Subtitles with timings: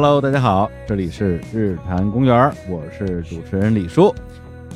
[0.00, 4.14] Hello，大家好，这里是日坛公园，我是主持人李叔。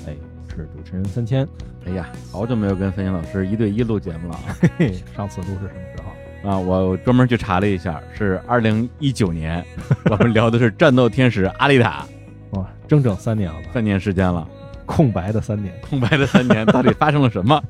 [0.05, 0.17] 哎，
[0.51, 1.47] 是主持人三千。
[1.87, 4.43] 哎呀，好久没有跟三千老师一对一录节目了啊！
[4.61, 6.59] 嘿嘿，上次录是什么时候啊？
[6.59, 9.65] 我专门去查了一下，是二零一九年。
[10.11, 12.05] 我们聊的是战斗天使阿丽塔。
[12.51, 14.45] 哇，整整三年了，三年时间了，
[14.87, 17.63] 空白的三年，空白的三年， 到底发生了什么？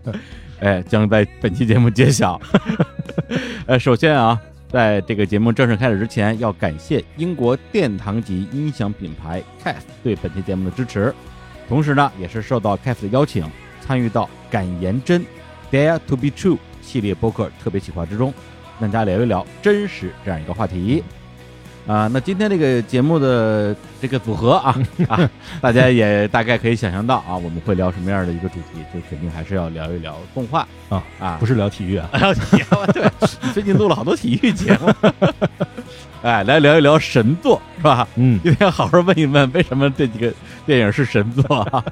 [0.60, 2.40] 哎，将在本期节目揭晓。
[3.66, 4.40] 呃，首先啊，
[4.72, 11.14] 在这个节目正式开始之前，要感谢英国殿堂级音响品牌 Cas 对本期节目的支持，
[11.68, 13.44] 同时呢，也是受到 Cas 的邀请，
[13.82, 15.22] 参与到敢言真
[15.70, 18.32] Dare to be True 系列播客特别企划之中，
[18.80, 21.04] 跟大家聊一聊真实这样一个话题。
[21.84, 24.76] 啊，那今天这个节目的这个组合啊
[25.08, 25.28] 啊，
[25.60, 28.78] 大家也大概可以想象到啊，我们会聊什么样的一个主题？
[28.94, 32.92] 就肯定还是要聊一聊动画啊啊，不是聊体育啊， 聊体育。
[32.92, 33.10] 对，
[33.52, 34.92] 最近录了好多体育节目，
[36.22, 38.06] 哎，来聊一聊神作是吧？
[38.14, 40.32] 嗯，今天好好问一问，为什么这几个
[40.64, 41.56] 电影是神作？
[41.72, 41.84] 啊？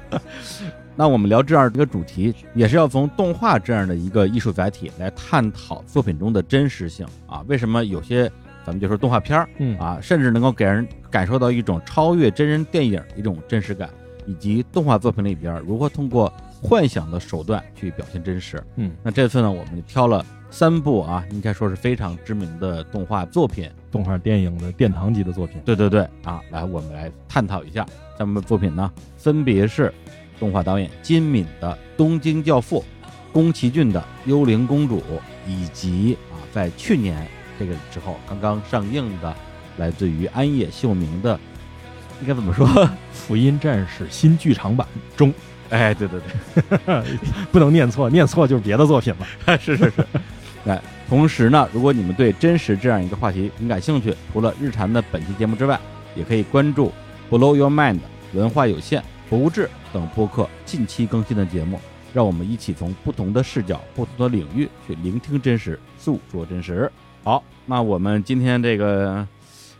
[0.95, 7.43] 那我们聊这样一个主题，也是要从动画这样的一个艺术载体来探讨作品中的真实性啊？
[7.47, 8.31] 为什么有些？
[8.71, 13.89] 咱们就说动画片儿，嗯啊，甚至能够给人感受到一种超越真人电影一种真实感，
[14.25, 18.63] 以及动画作品里边如何通过幻想的手段去表现真实。
[18.77, 25.59] 嗯，那这次呢，我们挑了三部啊，应该说是非常知名的动画作品，动画电影的殿堂级的作品。
[25.65, 27.85] 对对对，啊，来我们来探讨一下
[28.17, 29.93] 三部作品呢，分别是
[30.39, 32.81] 动画导演金敏的《东京教父》，
[33.33, 33.99] 宫崎骏的
[34.29, 34.99] 《幽灵公主》，
[35.45, 37.27] 以及啊，在去年。
[37.61, 39.35] 这个之后刚刚上映的，
[39.77, 41.39] 来自于安野秀明的，
[42.19, 42.67] 应该怎么说？
[43.13, 45.31] 《福音战士》新剧场版中，
[45.69, 46.19] 哎，对对
[46.65, 47.03] 对，
[47.53, 49.57] 不能念错，念错就是别的作品了。
[49.59, 50.05] 是 是是。
[50.65, 55.79] 哎， 同时呢，如果你们对真实这样一个话题很感兴趣，除了日坛的本期节目之外，
[56.15, 56.91] 也可以关注
[57.29, 57.99] Blow Your Mind
[58.33, 61.79] 文化有限、博物志等播客近期更新的节目，
[62.11, 66.91] 让我们一起从不同的视角、不同的领域去聆听真实，诉说真实。
[67.23, 69.25] 好，那我们今天这个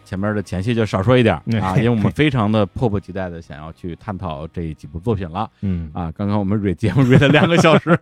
[0.06, 5.50] 前面的前戏就少说一点 啊，因为我们非常的迫不及待的想要去探讨这几部作品了。
[5.62, 8.00] 嗯啊，刚刚我们蕊节目蕊了两个小时，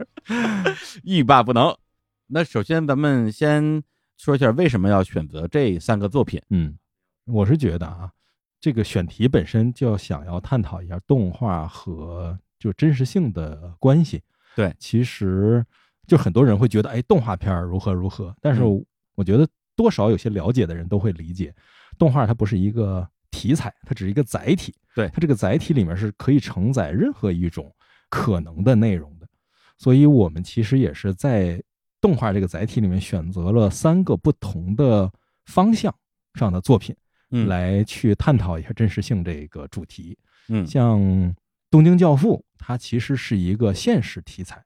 [1.04, 1.76] 欲罢不能。
[2.28, 3.82] 那首先咱们先
[4.18, 6.40] 说一下为什么要选择这三个作品。
[6.50, 6.78] 嗯，
[7.26, 8.12] 我是觉得啊，
[8.60, 14.22] 这个选题本身就要想要探讨一下动画和就真实性的关系。
[14.56, 15.66] 对，其实
[16.06, 18.62] 就很多人会觉得，哎，动画片如何如何，但是。
[19.16, 19.46] 我觉得
[19.80, 21.56] 多少有些了解的人都会理解，
[21.98, 24.76] 动画它不是一个题材，它只是一个载体。
[24.94, 27.74] 对，它这个载体里面是可以承载任何一种
[28.10, 29.26] 可能的内容的。
[29.78, 31.64] 所以我们其实也是在
[32.02, 35.10] 动画这个载体里面选择了三个不同的
[35.46, 35.96] 方向
[36.34, 36.94] 上的作品，
[37.48, 40.18] 来去探讨一下真实性这个主题。
[40.50, 41.00] 嗯，像
[41.72, 44.62] 《东京教父》，它其实是一个现实题材，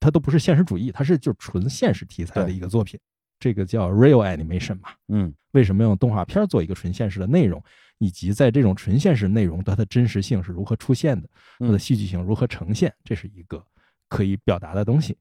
[0.00, 2.98] 它都不是现实主义，它是就纯现实题材的一个作品。
[3.38, 7.62] 这个叫 real animation 嘛，嗯，为什么用动画片做一个纯现实的内容，
[7.98, 11.28] 以及在这种纯现实内容它的真实性是如何出现的，
[11.58, 13.64] 它的戏剧性如何呈现，这是一个
[14.08, 15.16] 可以表达的东西。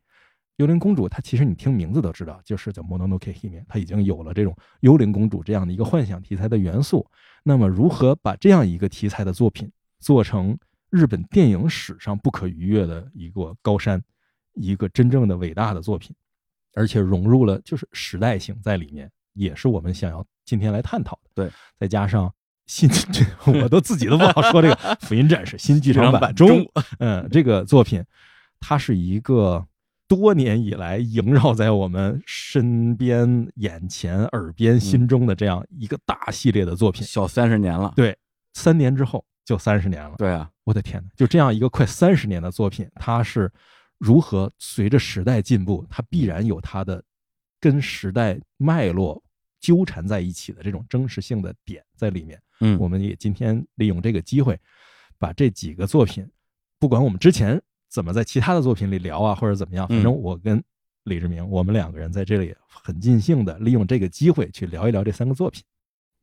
[0.57, 7.05] 幽灵公主，它其实你听名字都知道，就是叫 Mononoke Hime，它已经有了这种幽灵公主这样的一个幻想题材的元素。
[7.43, 10.57] 那么，如何把这样一个题材的作品做成
[10.89, 14.01] 日本电影史上不可逾越的一个高山，
[14.55, 16.15] 一个真正的伟大的作品？
[16.77, 21.31] 而且融入了就是时代性在里面，也是我们想要今天来探讨的。
[21.33, 22.31] 对，再加上
[22.67, 22.87] 新，
[23.63, 26.63] 我都自己都不好说这个 《福音战士》新剧场版中，
[26.99, 28.03] 嗯，这个作品，
[28.59, 29.65] 它是一个
[30.07, 37.91] 多年以来萦绕在我们身边、眼前、耳边、心中的这样一个大系列的作品，小三十年了。
[37.95, 38.15] 对，
[38.53, 40.13] 三年之后就三十年了。
[40.19, 43.51] 对啊，我的天哪，就这样一个快三十年的作品，它是。
[43.97, 47.03] 如何随着时代进步，它必然有它的
[47.59, 49.21] 跟时代脉络
[49.59, 52.41] 纠缠在一起的这种真实性的点在里面。
[52.59, 54.59] 嗯，我们也今天利用这个机会，
[55.17, 56.27] 把这几个作品，
[56.79, 60.63] 不管我们之前怎么在其他的作品里聊啊，或者怎么样，反正我跟
[61.03, 65.63] 李志明，我们两个人在这里很尽兴的利用这个机会去聊一聊这三个作品。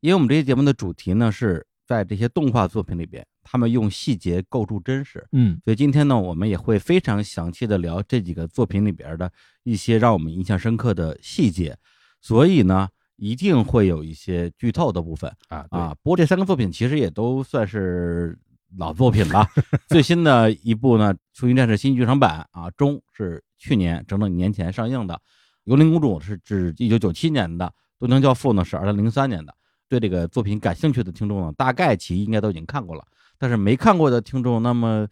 [0.00, 3.26] 因为我们这期节目的主题呢，是在这些动画作品里边。
[3.46, 9.30] 他们用细节构筑真实，嗯，所以今天呢，我们也会非常详细的聊这几个作品里边的
[9.64, 11.76] 一些让我们印象深刻的细节，
[12.22, 15.94] 所以呢，一定会有一些剧透的部分啊啊。
[16.02, 18.38] 不过这三个作品其实也都算是
[18.78, 19.46] 老作品了，
[19.88, 25.14] 最新的一部呢，《福音战士》新剧场版啊，中是去年整整一年前上映的，
[25.64, 27.66] 《幽灵公主》是指一九九七年的，
[28.00, 29.54] 《东京教父》呢是二零零三年的。
[30.00, 33.04] 对这个作品感兴趣的听众呢，大概其应该都已经看过了。
[33.38, 35.06] 但是没看过的听众，那么，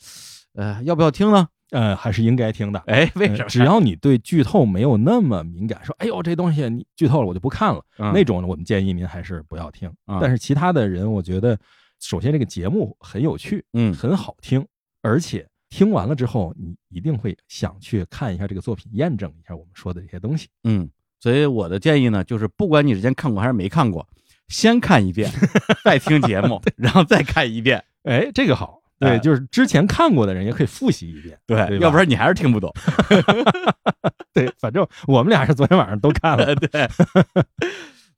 [0.55, 1.47] 呃，要不要听呢？
[1.71, 2.79] 呃，还是应该听的。
[2.87, 3.45] 哎，为什么？
[3.49, 7.83] 只要你对剧透没有那么敏感，说，哎呦，这东西你剧透了，我就不看了。
[7.97, 9.91] 那种呢，我们建议您还是不要听。
[10.21, 11.59] 但是其他的人，我觉得，
[12.01, 14.67] 首先这个节目很有趣，嗯，很好听，
[15.01, 20.49] 而且听完了之后，你一定会想去看一下这个作品，验证一下我们说的这些东西。
[20.65, 20.89] 嗯，
[21.21, 24.07] 所以我的建议呢，就是不管你之前看过还是没看过，
[24.49, 25.31] 先看一遍，
[25.85, 27.83] 再听节目，然后再看一遍。
[28.05, 28.81] 哎，这个好。
[28.99, 32.73] 对，就是之前看过的人也可以复习一遍，对，要不然你还是听不懂。
[34.33, 36.55] 对，反正我们俩是昨天晚上都看了。
[36.55, 36.89] 对，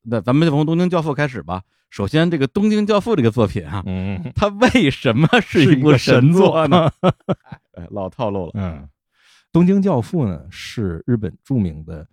[0.03, 1.63] 那咱们就从《东京教父》开始吧。
[1.89, 6.91] 首先，这个《东京教父》这个作品啊，嗯，它为什么是一部神作呢？
[7.73, 8.53] 哎，老套路了。
[8.53, 8.83] 嗯，
[9.51, 12.07] 《东京教父》呢是日本著名的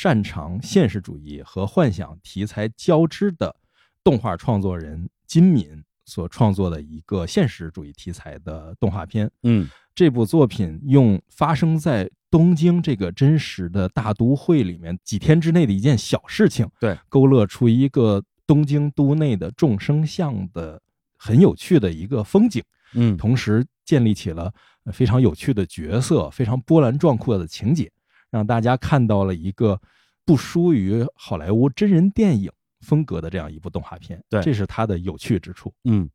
[0.00, 3.54] 擅长现实主义和幻想题材交织的
[4.02, 5.84] 动画创作人金敏。
[6.04, 20.82] 所创作的一个现实主义题材的动画片，嗯，这部作品用发生在东京这个真实的大都会里面几天之内的一件小事情，对，勾勒出一个东京都内的众生相的
[21.16, 22.62] 很有趣的一个风景，
[22.94, 24.52] 嗯，同时建立起了
[24.92, 27.90] 非常有趣的角色，非常波澜壮阔的情节，
[28.32, 29.80] 让大家看到了一个
[30.24, 32.50] 不输于好莱坞真人电影。
[32.84, 35.72] 风格的这样一部动画片，对，这是它的有趣之处。
[35.84, 36.10] 嗯，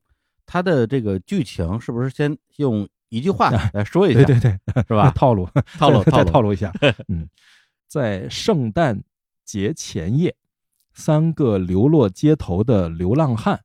[0.45, 4.21] 它的这个剧情是不是先用一句话 来说一下？
[4.25, 5.09] 对对对，是吧？
[5.11, 5.47] 套路，
[5.79, 6.69] 套路， 再套路一下。
[7.07, 7.25] 嗯，
[7.87, 9.01] 在圣诞
[9.45, 10.35] 节前夜，
[10.93, 13.63] 三个流落街头的流浪汉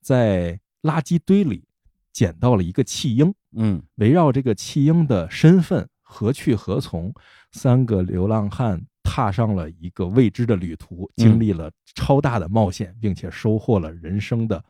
[0.00, 1.64] 在垃圾堆里
[2.12, 3.34] 捡到了一个弃婴。
[3.56, 7.12] 嗯，围绕这个弃婴的身份何去何从，
[7.54, 8.78] 三个流浪汉。
[9.06, 14.64] 踏上了一个未知的旅途，经历了超大的冒险，并且收获了人生的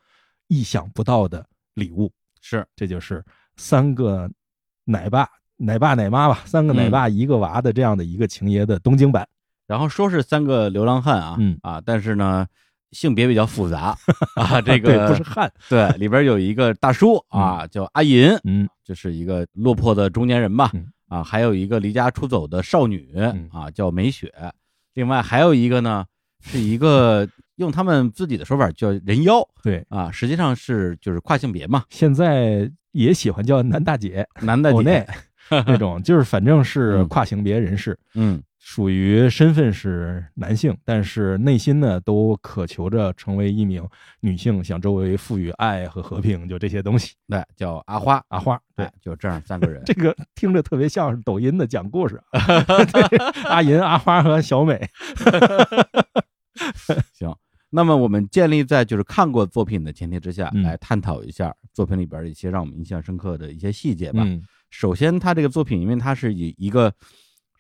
[0.49, 2.13] 意想不到的礼物。
[2.43, 3.25] 是，这就是
[3.57, 4.29] 三个
[4.85, 5.27] 奶爸、
[5.57, 9.27] 奶爸、奶妈吧，三个奶爸一个娃的这样的一个情节的东京版。
[9.69, 12.45] 然后说是三个流浪汉啊，嗯啊，但是呢，
[12.91, 13.97] 性别比较复杂
[14.35, 20.71] 啊，这个不是汉，对，里边有一个大叔啊，叫阿银，嗯，就是一个落魄的中年人吧。
[21.15, 23.09] 啊，还有一个离家出走的少女
[23.53, 24.33] 啊，叫美雪。
[24.95, 26.05] 另外还有一个呢，
[26.43, 29.47] 是一个用他们自己的说法叫人妖。
[29.63, 31.85] 对啊，实际上是就是跨性别嘛。
[31.91, 35.07] 现在也喜欢叫男大姐、男大姐
[35.67, 37.97] 那种，就是反正是跨性别人士。
[38.15, 38.43] 嗯。
[38.67, 43.87] 属于身份是男性，但是内心呢都渴求着成为一名
[44.21, 47.15] 女性，向周围赋予爱和和平，就这些东西。
[47.29, 49.83] 对，叫阿花，阿花，对，就这样三个人。
[49.87, 52.19] 这个听着特别像是抖音的讲故事，
[53.45, 54.81] 阿银、阿花和小美。
[57.13, 57.37] 行，
[57.69, 64.27] 那么我们建立在就是看过作品的前提之下来探讨一下作品里边一些让我们印象深刻的一些细节吧。
[64.71, 66.91] 首先，他这个作品，因为它是以一个。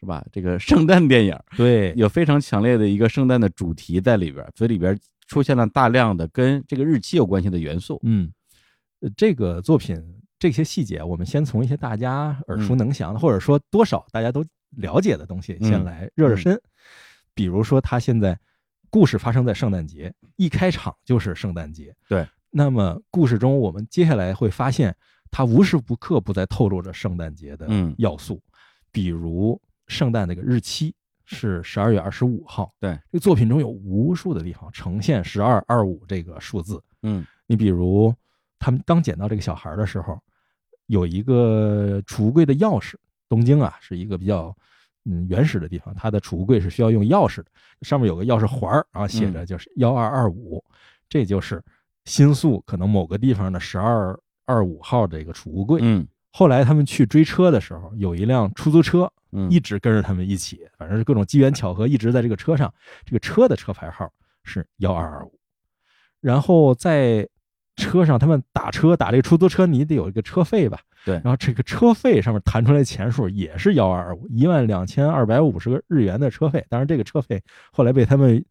[0.04, 0.22] 是吧？
[0.30, 4.94] 这个圣诞电影对有非常强烈的一个圣诞的主题在里边，所以里边
[5.26, 7.98] 出现了大量的跟这个日期有关系的元素。
[8.02, 8.30] 嗯，
[9.16, 9.98] 这个作品
[10.38, 14.44] 这些细节，我们先从一些大家耳熟能详的，或者说多少大家都
[14.76, 16.60] 了解的东西先来热热身。
[17.32, 18.38] 比如说，他现在
[18.90, 21.96] 故事发生在圣诞节，一开场就是圣诞节。
[22.10, 24.94] 对，那么故事中我们接下来会发现，
[25.30, 28.42] 他无时不刻不在透露着圣诞节的要素，
[28.92, 29.58] 比如。
[29.86, 32.72] 圣诞那个日期是十二月二十五号。
[32.80, 36.82] 对，这个作品中有无数的地方呈现十二二五这个数字。
[37.02, 38.14] 嗯，你比如
[38.58, 40.18] 他们刚捡到这个小孩的时候，
[40.86, 42.94] 有一个储物柜的钥匙。
[43.26, 44.54] 东京啊，是一个比较
[45.06, 47.46] 嗯原始的地方，它的储物柜是需要用钥匙的，
[47.80, 50.62] 上面有个钥匙环儿，然后写着就是幺二二五，
[51.08, 51.60] 这就是
[52.04, 55.80] 新宿可能某个地方的十二二五号这个储物柜。
[55.82, 59.08] 嗯，后来他们去追车的时候，有一辆出租车。
[59.36, 62.72] 嗯，一直跟着他们一起，反正是各种机缘巧合，一直在这个车上。
[63.04, 64.08] 这个车的车牌号
[64.44, 65.36] 是幺二二五，
[66.20, 67.28] 然后在
[67.74, 70.78] 车上他们打车打这个出租车，你得有一个车费吧？
[71.04, 71.16] 对。
[71.16, 76.64] 然后这个车费上面弹出来钱数也是幺二二五，一万两千二百五十个日元的车费。
[76.68, 78.44] 当然，这个车费后来被他们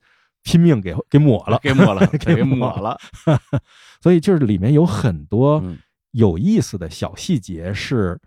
[0.44, 3.00] 拼命给给抹了，给抹了， 给抹了。
[4.04, 5.63] 所以就是里面有很多
[6.13, 8.20] 有意思的小细节是。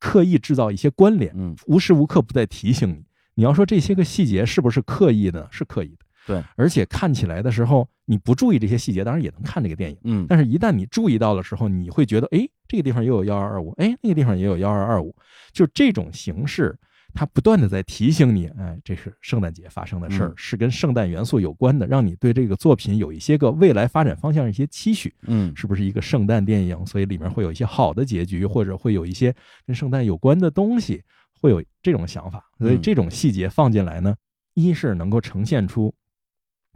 [0.00, 3.02] 刻意制造一些关联，嗯，无时无刻不在提醒你。
[3.36, 5.48] 你要说这些个细节是不是刻意的？
[5.50, 6.44] 是刻意的，对。
[6.56, 10.26] 而且看起来的时候，你不注意这些细节，当然也能看这个电影，嗯。
[10.28, 15.16] 但是，一旦你注意到的时候，你会觉得，哎，这个地方也有幺二二五，哎，那个地方也有幺二二五。
[15.52, 16.78] 就这种形式，
[17.14, 26.84] 它不断的在提醒你，哎，这是圣诞节发生的事儿，嗯是跟圣诞元素有关的，让你对这个作品有一些个未来发展方向一些期许，嗯是不是一个圣诞电影？
[26.84, 29.32] 所以里面会有一些好的结局，或者会有一些
[29.64, 31.02] 跟圣诞有关的东西，
[31.40, 32.44] 会有这种想法。
[32.58, 34.16] 所以嗯这种细节放进来呢，
[34.54, 35.94] 一是能够呈现出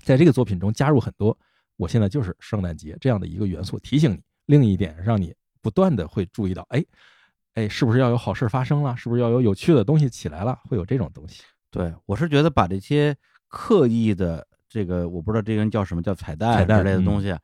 [0.04, 1.36] 在这个作品中加入很多
[1.76, 6.84] 我现在就是圣诞节这样的一个元素，提醒你；另一点让你不断的会注意到，哎。
[7.58, 8.96] 哎，是不是要有好事发生了？
[8.96, 10.56] 是不是要有有趣的东西起来了？
[10.68, 11.42] 会有这种东西。
[11.72, 13.16] 对我是觉得把这些
[13.48, 17.38] 刻意的这个我不知道这个人叫什么叫彩蛋彩蛋嗯之类的东西啊，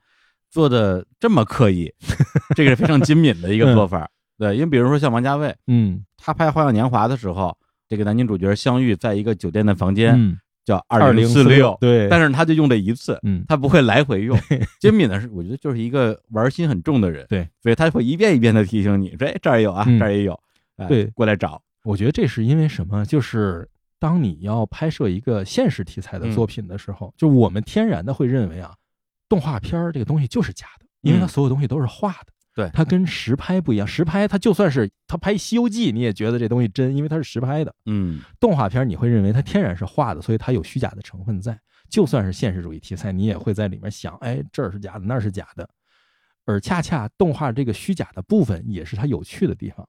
[0.52, 1.92] 做的这么刻意，
[2.54, 4.08] 这个是非常精敏的一个做法。
[4.38, 14.38] 对，因为比如说像王家卫，嗯他拍《花样年华》的时候，这个男女主角相遇在一个酒店的房间，嗯，叫二零四六，对，但是他就用这一次，嗯，他不会来回用。
[14.80, 19.98] 精敏呢是，我觉得就是一个玩心很重的人，对，所以他会一遍一遍的提醒你，说哎这儿也有啊，嗯。
[19.98, 20.38] 这儿也有，
[20.76, 21.04] 哎对。
[21.08, 23.04] 过来找，我觉得这是因为什么？
[23.04, 23.68] 就是
[23.98, 28.74] 当你要拍摄一个现实题材的作品的时候，就我们天然的会认为啊，
[29.28, 31.28] 动画片儿这个东西就是假的，因为它嗯。
[31.28, 32.32] 所有东西都是画的。
[32.54, 37.74] 对它跟实拍不一样，实拍它就算是它拍《西游记》，你也觉得这东西真，因为它是实拍的。
[37.86, 41.58] 嗯动画片你会认为它天然是画的，所以它有虚假的成分在。
[41.90, 45.68] 就算是现实主义题材，你也会在里面想，哎，这儿是假的，那儿是假的。
[46.46, 49.86] 而恰恰动画这个虚假的部分，也是它有趣的地方。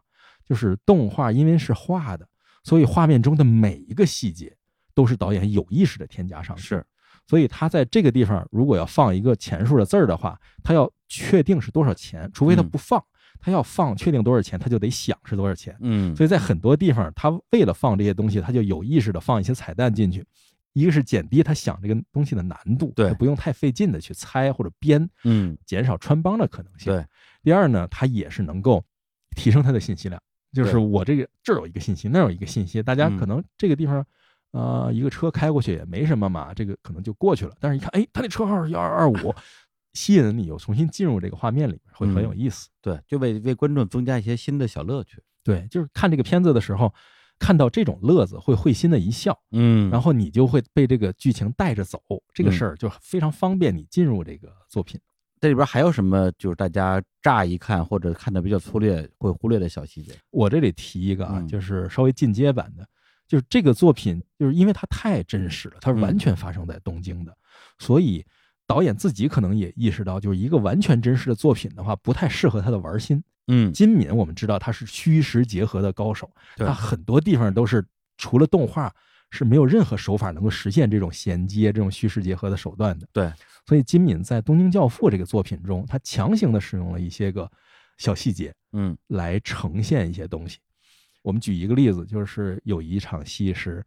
[0.48, 2.28] 就是动画因为是画的，
[2.64, 4.56] 所以画面中的每一个细节
[4.94, 6.62] 都是导演有意识的添加上去。
[6.62, 6.86] 是，
[7.28, 13.04] 所以他在这个地方如果要放一个钱数的字儿的话，他要确定是多少钱，除非他嗯不放，
[13.40, 15.76] 他要放确定多少钱，他就得想是多少钱。
[15.80, 20.26] 嗯，所以在很多地方，他为了放这些东西，他就有意识的放一些彩蛋进去。
[20.74, 26.92] 一个是减低他想这个东西的难度，对不用太费劲的去猜或者编，嗯减少穿帮的可能性。
[26.92, 27.06] 对，
[27.42, 28.84] 第二呢，他也是能够
[29.38, 34.06] 提升他的信息量，就是我这个这儿有一个信息，那儿有一个信息，大家嗯可能这个地方，
[34.56, 37.54] 呃，一个车开过去也没什么嘛，这个可能就过去了。
[37.60, 39.36] 但是一看，哎，他那车号是幺二二五，
[39.92, 42.70] 吸引你又重新进入这个画面里面，会很有意思。
[42.82, 45.22] 对，就为为观众增加一些新的小乐趣。
[45.44, 46.94] 对，就是看这个片子的时候，
[47.38, 52.00] 看到这种乐子会会心的一笑，嗯然后你就会被这个剧情带着走，
[52.34, 54.98] 这个嗯事儿就非常方便你进入这个作品。
[55.42, 60.14] 这里边还有什么就是大家乍一看或者看的比较粗略会忽略的小细节？
[60.32, 62.88] 我这里提一个啊，嗯就是稍微进阶版的，
[63.28, 67.36] 就是这个作品，就是因为它太真实了，它是完全发生在东京的，
[67.80, 68.26] 所以
[68.68, 73.24] 导演自己可能也意识到，就是一个完全真实的作品的话，不太适合他的玩心。
[73.48, 77.86] 嗯，金敏我们知道他是虚实结合的高手，他很多地方都是
[78.18, 78.92] 除了动画
[79.30, 83.08] 是没有任何手法能够实现这种衔接、这种虚实结合的手段的。
[83.14, 83.32] 对，
[83.68, 87.48] 所以金敏在《东京教父》这个作品中，他强行的使用了一些个
[87.98, 90.58] 小细节，嗯来呈现一些东西。
[91.26, 93.84] 我们举一个例子，就是有一场戏是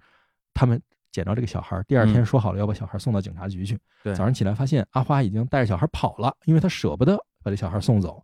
[0.53, 0.81] 他们
[1.13, 3.79] 捡着这个小孩，第二天嗯说好了要把小孩送到警察局去。
[4.03, 8.21] 对早上起来发现阿花已经带着小孩跑了，因为他舍不得把这小孩送走。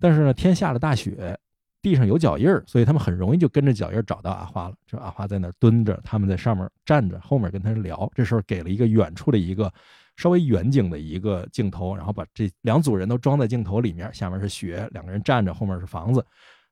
[0.00, 1.38] 但是呢，天下了大雪，
[1.80, 4.74] 地上有脚印儿，所以他们很容易就跟着脚印儿找到阿花了。
[4.88, 8.10] 就阿花在那儿蹲着，他们在上面站着，后面跟他聊。
[8.12, 9.72] 这时候给了一个远处的一个
[10.16, 16.26] 稍微远景的一个镜头，然后把这两组人都装在镜头里面，下面是雪，两个人站着，后面是房子，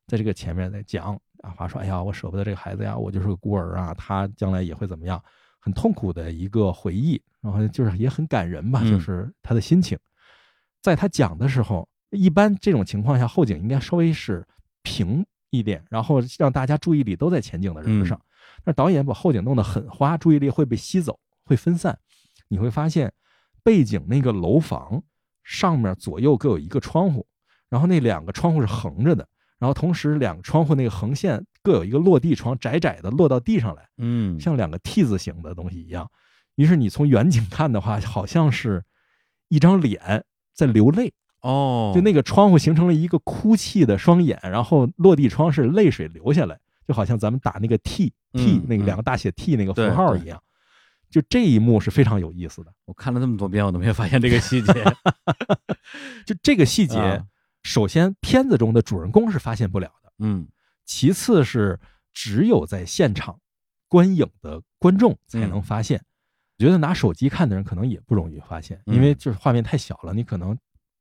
[0.07, 1.19] 在这个前面在讲。
[1.41, 5.23] 阿华说：“哎呀，我舍不得这个孩子呀，我就是个孤儿啊，他将来也会怎么样？”
[5.59, 9.95] 很痛苦的一个回忆，然后就是也很感人吧，嗯就是他的心情。
[10.81, 14.43] 在他讲的时候，一般这种情况下，后景应该稍微是
[14.81, 18.19] 平一点，然后让大家注意力都在前景的人上。
[18.63, 21.95] 那导演把后景弄得很花，注意力会被吸走，会分散。
[22.47, 23.11] 你会发现，
[23.63, 25.03] 背景那个楼房
[25.43, 27.27] 上面左右各有一个窗户，
[27.69, 33.87] 然后那两个窗户是横着的，然后同时两个窗户那个横线各有一个落地窗，窄窄的落到地上来。
[33.97, 36.09] 嗯，像两个 T 字形的东西一样。
[36.55, 38.83] 于是你从远景看的话，好像是
[39.47, 50.41] 一张脸在流泪，哦，就那个窗户形成了一个哭泣的双眼，然后落地窗是泪水流下来，就好像咱们打那个 T T 嗯那个两个大写 T 那个符号一样。
[51.09, 52.73] 就这一幕是非常有意思的。
[52.83, 54.73] 我看了这么多遍，我都没有发现这个细节。
[56.25, 57.25] 就这个细节啊，
[57.65, 60.47] 首先片子中的主人公是发现不了的，嗯。
[60.85, 61.79] 其次是
[62.13, 63.39] 只有在现场
[63.87, 65.49] 观影的观众才嗯。
[65.49, 65.99] 能发现。
[66.59, 68.93] 我觉得拿手机看的人可能也不容易发现，嗯。
[68.93, 70.55] 因为就是画面太小了，你可能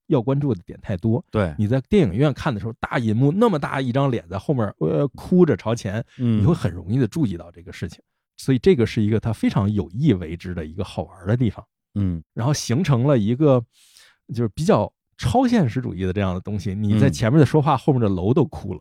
[0.06, 1.23] 要关注的点太多。
[1.30, 8.02] 对，你在电影院看的时候，大银幕那么大一张脸在后面，呃，哭着朝前，嗯，你会很容易的注意到这个事情。
[8.38, 11.62] 所以这个是一个他非常有意为之的一个好玩的地方，
[11.94, 12.25] 嗯。
[12.33, 13.62] 然后形成了一个
[14.35, 16.75] 就是比较超现实主义的这样的东西。
[16.75, 18.80] 你在嗯前面的说话，后面的楼都哭了，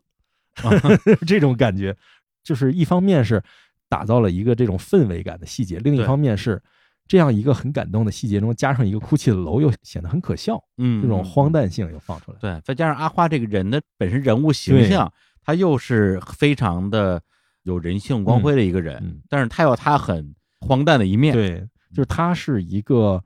[0.62, 0.70] 啊，
[1.26, 1.96] 这种感觉。
[2.42, 3.42] 就是一方面是
[3.88, 6.62] 打造了一个这种氛围感的细节，另一方面是
[7.08, 12.38] 这样一个很感动的细节中加上一个哭泣的楼，又显得很可笑，嗯，这种荒诞性又放出来。
[12.38, 15.10] 对，再加上阿花这个人的本身人物形象，
[15.42, 17.18] 他又是非常的
[17.62, 21.32] 有人性光辉的一个人，但是他有他很荒诞的一面。
[21.32, 23.22] 对，就是他是一个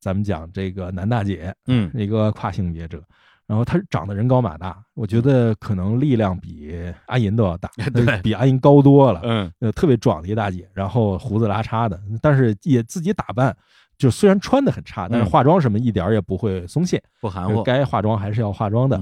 [0.00, 3.02] 咱们讲这个男大姐，嗯， 一个跨性别者。
[3.46, 6.70] 然后他长得人高马大，我觉得可能力量比
[7.06, 9.22] 阿银都要大， 对，比阿银高多了。
[9.24, 13.56] 嗯，呃，特别壮的一大姐，然后胡子拉碴的，但是也自己打扮，
[13.96, 19.00] 就虽然穿的很差，但是化妆什么一点也不会松懈，不含糊，该化妆还是要化妆的。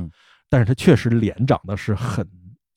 [0.49, 2.25] 但是他确实脸长得是很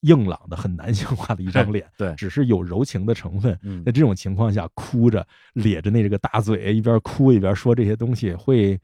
[0.01, 3.57] 硬朗的、很男性化的一张脸，对，只是有柔情的成分。
[3.85, 8.79] 在这种情况下，哭着咧着那这个大嘴，一边哭一边说这些东西，会。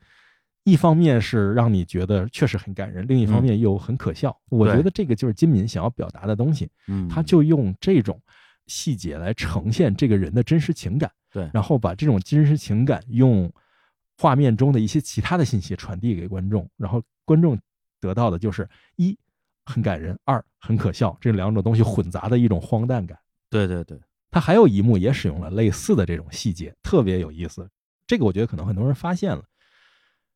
[0.68, 4.36] 一方面是让你觉得确实很感人，另一方面又很可笑。
[4.50, 6.68] 我觉得这个就是金敏想要表达的东西。
[6.88, 8.20] 嗯，他就用这种
[8.66, 11.12] 细节来呈现这个人的真实情感。
[11.32, 13.48] 对，然后把这种真实情感用
[14.18, 17.56] 画面中的一些其他的信息传递给观众，然后观众
[18.02, 19.16] 得到的就是一
[19.66, 23.18] 很感人，二很可笑，这两种东西混杂的一种荒诞感。
[23.50, 24.00] 对对对，
[24.32, 27.68] 他还有一幕也使用了类似的这种细节，特别有意思。
[28.08, 29.44] 这个我觉得可能很多人发现了。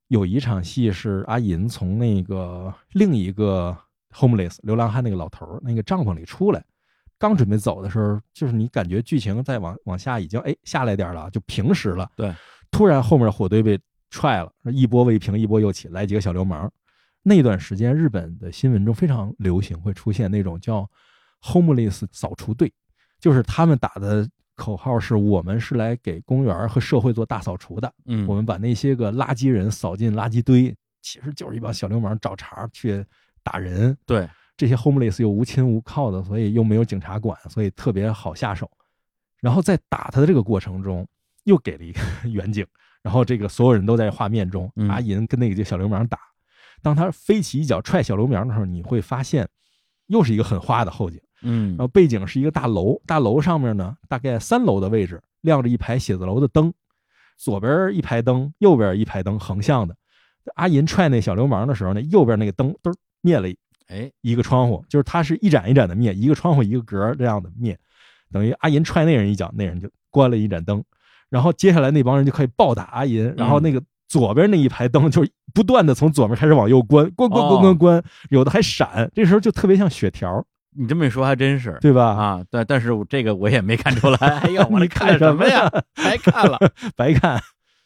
[0.08, 3.78] 有一场戏是阿银从那个另一个
[4.12, 6.66] homeless 流浪汉那个老头那个帐篷里出来，
[7.20, 12.10] 刚准备走的时候，就是你感觉剧情再往往下已经哎下来点了，就平时了。
[12.16, 12.34] 对，
[12.72, 16.72] 突然后面火堆被踹了，一波未平一波又起，来几个小流氓。
[17.24, 20.90] 那段时间日本的新闻中非常流行，会出现那种叫
[21.42, 22.72] homeless 扫除队，
[23.20, 24.28] 就是他们打的。
[24.56, 33.02] 口号是我们是来给公园和社会做大扫除的，嗯，我们把那些个垃圾人扫进垃圾堆，其实就是一帮小流氓找茬去
[33.42, 33.98] 打人。
[34.06, 38.70] 对，这些 homeless 又无亲无靠的，所以又没有警察管，所以特别好下手。
[39.40, 41.08] 然后在打他的这个过程中，
[41.46, 42.68] 又给了一个 远景，
[43.02, 46.20] 然后这个所有人都在画面中，阿银跟那个小流氓打。
[46.82, 49.48] 当他飞起一脚踹小流氓的时候，你会发现
[50.08, 51.20] 又是一个很花的后景。
[51.42, 56.74] 嗯，然后背景是一个大楼，大楼上面呢，大概三楼的位置亮着一排写字楼的灯，
[57.38, 59.96] 左边一排灯，右边一排灯，横向的。
[60.56, 63.48] 阿银踹那小流氓的时候呢，右边那个灯嘚灭了，
[63.88, 67.78] 哎，一个窗户，就是它是一盏一盏的灭，一个窗户一个格这样的灭，
[68.32, 70.84] 等于阿银踹那人一脚，那人就关了一盏灯，
[71.30, 80.46] 然后接下来那帮人就可以暴打阿银，然后那个左边那一排灯就不断的从左边开始往右关，关关关关关，有的还闪，这时候就特别像血条。
[80.76, 82.08] 你这么一说还真是，对吧？
[82.08, 84.18] 啊，但但是这个我也没看出来。
[84.42, 85.70] 哎呀，我你看什么呀？
[85.96, 86.60] 白看了，
[86.98, 87.42] 白看。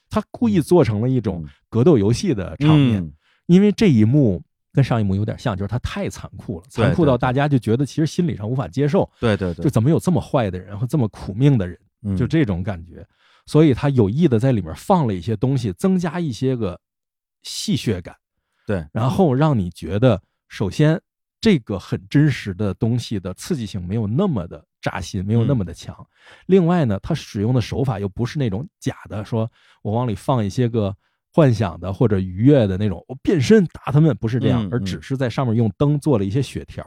[0.10, 3.12] 他故意做成了一种格斗游戏的场面，
[3.48, 9.10] 因为这一幕跟上一幕有点像，就是他太残酷了，残酷到大家就觉得其实心理上无法接受。
[9.20, 11.78] 对对对，就怎么有这么坏的人和这么苦命的人，
[12.16, 13.06] 就这种感觉。
[13.46, 16.80] 所以他有意的在里面放了一些东西，增加一些个
[17.44, 18.16] 戏谑感。
[18.66, 21.02] 对，然后让你觉得首先。
[21.44, 25.94] 这个很真实的东西的刺激性没有那么的扎心，没有那么的强。
[26.46, 29.52] 另外呢，他使用的手法又不是那种假的，说
[29.82, 30.96] 我往里放一些个
[31.34, 36.82] 幻想的或者愉悦的那种，我变身打他们，不是这样，而只是在上面用灯做了一些血条，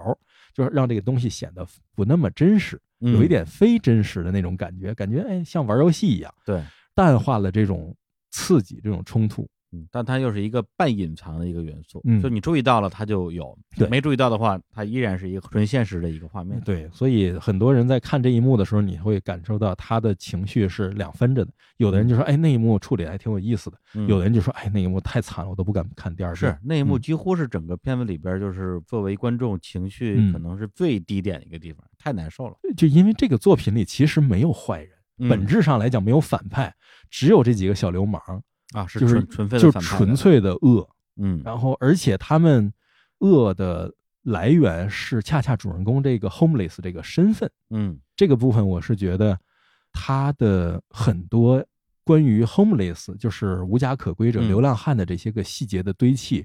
[0.55, 6.33] 就是让这个东西显得不那么真实，有一点非真实的那种感觉，感觉哎像玩游戏一样。
[6.45, 6.63] 对，
[6.95, 7.95] 淡化了这种
[8.31, 9.47] 刺激，这种冲突。
[9.73, 16.61] 嗯，但它又是一个半隐藏的一个元素，嗯，就你注意到了，它就有；对，没注意到的话，它依然是一个纯现实的一个画面。
[16.65, 21.51] 对，所以很多人在看这一幕的时候，你会感受到他的情绪是两分着的。
[21.79, 32.55] 有的人就说：“哎，那一幕处理还挺有意思的。”有的人就说：“哎，那一幕太惨了，我都不敢看第二遍。”是那一幕几乎是整个片子里边，就是作为观众情绪可能是最低点的一个地方，太难受了。
[32.77, 36.73] 就因为这个作品里其实没有坏人，本质上来讲没有反派，
[37.11, 38.23] 只有这几个小流氓。
[38.73, 42.73] 啊，是就是纯粹就是纯粹的恶，嗯，然后而且他们
[43.19, 43.93] 恶的
[44.23, 49.39] 来源是恰恰主人公这个 homeless 这个身份，嗯，这个部分我是觉得
[49.93, 51.65] 他的很多
[52.05, 56.45] 关于 homeless 就是无家可归者、流浪汉的这些个细节的堆砌，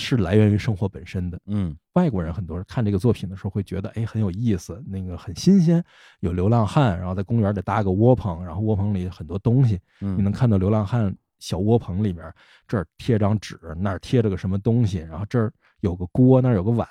[0.00, 5.84] 是来源于生活本身的，嗯，外国人很多人看这个作品的时候会觉得，哎，很有意思，那个很新鲜，
[6.20, 11.14] 有流浪汉，然后在公园里搭个窝棚，然后窝棚里很多东西，你能看到流浪汉。
[11.38, 12.30] 小窝棚里面，
[12.68, 16.86] 这儿贴张纸，那儿贴着个什么东西，然后这儿有个锅，那儿有个碗。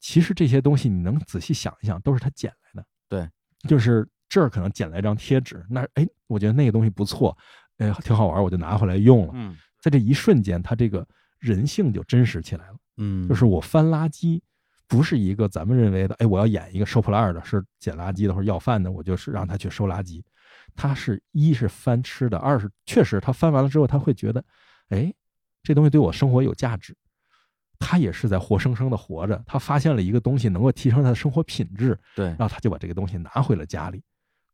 [0.00, 2.84] 其实这些东西你能仔细想一想，都是他捡来的。
[3.08, 3.30] 对，
[3.68, 7.38] 就是这儿可能捡来张贴纸，那哎，我觉得那个东西不错，
[7.78, 9.32] 哎，挺好玩，我就拿回来用了。
[9.36, 11.06] 嗯，在这一瞬间，他这个
[11.42, 12.76] 人性就真实起来了。
[12.96, 14.40] 嗯，就是我翻垃圾，
[14.86, 20.22] 不是一个咱们认为的，哎，我要演一个收破烂的，是捡垃圾的或者要饭的，我就是让他去收垃圾。
[20.74, 24.42] 他是一是翻吃的，二是确实他翻完了之后，他会觉得，
[24.88, 25.12] 哎，
[25.62, 26.96] 这东西对我生活有价值。
[27.78, 34.00] 他也是在活生生的活着，他发现了一个东西能够提升他的生活品质，对，然后他就把这个东西拿回了家里。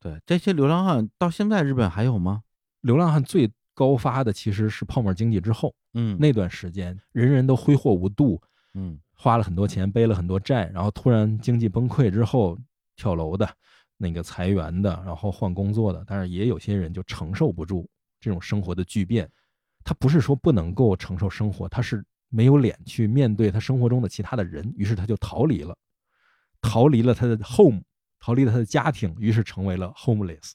[0.01, 2.43] 对，这些流浪汉到现在日本还有吗？
[2.81, 8.41] 流浪汉最高发的其实是泡沫经济之后，嗯，那段时间人人都挥霍无度，
[8.75, 12.57] 嗯，花了很多钱，背了很多债，然后突然经济崩溃之后
[12.95, 13.49] 跳楼的，
[13.97, 17.89] 那个裁员的，然后换工作的，但是也有些人就承受不住
[18.21, 19.29] 这种生活的巨变，
[19.83, 22.05] 他不是说不能够承受生活，他是。
[22.31, 25.75] 没有脸去面对他生活中的其他的人，于是他就逃离了，
[26.61, 27.81] 逃离了他的 home，
[28.21, 30.53] 逃离了他的家庭，于是成为了 homeless。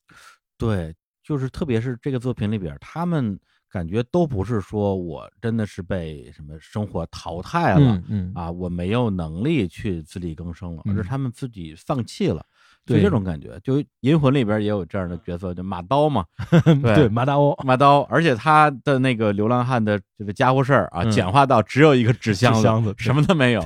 [0.56, 3.39] 对，就是特别是这个作品里边，他们
[3.74, 12.46] 感觉都不是说我真的是被什么生活淘汰了，嗯啊，我没有能力去自力更生了，而是他们自己放弃了。
[12.86, 16.24] 就这种感觉，就《银魂》里边也有这样的角色，就马刀嘛，
[16.84, 23.66] 对，马大欧，马刀，而且他的那个流浪汉的这个家伙事儿啊，简化到只有一个纸箱子，什么都没有。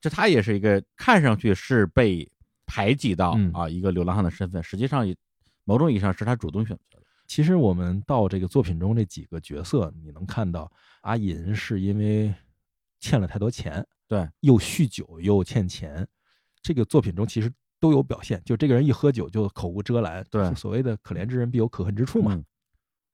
[0.00, 2.30] 就他也是一个看上去是被
[2.66, 5.16] 排挤到啊一个流浪汉的身份，实际上也
[5.64, 6.99] 某种意义上是他主动选择的。
[7.30, 10.68] 其实我们到这个作品中这几个角色，你能看到
[11.02, 12.34] 阿银是因为
[12.98, 16.04] 欠了太多钱，对，又酗酒又欠钱。
[16.60, 17.48] 这个作品中其实。
[17.82, 22.38] 都有表现，就这个人一喝酒就口无遮拦，对， 所谓的可怜之人必有可恨之处嘛。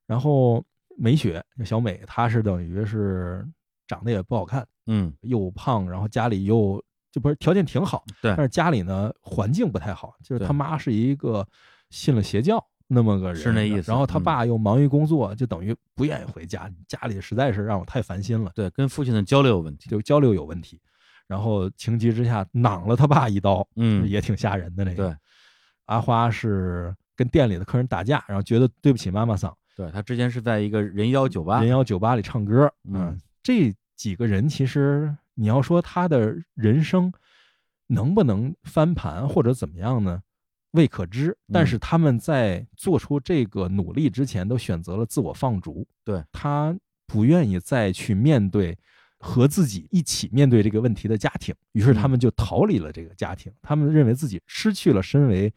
[0.05, 0.61] 然后
[0.97, 3.47] 美雪小美，她是等于是
[3.87, 11.47] 长得也不好看，嗯，又胖，然后家里又就不是条件挺好，对，但是家里呢环境不太好，就是他妈是一个
[11.89, 13.91] 信了邪教那么个人，是那意思。
[13.91, 18.51] 然后他爸又忙于工作，就等于不愿意回家，家里实在是让我太烦心了。
[18.55, 20.79] 对，跟父亲的交流有问题，就交流有问题。
[21.27, 25.09] 然后情急之下攮了他爸一刀，嗯，也挺吓人的那个。
[25.09, 25.17] 对，
[25.87, 29.53] 阿花是跟店里的客人打架，然后觉得对不起妈妈桑。
[29.75, 32.71] 对他之前是在一个人妖酒吧，人妖酒吧里唱歌。
[32.89, 37.11] 嗯，这几个人其实你要说他的人生
[37.87, 40.21] 能不能翻盘或者怎么样呢？
[40.77, 41.37] 未可知。
[41.51, 45.85] 但是他们在做出这个努力之前，都选择了自我放逐。
[46.05, 46.73] 对他
[47.05, 48.77] 不愿意再去面对。
[49.19, 53.51] 和自己一起面对这个问题的家庭，于是他们就逃离了这个家庭。
[53.63, 55.51] 他们认为自己失去了身为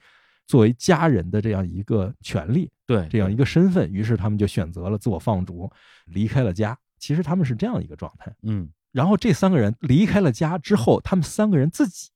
[0.47, 5.71] 作为家人的这样一个权利，对这样一个身份，于是他们就选择了自我放逐，
[6.07, 6.75] 离开了家。
[6.99, 8.35] 其实他们是这样一个状态。
[8.45, 12.09] 嗯，然后这三个人离开了家之后，他们三个人自己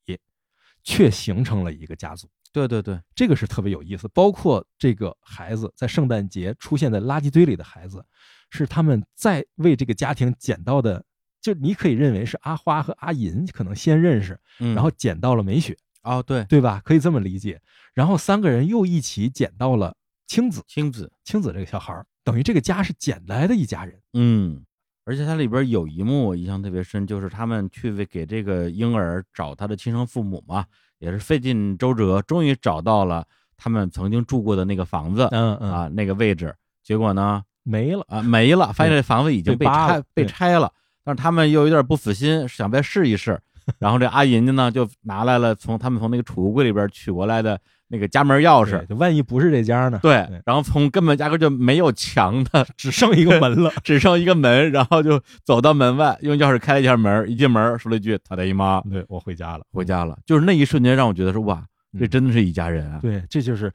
[0.83, 2.27] 却形成了一个家族。
[2.55, 4.09] 对对对，这个是特别有意思。
[4.15, 8.03] 包括这个孩子在圣诞节出现在垃圾堆里的孩子，
[8.49, 11.05] 是他们在为这个家庭捡到的。
[11.43, 16.81] 就你可以认为是阿花和阿银可能先认识，然后捡到了美雪哦，对对吧？
[16.83, 17.61] 可以这么理解。
[17.93, 19.95] 然后三个人又一起捡到了
[20.27, 24.01] 青子，青子，青子这个小孩儿，等于这个家是捡来的一家人。
[24.15, 24.65] 嗯，
[25.05, 30.65] 而且它里边有一幕我印象特别深，就是他们去为给这个婴儿找他的亲生父母嘛，
[30.99, 33.25] 也是费尽周折，终于找到了
[33.57, 40.73] 他们曾经住过的那个房子，嗯嗯啊那个位置，结果呢没了啊没了，发现这房子已经被拆被拆了。
[41.05, 43.39] 但是他们又有点不死心，想再试一试。
[43.79, 48.85] 然后这阿银家呢，就拿来了从他们从那个储物柜里边取过来的那个家门钥匙。
[48.87, 49.99] 就万一不是这家呢？
[50.03, 50.13] 对。
[50.45, 54.71] 然后从根本压根就没有墙的，只剩一个门了， 只剩一个门。
[54.73, 61.65] 然后就走到门外，用钥匙开了一下门，一进门说了一句：“他的姨妈，对我回家了，回家了。”就是那一瞬间让我觉得说：“哇，
[61.99, 63.73] 这真的是一家人啊！”对，这就是。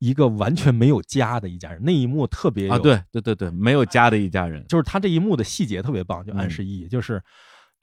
[0.00, 7.22] 一个完全没有家的一家人，那一幕特别啊，对对对对，没有家的一家人，就是他这一幕的细节特别棒，就暗示意义，就是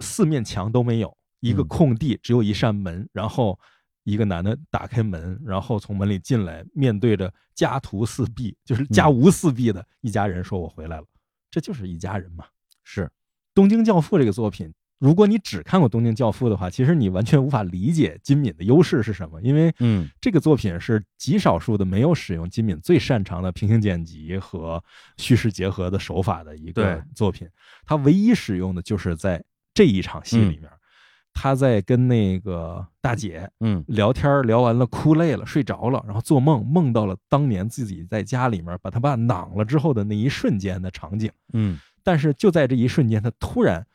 [0.01, 3.57] 四面墙都没有，一个空地，只有一扇门，然后
[4.03, 11.05] 一个男的打开门，然后从门里进来，面对着家徒四壁，就是家无四壁的一家人，说我回来了，
[11.49, 12.45] 这就是一家人嘛。
[12.83, 13.05] 是
[13.53, 14.73] 《东京教父》这个作品。
[14.97, 24.83] 如果你只看过《东京教父》的话，其实你完全无法理解金敏的优势是什么，因为，嗯，这个作品是极少数的没有使用金敏最擅长的平行剪辑和
[25.17, 27.49] 叙事结合的手法的一个作品。
[27.83, 30.69] 他唯一使用的就是在这一场戏里面，
[31.33, 43.85] 他在跟那个大姐，嗯，聊天聊完了，哭累了，睡着了，然后做梦，梦到了当年自己在家里面把他爸攮了之后的那一瞬间的场景，嗯，但是就在这一瞬间，他突然。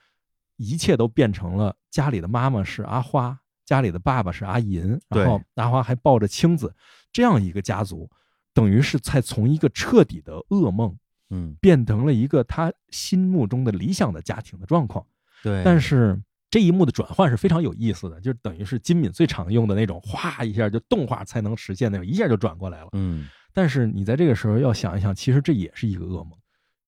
[0.59, 6.75] 一切都变成了家里的妈妈是阿花，家里的爸爸是阿银，然后阿花还抱着青子，
[7.12, 8.09] 这样一个家族，
[8.55, 10.96] 等于是才从一个彻底的噩梦，
[11.29, 15.05] 嗯，变成了一个他心目中的理想的家庭的状况。
[15.42, 16.18] 对，但是
[16.49, 22.89] 这一幕的转换是非常有意思的，就等于是金敏最常用的那种，哗一下就动画才能实现那种，一下就转过来了。
[22.93, 26.33] 嗯但是你在这个时候要想一想，其实这也是一个噩梦，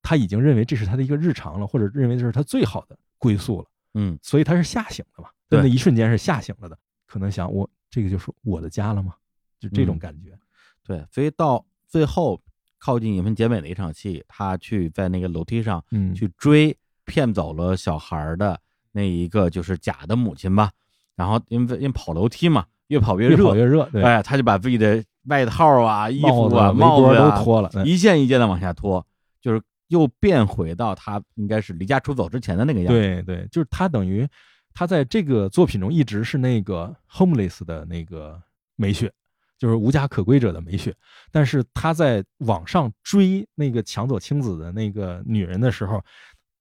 [0.03, 9.15] 他已经认为这是他的一个日常了，或者认为这是他最好的归宿了，嗯所以他是吓醒的嘛，对在那一瞬间是吓醒了的，可能想我这个就是我的家了吗？
[9.59, 10.39] 就这种嗯感觉。
[10.85, 12.41] 对，所以到最后
[12.79, 18.61] 靠近影片结尾的一场戏，他去在那个楼梯上嗯，去追骗走了小孩儿的
[18.99, 20.73] 那一个就是假的母亲吧，
[21.15, 29.07] 然后因为因为跑楼梯嘛，越跑越热，越跑越热，对，哎，他就把自己的外套啊、衣服啊、帽子都脱了，嗯一件一件的往下脱，
[29.41, 32.99] 就是又变回到他应该是离家出走之前的那个样子。
[32.99, 34.29] 对对，就是他等于
[34.75, 38.41] 他在这个作品中一直是那个 homeless 的那个
[38.75, 39.13] 美雪，
[39.57, 40.93] 就是无家可归者的美雪。
[41.31, 46.03] 但是他在网上追那个抢走青子的那个女人的时候，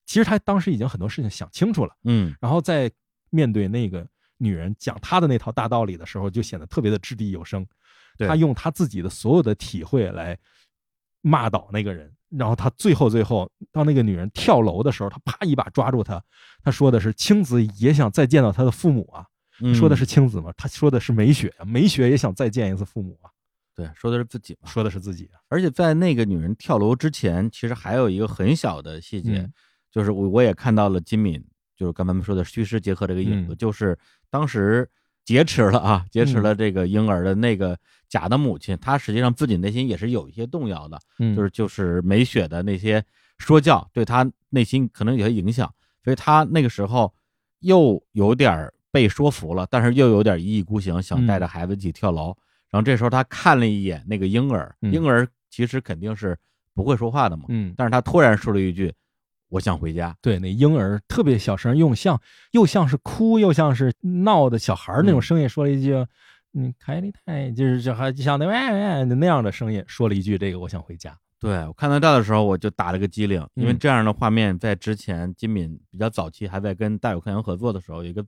[0.07, 2.89] 其实他当时已经很多事情想清楚了，嗯然后在
[3.29, 7.63] 面对那个女人讲他的那套大道理的时候，就显得特别的掷地有声。
[8.17, 10.35] 对他用他自己的所有的体会来
[11.21, 16.19] 骂倒那个人，然后他最后最后当那个女人跳楼的时候，他啪一把抓住她，
[16.63, 19.23] 他说的是青子也想再见到他的父母啊，
[19.59, 20.51] 嗯说的是青子吗？
[20.57, 23.29] 他说的是美雪啊，美雪也想再见一次父母啊，
[23.75, 24.67] 对，说的是自己嘛。
[24.67, 29.53] 说的是自己啊，而且在那个女人跳楼之前，其实还有一个很小的细节，嗯
[29.97, 31.43] 就是我我也看到了金敏，
[31.75, 33.57] 就是刚才我们说的虚实结合这个影子，嗯。
[33.57, 33.97] 就是
[34.29, 34.87] 当时
[35.25, 37.75] 劫持了啊，劫持了这个婴儿的那个
[38.07, 41.35] 假的母亲，她实际上自己内心也是有一些动摇的，嗯。
[41.35, 43.03] 就是就是美雪的那些
[43.39, 47.11] 说教对她内心可能有些影响，所以她那个时候
[47.61, 52.37] 又有点儿被说服了，但是又有点一意孤行，想带着孩子一起跳楼。
[52.69, 54.93] 然后这时候她看了一眼那个婴儿，嗯。
[54.93, 56.37] 婴儿其实肯定是
[56.75, 58.93] 不会说话的嘛，嗯，但是她突然说了一句
[59.49, 60.15] ：“我想回家。
[60.21, 62.19] 对，那婴儿特别小声，用像
[62.51, 65.93] 又像是哭又像是闹的小孩儿那种嗯声音说了一句
[66.53, 71.17] ：“嗯，凯里泰，就是这还像那喂喂那样的声音说了一句：“这个我想回家。
[71.39, 78.25] 对我看到这儿的时候，我就打了个激灵，因为嗯这样的画面在之前金敏比较早期还在跟大有克洋合作的时候，有一个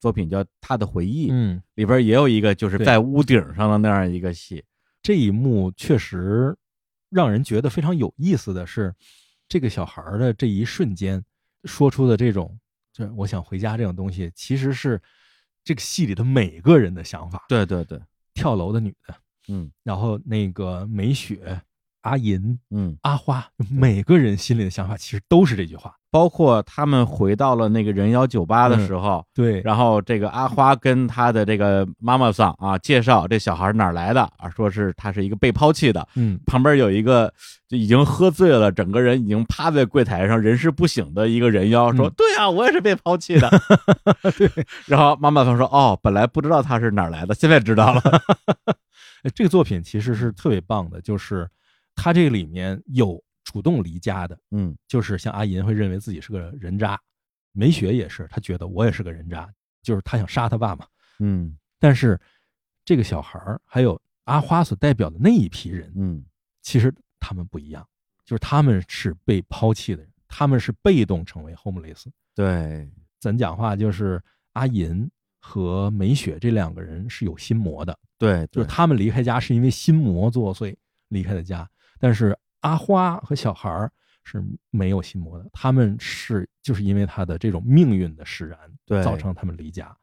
[0.00, 4.64] 作品叫《他的回忆》，嗯，里边也有一个就是在屋顶上的那样一个戏。
[5.00, 6.56] 这一幕确实
[7.08, 8.92] 让人觉得非常有意思的是，
[9.50, 11.22] 这个小孩的这一瞬间
[11.64, 12.56] 说出的这种
[12.94, 15.02] “这我想回家”这种东西，其实是
[15.64, 17.44] 这个戏里的每个人的想法。
[17.48, 18.00] 对对对，
[18.32, 19.14] 跳楼的女的，
[19.48, 21.60] 嗯然后那个美雪、
[22.02, 25.94] 阿银、嗯，阿花，每个人心里的想法其实都是这句话。
[26.12, 37.32] 包括他们回到了那个人妖酒吧的嗯时候，对，然后这个阿花跟他的这个妈妈桑啊介绍这小孩哪儿来的啊，说是他是一个被抛弃的，嗯，旁边有一个
[37.68, 43.48] 就已经喝醉了，整个人已经趴在柜台上人事不省的一个人妖，说：“嗯对啊，我也是被抛弃的。
[44.36, 44.50] ”对。
[44.86, 48.02] 然后妈妈桑说：“哦，本来不知道他是哪儿来的，现在知道了。
[49.22, 51.48] 呃 这个作品其实是特别棒的，就是
[51.94, 54.76] 它这里面有主动离家的，”嗯。
[54.86, 57.00] 就是像阿银会认为自己是个人渣，
[57.52, 59.48] 梅雪也是，他觉得我也是个人渣，
[59.82, 60.86] 就是他想杀他爸嘛。
[61.18, 61.56] 嗯。
[61.78, 62.20] 但是
[62.84, 66.24] 这个小孩儿还有阿花所代表的那一批人，嗯。
[66.62, 67.86] 其实他们不一样，
[68.24, 72.04] 就是他们是被抛弃的人，他们是被动成为 homeless。
[72.34, 74.22] 对，咱讲话就是
[74.52, 80.76] 阿银和梅雪这两个人是有心魔的，对，就是他们离开家是因为心魔作祟
[81.08, 81.68] 离开的家，
[82.00, 83.90] 但是阿花和小孩儿
[84.24, 89.94] 是没有心魔的，他们是就是因为他的这种命运的使然，对造成他们离家。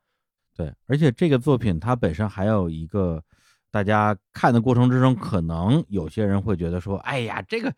[0.56, 3.22] 对，而且这个作品它本身还有一个，
[3.70, 7.72] 大家看的过程之中，可能有些人会觉得说，哎呀，这个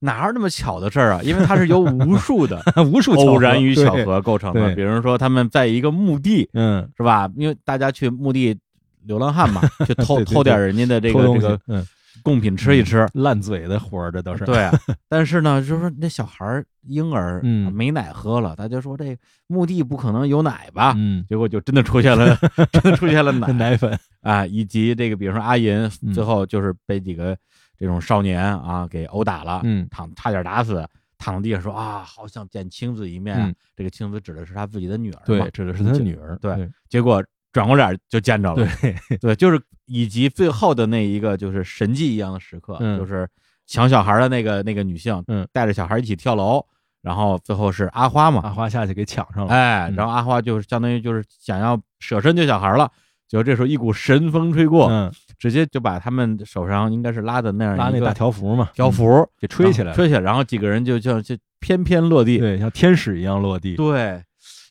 [0.00, 1.20] 哪有那么巧的事儿啊？
[1.22, 4.74] 因为它是由无数的 无数偶然与巧合构成的。
[4.74, 7.30] 比如说，他们在一个墓地，嗯，是吧？
[7.36, 8.58] 因为大家去墓地
[9.02, 11.86] 流浪汉嘛， 去偷偷点人家的这个这个嗯
[12.22, 13.06] 贡品吃一吃。
[13.14, 14.44] 烂嘴的活儿，这都是。
[14.44, 14.72] 对啊，
[15.08, 17.72] 但是呢，就是说那小孩儿婴儿嗯。
[17.72, 20.94] 没奶喝了，大家说这墓地不可能有奶吧？
[20.96, 22.36] 嗯，结果就真的出现了，
[22.72, 23.52] 真的出现了奶。
[23.52, 26.12] 奶粉，啊，以及这个比如说阿银嗯。
[26.12, 27.36] 最后就是被几个
[27.78, 29.86] 这种少年啊给殴打了，嗯。
[29.90, 30.86] 躺差点打死，
[31.18, 33.46] 躺地上说啊，好想见青子一面啊。
[33.46, 33.54] 嗯。
[33.76, 35.22] 这个青子指的是他自己的女儿嘛。
[35.26, 36.68] 对，，指的是他的女儿，对。
[36.88, 43.28] 结果转过脸就见着了，对， 对，就是以及最后的那一个就是神迹一样的时刻，嗯就是
[43.66, 46.64] 抢小孩的那个那个女性，嗯，带着小孩一起跳楼，
[47.02, 52.90] 然后最后是阿花嘛，阿花下去给抢上了，哎，嗯然后阿花就是相当于就是想要舍身救小孩了，
[53.28, 64.22] 结果这时候一股神风吹过，嗯，直接就把他们手上应该是拉的那样拉那大条幅嘛，嗯条幅给吹起来了，吹起来，然后几个人就就就翩翩落地，对，像天使一样落地，对，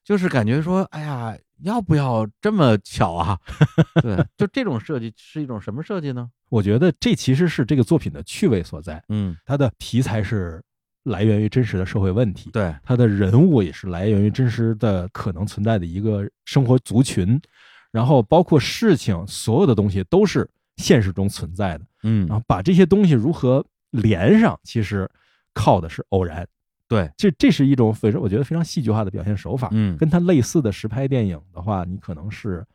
[0.03, 3.39] 就是感觉说，哎呀，要不要这么巧啊？
[4.02, 6.30] 对，就这种设计是一种什么设计呢？
[6.50, 9.04] 我觉得这其实是这个作品的趣味所在。
[9.10, 10.62] 嗯，它的题材是
[11.04, 17.39] 来源于真实的社会问题，对，它的人物也是来源于真实的可能存在的一个生活族群，
[17.91, 21.86] 然后包括事情，所有的东西都是现实中存在的。
[22.04, 25.10] 嗯，然后把这些东西如何连上，其实
[25.54, 26.47] 靠的是偶然。
[26.91, 29.69] 对，这这是一种非常我觉得非常戏剧化的表现手法。
[29.71, 32.65] 嗯，跟它类似的实拍电影的话，你可能是，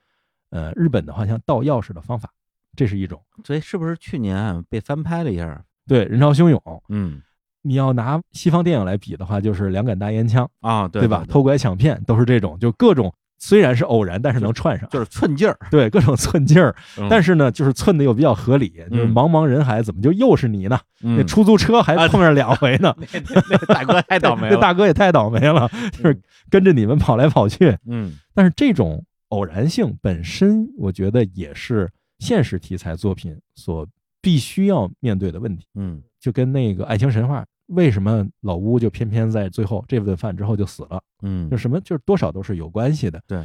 [0.48, 2.32] 呃，日本的话像盗钥匙的方法，
[2.74, 3.20] 这是一种。
[3.44, 5.62] 所以是不是去年被翻拍了一下？
[5.86, 6.82] 对，人潮汹涌。
[6.88, 7.20] 嗯，
[7.60, 11.22] 你要拿西方电影来比的话，就是两杆大烟枪啊，对对吧？
[11.28, 15.56] 偷拐抢骗都是这种，就各种虽然是偶然，但是能串上，就是寸劲儿。
[15.70, 16.74] 对，各种寸劲儿，
[17.10, 18.72] 但是呢，就是寸的又比较合理。
[18.90, 20.78] 嗯就是茫茫人海，怎么就又是你呢？
[21.00, 26.20] 那那出租车还碰上两回呢， 那那大哥 太倒霉了，那大哥也太倒霉了，就是
[26.50, 27.76] 跟着你们跑来跑去。
[27.86, 33.86] 嗯，但是这种偶然性本身，我觉得也是现实题材作品所
[34.22, 35.66] 必须要面对的问题。
[35.74, 41.02] 嗯，就跟那个爱情神话，为什么老乌就偏偏在最后这顿饭之后就死了？
[41.22, 43.20] 嗯，就什么，就是多少都是有关系的。
[43.26, 43.44] 对，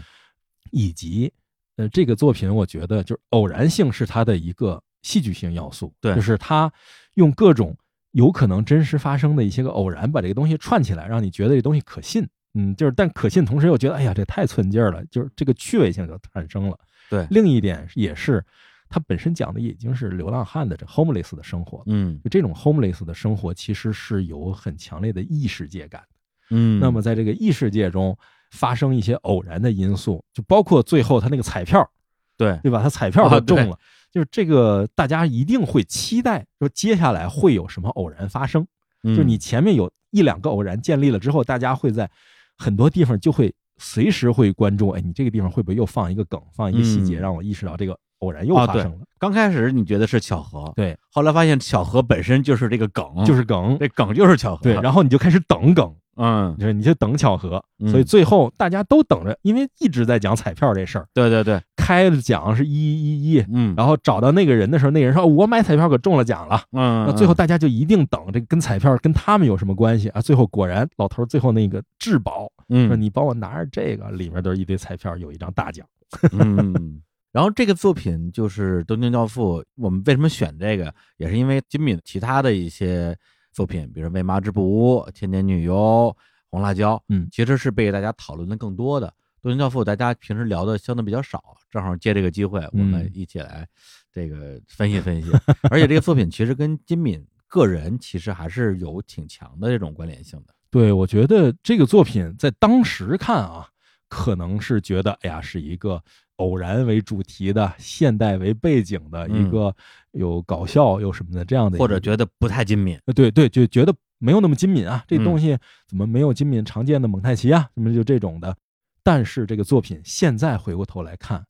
[0.72, 1.32] 以及
[1.78, 5.94] 呃，这个作品我觉得就是偶然性是它的一个戏剧性要素。
[6.00, 6.72] 对就是它
[7.16, 7.76] 用各种
[8.12, 12.28] 有可能真实发生的一些个偶然，把这个东西串起来，让你觉得这东西可信。
[12.54, 16.78] 嗯，就是但可信，同时又觉得哎呀，这太寸劲儿了，就是这个趣味性就产生了。
[17.10, 18.44] 对，另一点也是，
[18.92, 21.82] 它本身讲的已经是流浪汉的这 homeless 的生活。
[21.86, 26.04] 嗯就这种 homeless 的生活，其实是有很强烈的异世界感。
[26.50, 28.16] 嗯，那么在这个异世界中
[28.52, 31.90] 发生一些偶然的因素，就包括最后他那个彩票，
[32.38, 32.84] 对对吧？
[32.84, 33.80] 他彩票都啊对中了，
[34.12, 38.68] 就是这个大家一定会期待说接下来会有什么偶然发生。
[39.02, 42.12] 就就你前面有一两个偶然建立了之后，大家会在
[42.58, 48.98] 很多地方就会随时会关注，哎，你这个地方会不会又放一个梗，放一个细节，嗯让我意识到这个偶然又发生了。
[49.20, 53.78] 刚开始你觉得是巧合，对，后来发现巧合本身就是这个梗，就是梗。
[53.80, 70.22] 这梗就是巧合，对，然后你就开始等梗，嗯，就是你就等巧合，嗯所以最后大家都等着，因为一直在讲彩票这事儿，对对对，开了奖是一一一，嗯，然后找到那个人的时候，那个人说：“哦我买彩票可中了奖了。”嗯，那最后大家就一定等这个跟彩票跟他们有什么关系啊？
[70.22, 75.86] 最后果然老头最后那个质保嗯，说：“你帮我拿着这个，里面都是一堆彩票，有一张大奖。
[76.32, 83.18] 嗯，然后这个作品就是《东京教父》，我们为什么选这个，也是因为金敏其他的一些
[83.54, 85.74] 作品，比如说《为麻之不污》《千年女优》
[86.50, 89.08] 《红辣椒》，嗯其实是被大家讨论的更多的。
[89.42, 93.68] 《东京教父》大家平时聊的相对比较少，正好借这个机会，我们嗯一起来
[94.12, 95.32] 这个分析分析。
[95.72, 100.54] 而且这个作品其实跟金敏个人其实还是有挺强的这种关联性的。
[100.70, 103.68] 对，我觉得这个作品在当时看啊，
[104.08, 106.02] 可能是觉得，哎呀，是一个
[106.38, 109.76] 偶然为主题的、现代为背景的一个
[110.12, 118.56] 有搞笑又什么的这样的，或者觉得不太精敏，呃，对对，就觉得没有那么精敏啊，这嗯东西怎么没有金敏常见的蒙太奇啊，什么就这种的。
[119.04, 121.44] 但是这个作品现在回过头来看，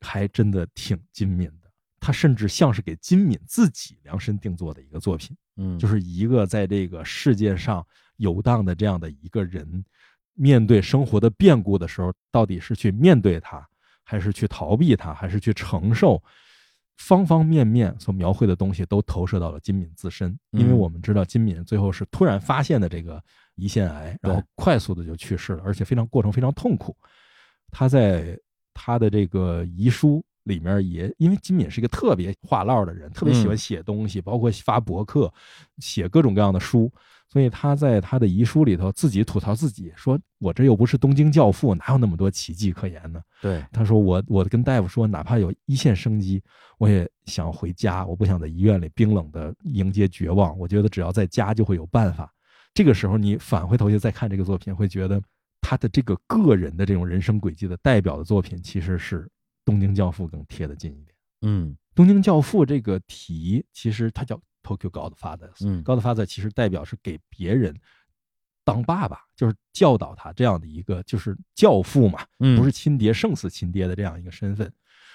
[0.00, 1.70] 还真的挺精敏的。
[2.00, 9.84] 它甚至像是给金敏自己量身定做的一个作品，嗯，就是一个在这个世界上游荡的这样的一个人，
[10.32, 13.68] 面对生活的变故的时候，到底是去面对它，
[14.10, 16.20] 还是去逃避它，还是去承受？
[16.96, 23.22] 方方面面所描绘的东西都投射到了金敏自身，因为嗯我们知道金敏最后是突然发现的这个
[23.56, 26.94] 胰腺癌，然后快速的就去世了，而且非常过程非常痛苦。
[27.70, 28.36] 他在
[28.74, 35.32] 他的这个遗书里面也，因为金敏是一个特别话唠的人，特别喜欢嗯写东西，包括发博客、
[35.78, 36.92] 写各种各样的书，
[37.32, 43.22] 所以他在他的遗书里头自己吐槽自己，说我这又不是东京教父，哪有那么多奇迹可言呢？
[43.40, 46.42] 对，他说我我跟大夫说，哪怕有一线生机，
[46.78, 50.58] 我也想回家，我不想在医院里冰冷的迎接绝望。
[50.58, 52.32] 我觉得只要在家就会有办法。
[52.74, 55.22] 这个时候你返回头去再看这个作品，会觉得
[55.60, 59.22] 他的这个个人的这种人生轨迹的代表的作品，其实是
[59.64, 61.14] 《东京教父》更贴得近一点。
[61.42, 64.40] 嗯《东京教父》这个题，其实它叫
[64.76, 67.76] Tokyo Godfathers，嗯 Godfather 其实代表是给别人
[68.64, 74.72] 当爸爸，就是教导他这样的一个，就是教父嘛，嗯，不是亲爹胜似亲爹的这样一个身份。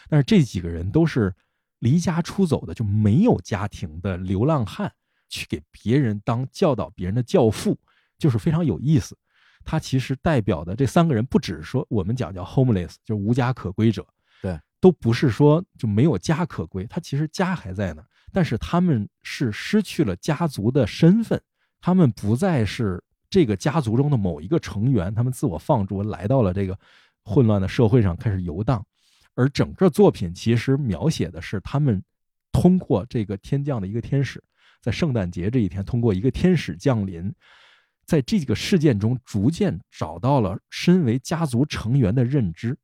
[0.10, 1.34] 但是这几个人都是
[1.80, 4.92] 离家出走的，就没有家庭的流浪汉，
[5.30, 7.78] 去给别人当教导别人的教父，
[8.18, 9.18] 就是非常有意思。
[9.64, 14.06] 他其实代表的这三个人，不只是说我们讲叫 homeless，就是无家可归者，
[14.42, 21.42] 对，都不是说就没有家可归，他其实家还在那儿，但是他们是失去了家族的身份，
[21.80, 26.78] 他们不再是这个家族中的某一个成员，他们自我放逐，来到了这个
[27.24, 28.86] 混乱的社会上开始游荡。
[29.36, 32.04] 而整个作品其实描写的是他们
[32.52, 34.44] 通过这个天降的一个天使，
[34.82, 37.34] 在圣诞节这一天，通过一个天使降临，
[38.06, 42.78] 在这个事件中逐渐找到了身为家族成员的认知，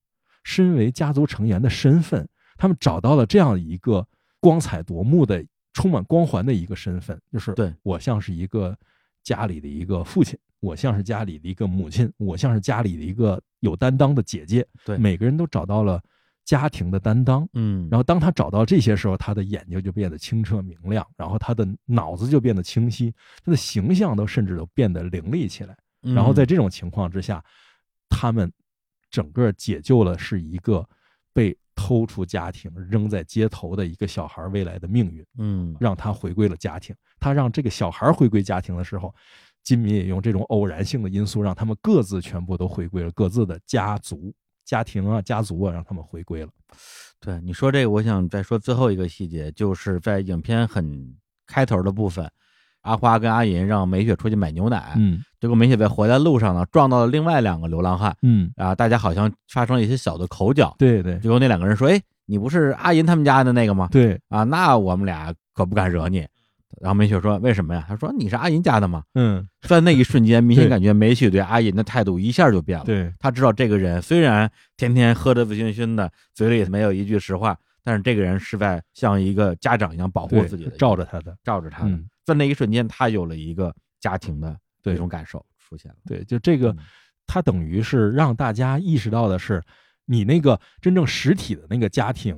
[0.45, 2.25] 身为家族成员的身份，
[2.55, 4.07] 他们找到了这样一个
[4.41, 8.77] 光彩夺目的、充满光环的一个身份，就是对我像是一个
[9.23, 16.01] 家里的一个父亲，我像是家里的一个母亲，我像是家里的一个有担当的姐姐，对每个人都找到了。
[16.43, 23.13] 家庭的担当，嗯，然后当他找到这些时候，他的眼睛就变得清澈明亮，然后他的脑子就变得清晰，
[23.45, 25.77] 他的形象都甚至都变得凌厉起来。
[26.01, 27.41] 嗯然后在这种情况之下，
[28.09, 28.51] 他们
[29.11, 30.89] 整个解救了是一个被
[31.81, 36.95] 偷出家庭、扔在街头的一个小孩未来的命运，嗯让他回归了家庭。
[37.19, 39.11] 他让这个小孩回归家庭的时候，
[39.63, 44.31] 金敏也用这种偶然性的因素，让他们各自全部都回归了各自的家族。
[44.63, 46.51] 家庭啊，家族啊，让他们回归了。
[47.19, 51.17] 对你说这个，我想再说最后一个细节，就是在影片很
[51.47, 52.29] 开头的部分，
[52.81, 63.87] 阿花跟阿银让梅雪出去买牛奶，嗯结果梅雪在回来路上呢，撞到了另外两个流浪汉，嗯，啊，大家好像发生了一些小的口角，对对结果那两个人说：“哎，你不是阿银他们家的那个吗？
[63.91, 66.27] 对，啊，那我们俩可不敢惹你。”
[66.79, 72.85] 然后梅雪说：“为什么呀？”他说：“你是阿银家的吗嗯？” 在那一瞬间，明显感觉梅雪对阿银的态度一下就变了。
[72.85, 81.35] 对他知道这个人虽然天天喝得醉醺醺的，嘴里没有一句实话，但是这个人是在像一个家长一样保护自己的，罩着他的。
[81.43, 81.89] 罩着他的。
[81.89, 85.97] 嗯在那一瞬间，他有了一个家庭的这种感受出现了。
[86.05, 86.77] 对，就这个嗯，
[87.27, 89.61] 它等于是让大家意识到的是，
[90.05, 92.35] 你那个真正实体的那个家庭，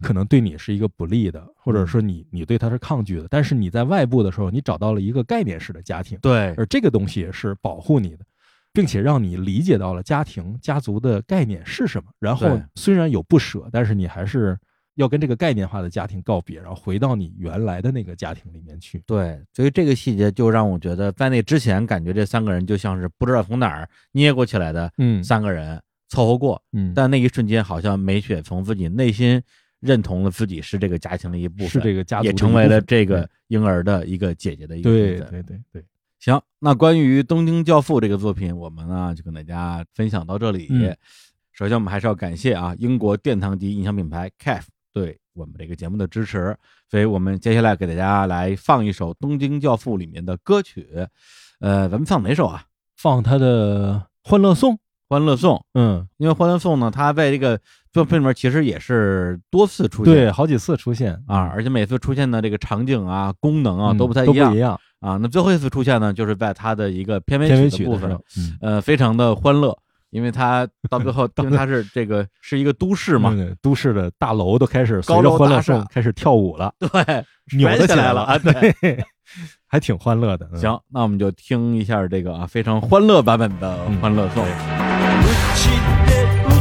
[0.00, 3.26] 可能对你是一个不利的，或者说你你对他是抗拒的。
[3.28, 8.24] 但是你在外部的时候，你找到了一个概念式的家庭，对，而这个东西是保护你的，
[8.72, 12.10] 并且让你理解到了家庭家族的概念是什么。
[12.18, 14.58] 然后虽然有不舍，但是你还是
[14.96, 19.02] 要跟这个概念化的家庭告别，然后回到你原来的那个家庭里面去。
[19.06, 29.42] 对，所以这个细节就让我觉得，在那之前，感觉这三个人就像是不知道从哪儿捏过起来的嗯三个人凑合过，嗯，但那一瞬间，好像梅雪从自己内心
[29.80, 35.18] 认同了自己是这个家庭的一部分，是这个家族也成为了这个婴儿的一个姐姐的一个对。
[35.20, 35.84] 对对对，
[36.18, 40.68] 行，那关于《东京教父》这个作品，我们呢就跟大家分享到这里。
[40.70, 40.96] 嗯
[41.52, 44.64] 首先，我们还是要感谢啊英国殿堂级音响品牌 CAF
[44.96, 46.56] 对我们这个节目的支持，
[46.90, 50.88] 所以我们接下来给大家来放一首《东京教父》里面的歌曲。
[51.60, 52.64] 呃，咱们放哪首啊？
[52.96, 53.92] 放他的
[54.24, 54.72] 《欢乐颂》。
[55.08, 57.60] 《欢乐颂》，嗯，因为《欢乐颂》呢，它在这个
[57.92, 64.80] 作品里面其实也是多次出现，对，好几次出现啊，而且每次出现的这个场景啊、功能啊嗯都不太一样都不一样。
[65.00, 65.18] 啊。
[65.20, 68.18] 那最后一次出现呢，就是在它的一个片尾曲的部分
[68.62, 69.78] 呃，非常的欢乐，
[70.16, 77.24] 因为它到最后， 因为它是这个是一个都市嘛，嗯都市的大楼都开始随着欢乐颂开始跳舞了，对，
[77.58, 78.72] 扭起来了啊，对。
[78.80, 79.04] 对，
[79.66, 80.48] 还挺欢乐的。
[80.52, 84.42] 嗯，行，那我们就听一下这个啊非常欢乐版本的嗯《欢乐颂》。
[86.48, 86.55] 口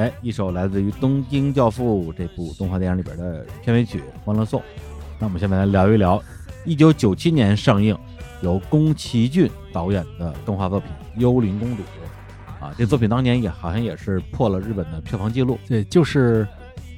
[0.00, 4.58] 哎，一首来自于《东京教父》这部动画电影里边的片尾曲《欢乐颂》。
[5.18, 6.22] 那我们下面来聊一聊
[6.64, 7.94] 一九九七年上映，
[8.40, 10.88] 由宫崎骏导演的动画作品
[11.20, 11.82] 《幽灵公主》
[12.64, 15.58] 啊，这作品当年也好像也是破了日本的票房记录。
[15.68, 16.48] 对，就是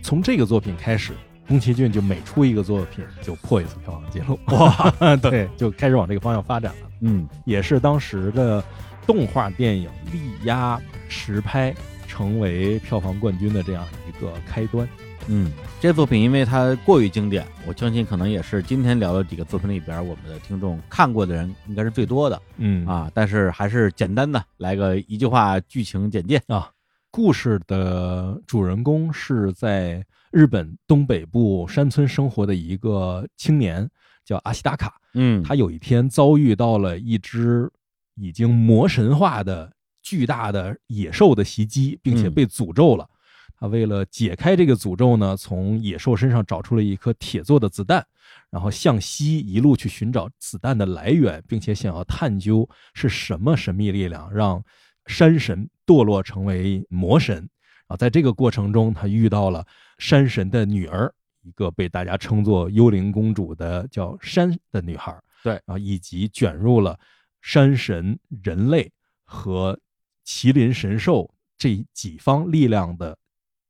[0.01, 1.13] 从这个作品开始，
[1.49, 4.39] 宫崎骏就每出一个作品就破一次票房记录。
[4.57, 6.89] 哇， 对，就开始往这个方向发展了。
[7.01, 8.63] 嗯，也是当时的
[9.09, 11.75] 动画电影力压实拍
[12.23, 14.89] 成为票房冠军的这样一个开端。
[15.27, 15.51] 嗯，
[15.81, 23.11] 这作品因为它过于经典，我相信可能也是今天聊的几个作品里边，我们的听众看过的人应该是最多的嗯啊。
[23.13, 26.41] 但是还是简单的来个一句话剧情简介。
[26.47, 26.71] 啊，
[27.11, 33.89] 故事的主人公是在日本东北部山村生活的一个青年，
[34.25, 34.95] 叫阿西达卡。
[35.15, 37.69] 嗯，他有一天遭遇到了一只
[38.15, 43.09] 已经魔神化的巨大的野兽的袭击，并且嗯被诅咒了。
[43.57, 48.05] 他为了解开这个诅咒呢，从野兽身上找出了一颗铁做的子弹，
[48.51, 54.61] 然后向西一路去寻找子弹的来源，并且想要探究是什么神秘力量让
[55.07, 57.49] 山神堕落成为魔神。
[57.87, 59.65] 啊，在这个过程中，他遇到了
[59.99, 65.17] 山神的女儿，一个被大家称作幽灵公主的叫山的女孩。
[65.45, 66.99] 对啊，以及卷入了
[67.41, 68.91] 山神、人类
[69.25, 69.79] 和
[70.27, 73.17] 麒麟神兽这几方力量的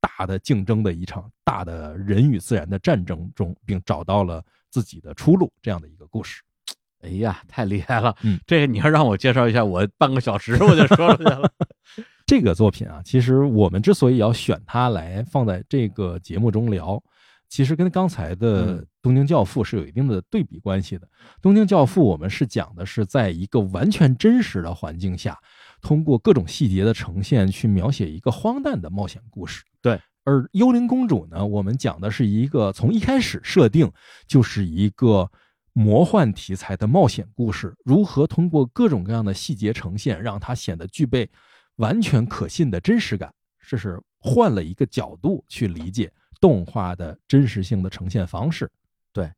[0.01, 6.43] 大的竞争的一场大的人与自然的战争中，并找到了自己的出路，这样的一个故事。
[7.03, 8.15] 哎呀，太厉害了！
[8.23, 11.53] 嗯，这个你要让我介绍一下，我半个小时我就说出去了。
[12.25, 17.03] 这个作品啊，其实我们之所以要选它来放在这个节目中聊，
[17.49, 21.05] 其实跟刚才的嗯《东京教父》是有一定的对比关系的。
[21.43, 25.37] 《东京教父》我们是讲的是在一个完全真实的环境下，
[25.83, 29.63] 通过各种细节的呈现去描写一个荒诞的冒险故事。
[29.83, 33.93] 对，而《幽灵公主》呢，我们讲的是一个从一开始设定
[34.27, 35.31] 就是一个
[35.75, 41.29] 魔幻题材的冒险故事，如何通过各种各样的细节呈现，让它显得具备
[41.77, 43.33] 完全可信的真实感。
[43.67, 48.71] 这是换了一个角度去理解动画的真实性的呈现方式。
[49.13, 49.31] 对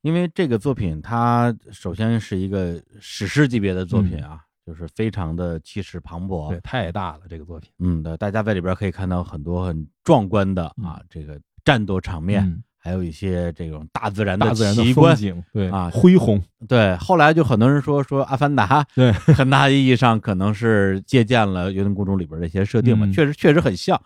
[0.00, 6.48] 因为这个作品它首先是一个史诗级别的作品啊，就是非常的气势磅礴。
[6.48, 7.70] 嗯对，太大了这个作品。
[7.78, 15.14] 嗯，对，大家在里边可以看到很多很壮观的啊，这个战斗场面，嗯还有一些这种大自然的大自然的奇观。
[15.14, 24.00] 风景，对啊恢宏，对，后来就很多人说说《阿凡达》对， 很大意义上可能是借鉴了《幽灵公主》里边的一些设定嘛，嗯确实确实很像。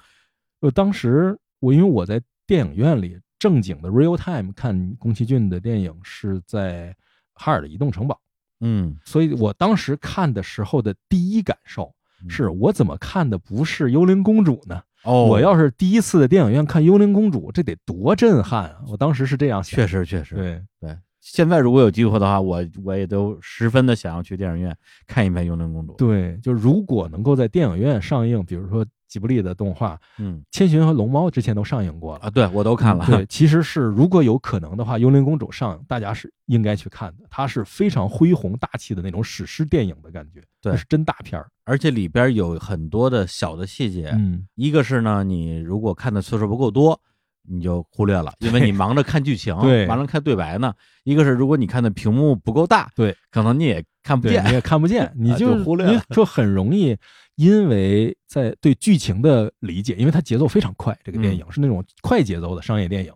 [0.61, 6.95] 呃，当时我因为我在电影院里正经的 real time 看宫崎骏的电影是在
[7.33, 8.21] 哈尔的移动城堡，
[8.61, 11.93] 嗯，所以我当时看的时候的第一感受
[12.29, 14.83] 是我怎么看的不是幽灵公主呢？
[15.05, 18.79] 哦，我要是第一次在电影院看幽灵公主，这得多震撼啊！
[18.89, 20.97] 我当时是这样想确，实确实对，对。
[21.21, 24.77] 现在如果有机会的话，我我也都十分的想要去电影院
[25.07, 25.93] 看一遍《幽灵公主》。
[25.97, 32.31] 对，就如果能够在电影院上映，比如说吉卜力的动画《嗯千寻和龙猫》之前都上映过了啊，。
[32.31, 33.05] 对我都看了。
[33.07, 37.25] 对，其实是如果有可能的话，《幽灵公主》上映，大家是应该去看的。
[37.31, 41.49] 它是非常恢宏大气的那种史诗电影的感觉，对那是真大片儿。
[41.65, 47.01] 而且里边有很多的小的细节，嗯，一个是呢，你如果看的次数不够多，
[47.49, 50.73] 你就忽略了，因为你忙着看剧情， 对忙着看对白呢。
[51.05, 54.53] 一个是如果你看的屏幕不够大，对，可能你也看不，见你。
[54.53, 56.97] 也看不见，你啊就忽略了你就很容易
[57.37, 63.13] 因为在对剧情的理解，因为它节奏非常快，这个电影嗯是那种快节奏的商业电影，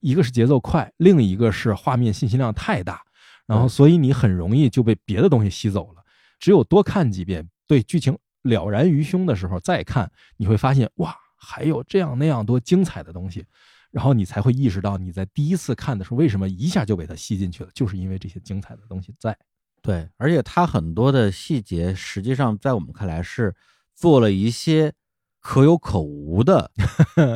[0.00, 3.02] 一个是节奏快，另一个是画面信息量太大，
[3.46, 6.02] 然后所以你很容易就被别的东西吸走了。
[6.38, 13.44] 只有多看几遍，对剧情了然于胸的时候再看，你会发现哇，还有这样那样多精彩的东西。
[13.92, 19.34] 然后你才会意识到，你在第一次看的时候，为什么一下就被它吸进去了，就是因为这些精彩的东西在。
[19.80, 23.54] 对，而且它很多的细节，实际上在我们看来是
[23.94, 24.92] 做了一些
[25.40, 26.70] 可有可无的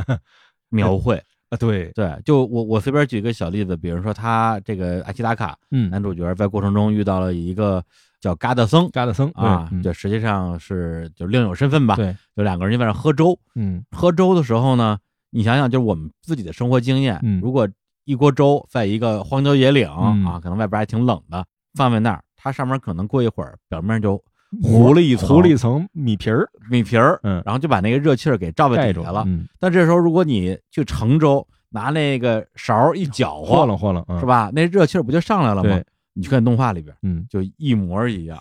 [0.68, 1.22] 描绘。
[1.48, 7.82] 啊，对，对，就我我随便举一个小例子，比如说他这个阿基达卡嗯，男主角在过程中遇到了一个
[8.20, 11.96] 叫嘎德僧嘎德僧啊，这实际上是就另有身份吧。
[11.96, 14.98] 对，就两个人就在那喝粥，嗯喝粥的时候呢，
[15.30, 17.68] 你想想，就是我们自己的生活经验，嗯如果
[18.04, 21.44] 一锅粥在一个荒郊野岭、嗯啊，可能外边还挺冷的，
[21.74, 24.22] 放在那儿，它上面可能过一会儿表面就
[24.62, 29.22] 糊了一层糊了一层米皮儿，米皮儿，嗯然后就把那个热气儿给罩在底下了。
[29.26, 34.26] 嗯，但这时候如果你去盛粥，拿那个勺一搅和，晃了晃楞，嗯是？
[34.26, 34.50] 吧？
[34.52, 35.86] 那热气儿不就上来了吗对？
[36.12, 36.94] 你去看动画里边。
[37.02, 38.38] 嗯，就一模一样，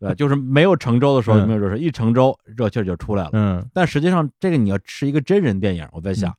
[0.00, 3.30] 对，就是没有成粥的时候没有热水，一成粥热气儿就出来了。
[3.32, 6.34] 嗯，但实际上，这个你要吃一个真人电影，我在想，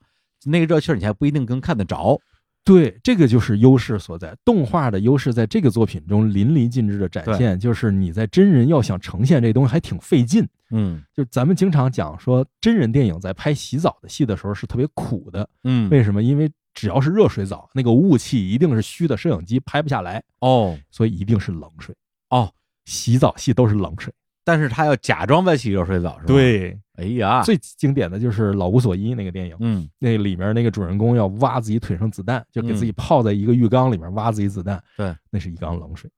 [0.46, 2.20] 那个热气儿你还不一定能看得着。
[2.66, 4.36] 对，这个就是优势所在。
[4.46, 10.48] 动画的优势在这个作品中淋漓尽致的展现，就是你在真人要想呈现这东西还挺费劲。
[10.72, 16.22] 嗯就咱们经常讲说，真人电影在拍洗澡的戏的时候是特别苦的，嗯，为什么？
[16.22, 20.78] 因为只要是热水澡，那个雾气一定是虚的，摄影机拍不下来，哦。
[20.90, 21.94] 所以一定是冷水。
[22.30, 22.50] 哦，
[22.86, 24.14] 洗澡戏都是冷水。
[24.46, 29.88] 但是他要假装在洗热水澡是吧？，对，哎呀，最经典的就是《老无所依》那个电影，嗯。
[30.00, 36.10] 那里面那个主人公要挖自己腿上子弹，就给自己泡在一个浴缸里面挖自己子弹，对，那是一缸冷水。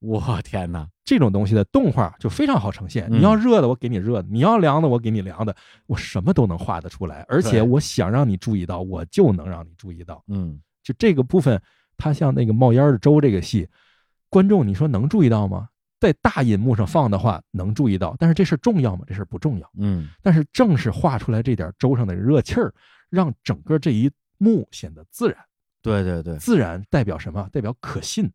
[0.00, 3.08] 我天哪，这种东西的动画就非常好呈现。
[3.10, 5.52] 嗯你要热的，我给你热的；你要凉的，我给你凉的。
[5.88, 10.22] 我什么都能画得出来，而且我想让你注意到，我就能让你注意到。
[10.28, 11.60] 嗯就这个部分，
[11.96, 13.68] 它像那个冒烟的粥这个戏，
[14.28, 15.68] 观众你说能注意到吗？
[15.98, 19.02] 在大银幕上放的话能注意到，但是这事儿重要吗？
[19.04, 19.68] 这事儿不重要。
[19.78, 22.72] 嗯但是正是画出来这点粥上的热气儿，
[23.08, 24.08] 让整个这一
[24.38, 25.36] 幕显得自然。
[25.82, 27.48] 对对对，自然代表什么？
[27.52, 28.30] 代表可信。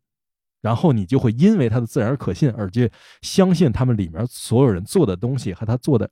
[0.66, 2.90] 然后你就会因为它的自然而可信，而去
[3.22, 6.10] 相信他们里面所有人做的东西和他做的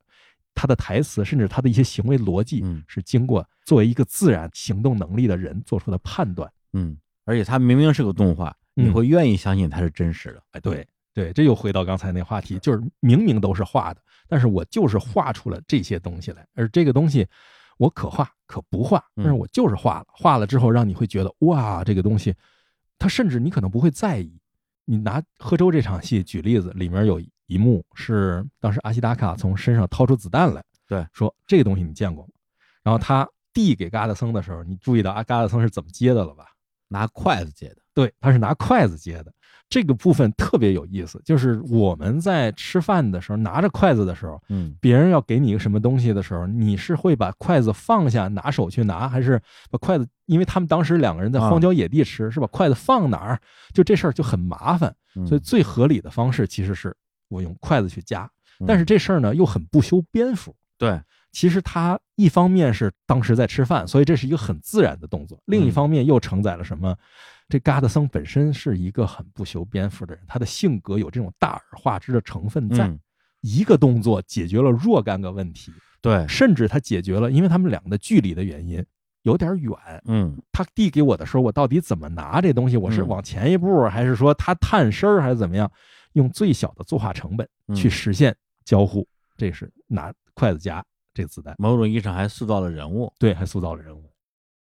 [0.54, 6.48] 他的台词，甚至他的一些行为逻辑嗯是经过作为一个自然行动能力的人做出的判断。
[6.72, 10.40] 嗯，而且它明明是个动画，你嗯会愿意相信它是真实的。
[10.52, 17.26] 哎，对对，这又回到刚才那话题，就是明明都是画的，但是我就是画出了这些东西来，而这个东西
[17.76, 22.32] 我可画可不画，但是嗯我就是画了，画了之后让你会觉得哇，这个东西，
[23.00, 24.38] 它甚至你可能不会在意。
[24.84, 32.30] 你拿喝粥这场戏举例子，里面有一幕是当时阿西达卡从身上掏出子弹来，对，说这个东西你见过吗？
[32.82, 36.46] 然后他递给嘎达僧的时候，你注意到阿嘎达僧是怎么接的了吧？
[36.94, 39.32] 拿筷子接的，对，他是拿筷子接的。
[39.68, 49.40] 这个部分特别有意思，就是我们在吃饭的时候拿着筷子的时候，嗯别人要给你一个什么东西的时候，你是会把筷子放下，拿手去拿，还是
[49.70, 50.06] 把筷子？
[50.26, 53.40] 因为他们当时两个人在荒郊野地吃，是把筷子放哪儿？
[53.72, 56.94] 就这事儿就很麻烦，嗯所以最合理的方式其实是
[57.28, 58.30] 我用筷子去夹。
[58.60, 61.00] 嗯但是这事儿呢又很不修边幅，对，
[61.34, 66.96] 其实他一方面是当时在吃饭，所以这是一个很自然的动作；另一方面又承载了什么？
[67.48, 72.86] 这嘎达僧本身是一个很不修边幅的人，他的性格有这种大而化之的成分在。
[72.86, 72.98] 嗯
[73.46, 75.70] 一个动作解决了若干个问题，
[76.00, 78.82] 对，甚至他解决了，因为他们两个的距离的原因
[79.20, 79.70] 有点远。
[80.06, 82.78] 嗯他递给我的时候，我到底怎么拿这东西？
[82.78, 85.70] 我是嗯往前一步，还是说他探身儿，还是怎么样？
[86.14, 89.06] 用最小的作画成本嗯去实现交互，
[89.36, 90.82] 这是拿筷子夹
[91.14, 91.54] 这个子弹。
[91.58, 93.10] 某种意义上还塑造了人物。
[93.18, 94.10] 对，还塑造了人物。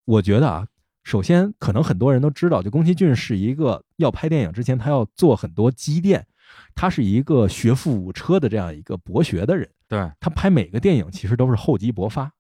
[0.05, 0.67] 我觉得啊，
[1.03, 6.25] 首先可能很多人都知道，就宫崎骏是一个要拍电影之前，他要做很多积淀，
[6.75, 9.69] 他是一个学富五车的这样一个博学的人。
[9.87, 12.31] 对，他拍每个电影其实都是厚积薄发，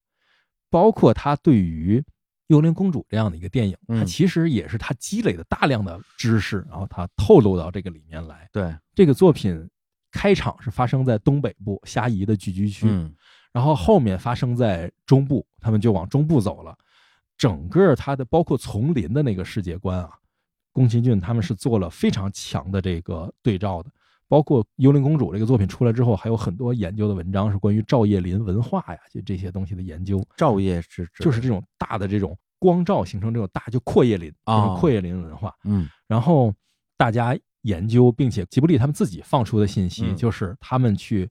[0.69, 1.99] 包括他对于
[2.47, 8.49] 《幽灵公主》这样的一个电影，嗯他其实也是他积累的大量的知识，然后他透露到这个里面来。
[8.51, 9.69] 对，这个作品
[10.11, 13.13] 开场是发生在东北部虾夷的聚居区，嗯
[13.53, 16.77] 然后后面发生在中部，他们就往中部走了。
[17.37, 20.11] 整个它的包括丛林的那个世界观啊，
[20.71, 23.89] 宫崎骏他们是做了非常强的这个对照的。
[24.27, 35.53] 包括《幽灵公主》这个作品出来之后，还有很多研究的文章是关于照叶林文化呀，就这些东西的研究，照叶是指就是这种大的这种光照形成这种大就阔叶林，这哦种阔叶林文化。
[35.65, 36.53] 嗯然后
[36.95, 41.29] 大家研究，并且吉卜力他们自己放出的信息，嗯就是他们去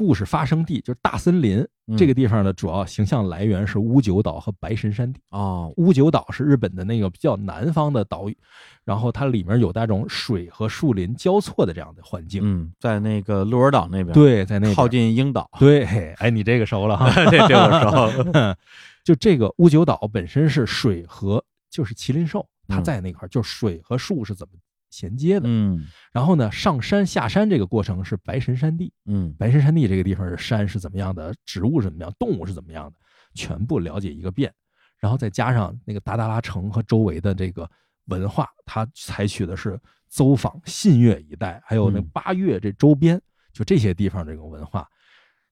[0.00, 5.20] 故事发生地，就是大森林、嗯这个地方的主要形象来源是乌九岛和白神山地。
[5.28, 8.38] 哦乌九岛是日本的那个比较南方的岛屿，
[8.82, 12.40] 然后它里面有那种水和树林交错的这样的环境。
[12.42, 15.84] 嗯，在那个鹿儿岛那边，，对，在那边靠近樱岛，对，
[16.14, 17.12] 哎，你这个熟了 哈。
[17.30, 18.56] 这这我熟。
[19.04, 24.54] 就这个乌九岛本身是水和就是麒麟兽，它嗯在那块儿，就是水和树是怎么
[24.90, 25.48] 衔接的。
[25.48, 32.96] 嗯然后呢，上山下山这个过程是白神山地，嗯白神山地这个地方是山是怎么样的，植物是怎么样，动物是怎么样的，
[33.34, 34.52] 全部了解一个遍。
[34.98, 37.66] 然后再加上那个达达拉城和周围的这个
[38.06, 43.18] 文化，它采取的是走访信越一带，还有那嗯八月这周边，
[43.52, 44.86] 就这些地方这个文化，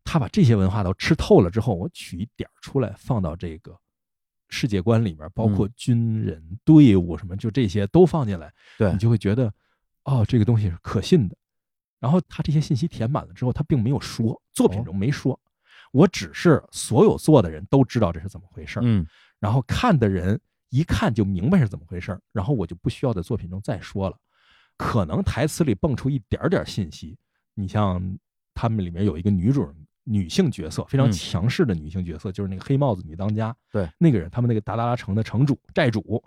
[0.04, 3.74] 他把这些文化都吃透了之后，我取一点儿出来放到这个
[4.48, 8.92] 世界观里面，包括军人队伍什么，就这些都放进来，对。
[8.92, 9.52] 你就会觉得，
[10.04, 11.36] 哦，这个东西是可信的。
[12.00, 15.38] 然后他这些信息填满了之后，他并没有说，作品中没说，
[15.92, 19.06] 我只是所有做的人都知道这是怎么回事儿，嗯。
[19.38, 20.40] 然后看的人
[20.70, 24.16] 一看就明白是怎么回事儿，然后我就不需要在作品中再说了。
[24.76, 27.18] 可能台词里蹦出一点点信息，
[27.54, 28.00] 你像
[28.54, 29.74] 他们里面有一个女主人，
[30.08, 31.12] 女性角色非常嗯。
[31.12, 36.22] 强势的女性角色，就是那个黑帽子女当家，对，那个人，他们那个达达拉城的城主寨主，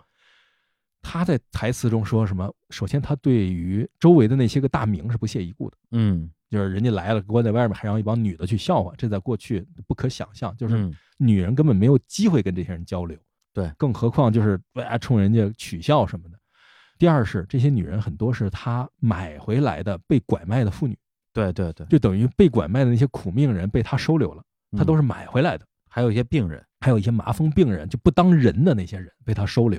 [1.00, 2.52] 他在台词中说什么？
[2.70, 10.94] 首先，他对于周围的那些个大名是不屑一顾的，嗯，就是人家来了，关在外面，还让一帮女的去笑话，这在过去不可想象，就是嗯。
[11.18, 13.16] 女人根本没有机会跟这些人交流，
[13.52, 13.70] 对。
[13.78, 16.36] 更何况就是哇冲人家取笑什么的。
[16.98, 20.98] 第二是这些女人很多是他买回来的被拐卖的妇女，
[21.32, 24.42] 对对对，就等于被拐卖的那些苦命人被他收留了，
[24.76, 25.66] 他都是是买回来的。
[25.88, 29.78] 还有一些病人，还有一些麻风病人就不当人的那些人被他收留，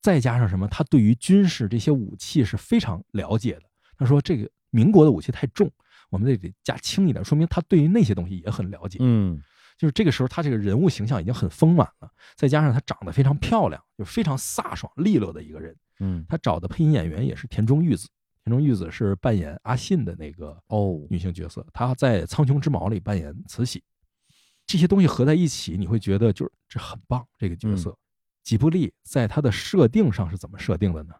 [0.00, 3.62] 再加上什么，他对于军事这些武器是非常了解的。
[3.98, 5.70] 他说这个民国的武器太重，
[6.08, 8.98] 我们得得加轻一点，说明他对于那些东西也很了解。
[9.00, 9.40] 嗯
[9.78, 15.76] 就是这个时候，他这个人物形象已经很丰满了，再加上他长得非常漂亮，就非常飒爽利落的一个人。
[16.00, 18.08] 嗯他找的配音演员也是田中裕子，
[18.44, 23.82] 田中裕子是扮演阿信的那个哦女性角色，她在《苍穹之矛》里扮演慈禧。
[24.66, 27.26] 这些东西合在一起，你会觉得就是这很棒。
[27.38, 27.96] 这个角色，
[28.42, 31.14] 吉卜力在他的设定上是怎么设定的呢？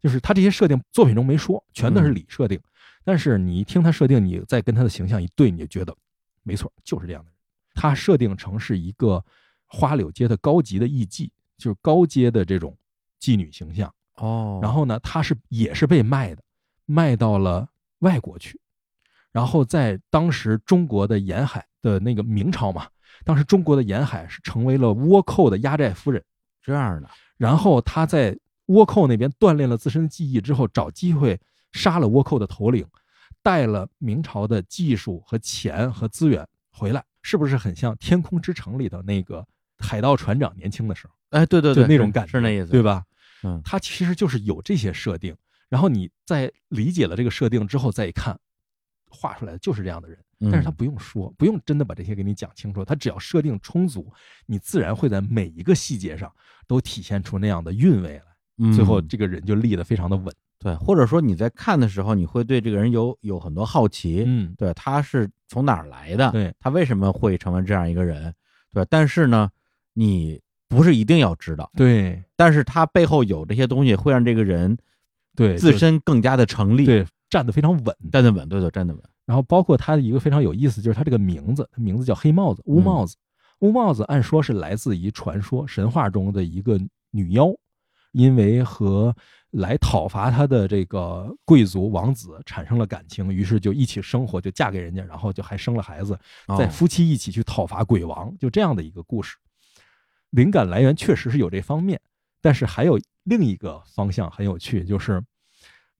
[0.00, 2.60] 就是他这些设定作品中没说，全都是里设定。
[3.04, 5.96] 但是你一听他设定，你再跟他的形象一对，你就觉得
[6.42, 7.36] 没错，就是这样的人。
[7.74, 9.24] 他设定成是一个
[9.66, 12.76] 花柳街的高级的艺妓，就是高阶的这种
[13.20, 13.92] 妓女形象。
[14.16, 16.42] 哦然后呢，他是也是被卖的，
[16.86, 17.68] 卖到了
[17.98, 18.58] 外国去，
[19.30, 22.86] 然后在当时中国的沿海的那个明朝嘛，
[23.24, 26.22] 当时中国的沿海是成为了倭寇的压寨夫人。
[26.62, 31.38] 这样的，然后他在倭寇那边锻炼了自身的技艺之后，找机会
[31.72, 32.84] 杀了倭寇的头领，
[33.42, 39.46] 带了明朝的技术和钱和资源回来，是不是很像《天空之城》里的那个
[39.78, 41.14] 海盗船长年轻的时候？
[41.30, 42.82] 哎，对对对，那种感觉是那意思，对？
[42.82, 43.04] 吧？
[43.42, 45.36] 嗯他其实就是有这些设定，
[45.68, 48.38] 然后你在理解了这个设定之后再一看，
[49.10, 54.12] 画出来的就是这样的人，但是他嗯不用说，不用真的把这些给你讲清楚，他只要设定充足，
[54.46, 56.32] 你自然会在每一个细节上
[56.66, 58.22] 都体现出那样的韵味来，
[58.58, 60.32] 嗯最后这个人就立得非常的稳。
[60.58, 66.30] 对，或者说你在看的时候，你会对这个人有有很多好奇，嗯，对，他是从哪儿来的？
[66.32, 68.34] 对，他为什么会成为这样一个人？
[68.72, 69.50] 对，但是呢，
[69.92, 74.76] 你不是一定要知道，对但是他背后有这些东西，会让这个人
[75.36, 77.96] 对，自身更加的成立，，对站得非常稳。
[78.10, 79.02] 站得稳，对对，站得稳。
[79.24, 83.16] 然后包括他的一个非常有意思，就是他这个名字，他名字叫黑帽子，乌帽子。
[83.60, 86.78] 乌帽子按说是来自于传说神话中的一个
[87.10, 87.48] 女妖，
[88.12, 89.14] 因为和
[89.52, 96.18] 来讨伐他的这个贵族王子产生了感情，于是就一起生活，就嫁给人家，然后就还生了孩子，
[96.58, 99.36] 再哦夫妻一起去讨伐鬼王，就这样的一个故事。
[100.30, 101.98] 灵感来源确实是有这方面，
[102.42, 105.22] 但是还有另一个方向很有趣，就是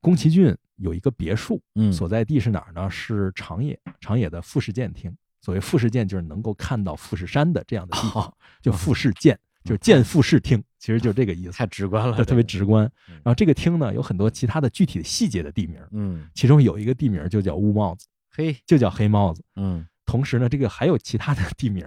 [0.01, 2.89] 宫崎骏有一个别墅，嗯所在地是哪儿呢？
[2.89, 5.14] 是长野，长野的富士见厅。
[5.43, 12.85] 所谓富士见，就是能够看到富士山的这样的地方， 就富士见，就是见富士厅，其实就是这个意思，太直观了，特别直观。
[13.09, 19.43] 嗯然后这个厅呢，有很多其他的具体的细节的地名，嗯，其中有一个地名就叫乌帽子，嘿，就叫黑帽子。
[19.57, 21.85] 嗯同时呢，这个还有其他的地名，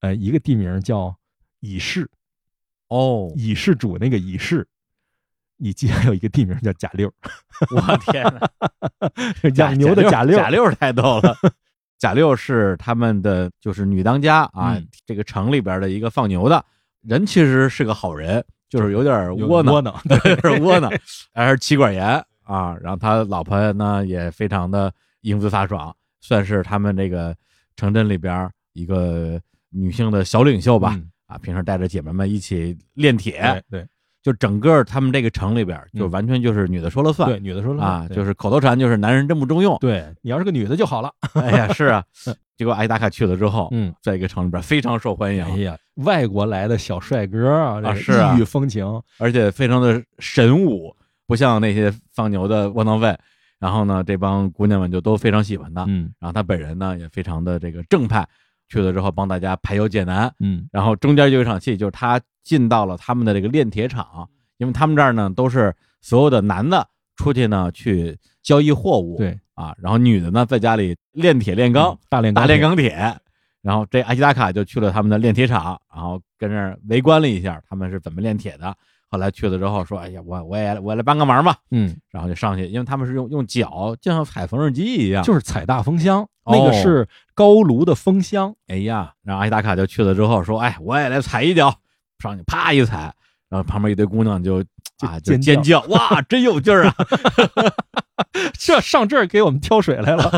[0.00, 1.16] 呃，一个地名叫
[1.60, 2.08] 乙氏，
[2.92, 4.68] 哦，乙氏主那个乙氏，
[5.56, 7.10] 以及还有一个地名叫贾六，
[7.74, 8.50] 我天哪，
[9.56, 11.34] 养牛的贾六，贾六太逗了。
[11.98, 14.86] 贾六是他们的就是女当家啊，嗯。
[15.06, 16.62] 这个城里边的一个放牛的。
[17.00, 20.92] 人，其实是个好人，就是有点窝囊，窝囊，对，有点窝囊，
[21.32, 22.04] 还是妻管严
[22.42, 22.76] 啊。
[22.82, 27.34] 然后他老婆呢也非常的英姿飒爽，算是他们这个
[27.74, 29.40] 城镇里边一个
[29.70, 30.92] 女性的小领袖吧。
[30.94, 33.86] 嗯啊，平时带着姐妹们一起练铁，对对
[34.22, 37.28] 就整个他们这个城里边，就嗯完全就是女的说了算。
[37.28, 39.76] 对，女的说了算啊，就是口头禅，就是男人真不中用。
[39.80, 41.10] 对你要是个女的就好了。
[41.34, 42.04] 哎呀，是啊。
[42.54, 48.86] 结果阿伊达卡去了之后，嗯，在一个城里边非常受欢迎，哎呀，外国来的小帅哥啊，是啊异域风情，
[49.18, 50.94] 而且非常的神武，
[51.26, 53.16] 不像那些放牛的窝囊废。
[53.58, 55.84] 然后呢，这帮姑娘们就都非常喜欢他。
[55.88, 58.24] 嗯然后他本人呢也非常的这个正派，
[58.72, 60.34] 去了之后帮大家排忧解难。
[60.40, 73.14] 嗯然后中间有一场戏，就是他进到了他们的这个炼铁厂，因为他们这儿呢都是所有的男的出去呢去交易货物，对啊，然后女的呢在家里炼铁炼钢，嗯大炼大炼钢铁。
[73.60, 78.74] 然后这阿基达卡就去了他们的炼铁厂，然后跟这儿围观了一下他们是怎么炼铁的。
[79.12, 81.54] 后来去了之后说：“哎呀，我我也我也来帮个忙吧。
[81.70, 85.22] 嗯，”然后就上去，因为他们是用用脚，就像踩缝纫机一样。
[85.22, 91.78] 就是踩大风箱，哦那个是高炉的风箱，哎呀，然后阿依达卡就去了之后说：“哎，我也来踩一脚。”
[92.18, 93.12] 上去啪一踩，
[93.50, 94.64] 然后旁边一堆姑娘就
[95.00, 96.94] 啊尖叫， 哇，真有劲儿啊！
[98.58, 100.30] 这上这儿给我们挑水来了。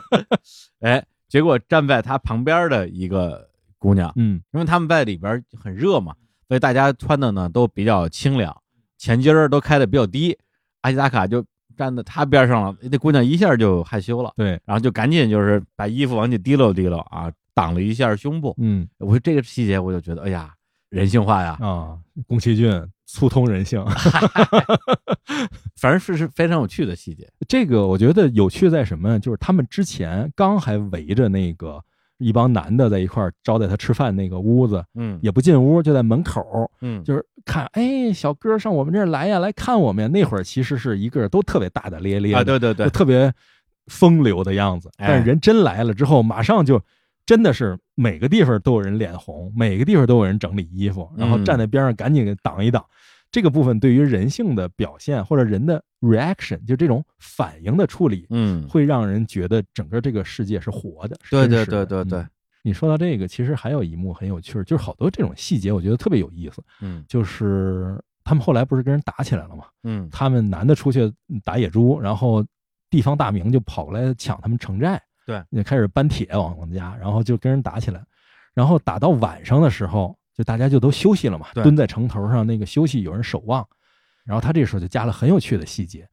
[0.82, 3.48] 哎，结果站在他旁边的一个
[3.78, 6.14] 姑娘，嗯因为他们在里边很热嘛，
[6.48, 8.56] 所以大家穿的呢都比较清凉，
[8.98, 10.36] 前襟儿都开的比较低。
[10.82, 11.44] 阿基达卡就
[11.76, 18.54] 站在他边上了，那姑娘一下就害羞了，对，然后就赶紧就是把衣服往起提溜提溜啊，挡了一下胸部。
[18.58, 20.52] 嗯我说这个细节我就觉得，哎呀，
[20.90, 22.70] 人性化呀，啊，宫崎骏
[23.06, 23.84] 粗通人性。
[25.80, 27.28] 反正是是非常有趣的细节。
[27.48, 29.18] 这个我觉得有趣在什么？
[29.18, 31.82] 就是他们之前刚还围着那个
[32.18, 40.08] 一帮男的在一块儿招待他吃饭那个屋子，嗯也不进屋，就在门口，嗯，就是看，哎，小哥上我们这儿来呀，来看我们呀。
[40.08, 43.32] 那会儿其实是一个都特别大大咧咧对对对，特别
[43.86, 44.88] 风流的样子。
[44.98, 46.80] 哎但是人真来了之后，马上就
[47.26, 52.84] 真的是每个地方都有人脸红，每个地方都有人整理衣服，然后嗯站在边上赶紧给挡一挡。
[53.34, 61.18] 这个部分对于人性的表现或者人的 reaction，就这种反应的处理，嗯，会让人觉得整个这个世界是活的。
[61.24, 62.30] 是对对对对对嗯，
[62.62, 66.62] 你说到这个，其实还有一幕很有趣儿，就是好多这种细节，我觉得特别有意思。
[66.80, 67.04] 嗯。
[67.08, 69.64] 就是他们后来不是跟人打起来了吗？
[69.82, 70.08] 嗯。
[70.12, 71.12] 他们男的出去
[71.42, 72.46] 打野猪，然后
[72.88, 78.00] 地方大名就跑过来抢他们城寨，对，也开始搬铁往往家，然后就跟人打起来，
[78.54, 83.66] 然后打到晚上的时候，就大家就都休息了嘛，蹲在城头上那个休息，有人守望，
[84.24, 86.08] 然后他这时候就加了很有趣的细节，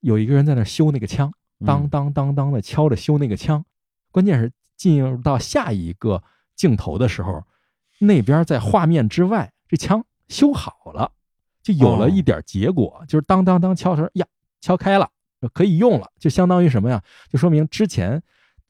[0.00, 1.32] 有一个人在那修那个枪，
[1.64, 1.88] 当嗯。
[1.88, 3.64] 当当当的敲着修那个枪，
[4.10, 6.22] 关键是进入到下一个
[6.56, 7.44] 镜头的时候，
[7.98, 11.12] 那边在画面之外，这枪修好了，
[11.62, 14.26] 就有了一点结果，就是当当当敲声呀，
[14.60, 15.08] 敲开了，
[15.52, 17.00] 可以用了，就相当于什么呀？
[17.30, 18.20] 就说明之前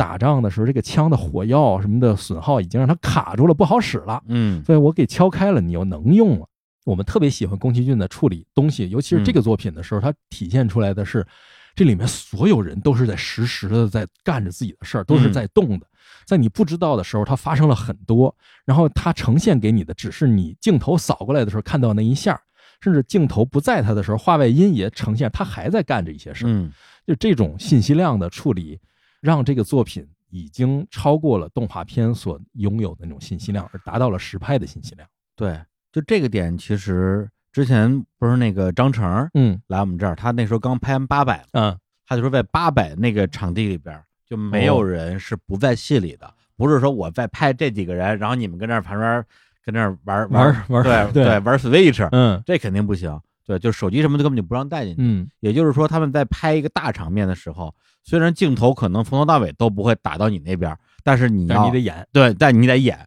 [0.01, 6.47] 打仗的时候，这个枪的火药什么的损耗已经让它卡住了，不好使了，嗯所以我给敲开了，你又能用了。
[6.87, 11.27] 我们特别喜欢宫崎骏的处理东西，尤其是这个作品的时候，它体现出来的是，
[11.75, 15.87] 这里面所有人都是在实时的在干着自己的事儿，都是在动的。
[16.25, 18.35] 在你不知道的时候，它发生了很多，
[18.65, 22.41] 然后它呈现给你的只是你镜头扫过来的时候看到那一下，
[22.81, 26.49] 甚至镜头不在它的时候，画外音也呈现它还在干着一些事儿。
[26.49, 26.73] 嗯
[27.07, 28.79] 就这种信息量的处理，
[29.21, 35.09] 让这个作品已经超过了动画片所拥有的那种信息量，而达到了实拍的信息量。
[35.37, 35.61] 对，
[35.93, 49.25] 就这个点，其实之前不是那个张成嗯来我们这儿，他那时候刚拍完八百，嗯他就说在八百那个场地里边就没有人是不在戏里的，不是说我在拍这几个人，然后你们跟那儿旁边
[49.65, 53.21] 跟那儿玩玩玩对对对玩 Switch，嗯这肯定不行。
[53.51, 55.03] 对，就是手机什么的根本就不让带进去。
[55.03, 57.75] 嗯也就是说，他们在拍一个大场面的时候，
[58.05, 62.07] 虽然镜头可能从头到尾都不会打到你那边，但是你要你得演。
[62.13, 63.05] 对，但你得演，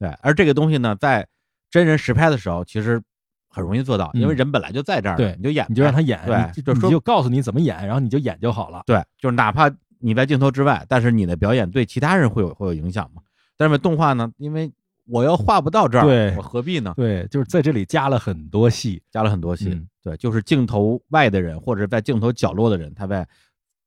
[0.00, 0.08] 对。
[0.20, 1.24] 而这个东西呢，在
[1.70, 3.00] 真人实拍的时候，其实
[3.48, 8.82] 很容易做到，因为嗯人本来就在这儿，对你就演，你就让他演，对你就说你就告诉你怎么演，然后你就演就好了。
[8.84, 9.70] 对，就是哪怕
[10.00, 13.22] 你在镜头之外，但是你的表演对其他人会有会有影响嘛。
[13.56, 14.72] 但是动画呢，因为
[15.06, 16.92] 我要画不到这儿，对我何必呢？
[16.96, 19.02] 对，就是在这里加了很多戏。
[19.10, 23.26] 加了很多戏，嗯对，就是镜头外的人或者在镜头角落的人，他在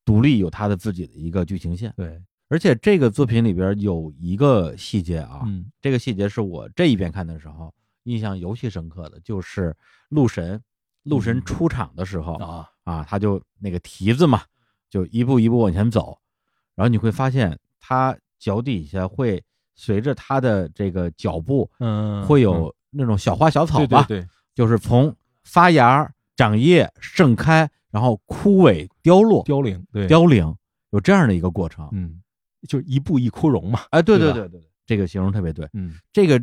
[0.06, 1.94] 独立有他的自己的一个剧情线。
[1.98, 9.76] 对，而且这个作品里边有一个细节啊，嗯这个细节是我这一遍看的时候印象尤其深刻的，就是
[10.10, 10.62] 鹿神，
[11.04, 14.44] 鹿神嗯出场的时候、啊，啊，他就那个蹄子嘛，
[14.90, 16.18] 就一步一步往前走，
[16.76, 19.44] 然后你会发现他脚底下会
[19.78, 30.54] 随着他的这个脚步嗯，会有那种小花小草吧，对对对，就是从发芽、长叶、盛开，然后枯萎、凋落、凋零，对，凋零，
[30.90, 31.88] 有这样的一个过程。
[31.94, 32.20] 嗯，
[32.68, 33.82] 就一步一枯荣嘛。
[33.92, 35.70] 哎，对对对对对，这个形容特别对。
[35.74, 36.38] 嗯这个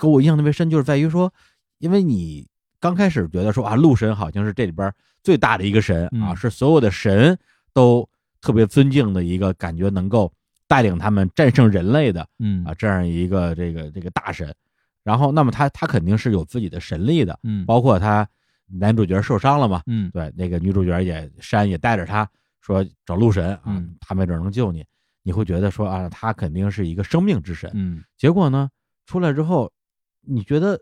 [0.00, 1.32] 给我印象特别深，就是在于说，
[1.78, 2.48] 因为你
[2.80, 7.38] 刚开始觉得说啊，鹿神好像是这里边最大的一个神啊，嗯是所有的神
[7.72, 8.08] 都
[8.40, 10.32] 特别尊敬的一个感觉，能够
[10.68, 14.54] 带领他们战胜人类的嗯啊这样一个这个这个大神。
[15.02, 18.28] 然后，那么他他肯定是有自己的神力的，嗯包括他
[18.66, 22.28] 男主角受伤了嘛，嗯对，那个女主角也山也带着他
[22.60, 24.84] 说找鹿神啊，嗯他没准能救你。
[25.22, 27.70] 你会觉得说啊，他肯定是一个生命之神。
[27.72, 28.68] 嗯结果呢，
[29.06, 29.72] 出来之后，
[30.20, 30.78] 你觉得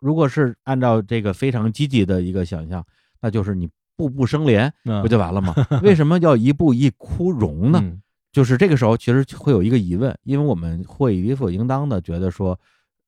[0.00, 2.82] 如果是按照这个非常积极的一个想象，
[3.20, 5.54] 那就是你步步生莲，嗯不就完了吗？
[5.82, 7.80] 为什么要一步一枯荣呢？
[7.82, 8.00] 嗯
[8.38, 12.56] 就是这个时候，其实会有一个疑问，因为我们会理所应当的觉得说，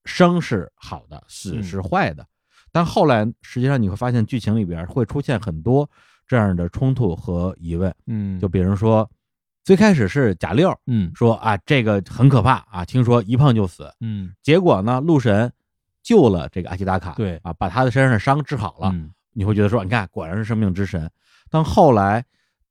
[0.03, 2.27] 生是好的，死嗯是坏的。
[2.69, 5.89] 但后来，实际上你会发现，剧情里边会出现很多
[6.27, 7.95] 这样的冲突和疑问。
[8.07, 9.09] 嗯，就比如说，
[9.63, 13.89] 最开始是贾六嗯说啊，这个很可怕啊，听说一碰就死。
[14.01, 15.49] 嗯结果呢，鹿神
[16.03, 18.89] 救了这个阿基达卡，对啊，把他的身上的伤治好了。
[18.91, 21.09] 嗯你会觉得说，你看，果然是生命之神。
[21.49, 22.21] 但后来，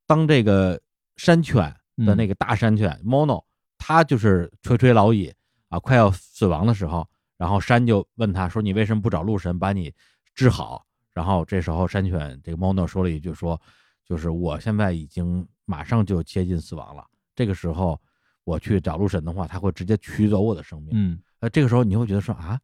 [0.06, 0.78] 当这个
[1.16, 1.74] 山犬
[2.04, 3.42] 的那个大山犬 Mono，
[3.78, 5.32] 它就是垂垂老矣
[5.68, 9.92] 啊，快要死亡的时候，然后山就问他说：“你为什么不找鹿神把你
[10.34, 13.60] 治好？”然后这时候山犬这个 Mono 说了一句说
[14.04, 18.00] ：“就是我现在已经马上就接近死亡了，这个时候
[18.44, 20.90] 我去找鹿神的话，他会直接取走我的生命。
[20.92, 22.60] 嗯呃，这个时候你会觉得说啊，他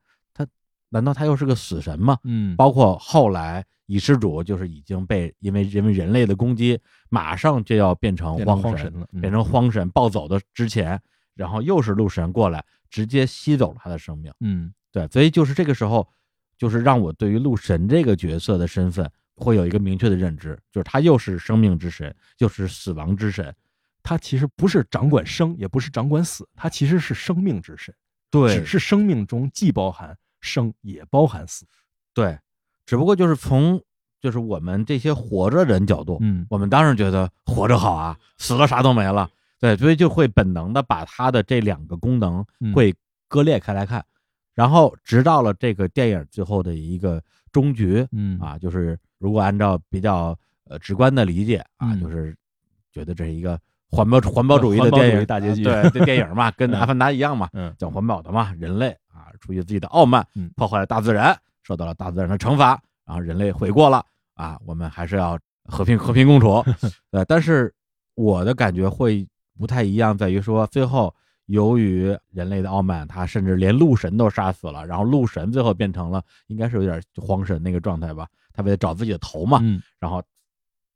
[0.89, 2.19] 难道他又是个死神吗？
[2.25, 6.79] 嗯，包括后来乙施主就是已经被因为因为人类的攻击，
[7.09, 11.01] 马上就要变成变成荒神，荒神了，嗯变成荒神暴走的之前，
[11.35, 14.33] 然后又是鹿神过来，直接吸走了他的生命。
[14.41, 16.09] 嗯对，所以就是这个时候，
[16.57, 23.55] 就是让我对于鹿神这个角色的身份会有一个明确的认知，就是他又是生命之神，又是死亡之神。
[24.03, 27.95] 他其实不是掌管生，也不是掌管死，他其实是生命之神，
[28.31, 30.17] 对只是生命中既包含
[30.47, 31.67] 生也包含死。
[32.15, 32.39] 对，
[32.87, 33.83] 只不过就是从
[34.21, 39.29] 就是我们这些活着人角度，嗯我们当然觉得活着好啊，死了啥都没了。
[39.59, 42.95] 对，所以就会本能的把它的这两个功能嗯会
[43.29, 44.05] 割裂开来看，
[44.55, 47.23] 然后直到了这个电影最后的一个
[47.53, 52.37] 终局嗯啊，就是如果按照比较呃直观的理解啊，嗯就是
[52.93, 53.59] 觉得这是一个
[53.91, 59.06] 环保 环保主义的电影大结局啊对，这电影嘛， 跟《嗯阿凡达》一样嘛，嗯讲环保的嘛，人类啊，
[59.37, 66.65] 出于自己的傲慢嗯，破坏了大自然，受到了大自然的惩罚，然后人类悔过了啊，我们还是要和平和平共处。
[67.11, 67.75] 对，但是
[68.15, 69.27] 我的感觉会
[69.59, 71.15] 不太一样，在于说最后
[71.47, 80.23] 由于人类的傲慢，他甚至连鹿神都杀死了，然后鹿神最后变成了应该是有点荒神那个状态吧，他为了找自己的头嘛，嗯然后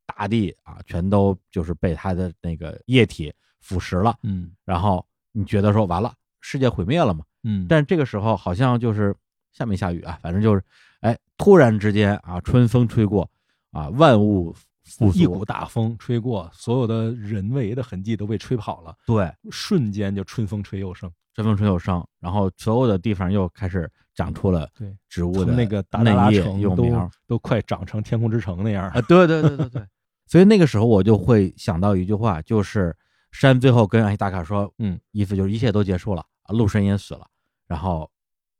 [0.06, 4.16] 大地啊全都就是被他的那个液体腐蚀了。
[4.22, 7.24] 嗯然后你觉得说完了，世界毁灭了嘛？
[7.42, 9.14] 嗯，但这个时候好像就是
[9.52, 10.62] 下没下雨啊，反正就是，
[11.00, 13.30] 哎，突然之间啊，春风吹过
[13.72, 14.52] 啊，万物
[14.84, 21.10] 复苏一股大风吹过，所有的人为的痕迹都被吹跑了，对，瞬间就春风吹又生。
[21.32, 29.86] 春风吹又生，然后所有的地方又开始长出了对，植物的那个达达拉嫩叶城都都快长成天空之城那样啊，对对对对对，
[30.26, 32.94] 所以那个时候我就会想到一句话，就是
[33.30, 37.24] 山最后跟阿西达卡说，嗯，意思就是一切都结束了，啊，鹿神也死了，
[37.70, 38.10] 然后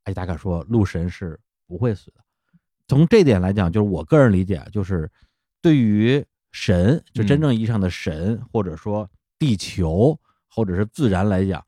[0.05, 1.37] 阿西达卡说，鹿神是
[1.67, 2.21] 不会死的。
[2.87, 5.11] 从这点来讲，就是我个人理解，就是
[5.61, 10.17] 对于神，就真正意义上的神，或者说地球，
[10.49, 11.61] 或者是自然来讲，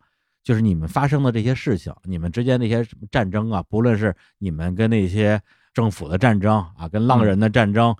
[0.45, 5.43] 就是你们发生的这些事情，你们之间那些什么战争啊，不论是你们跟那些
[5.75, 7.93] 政府的战争啊，跟浪人的战争，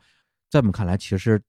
[0.51, 1.43] 在我们看来，其实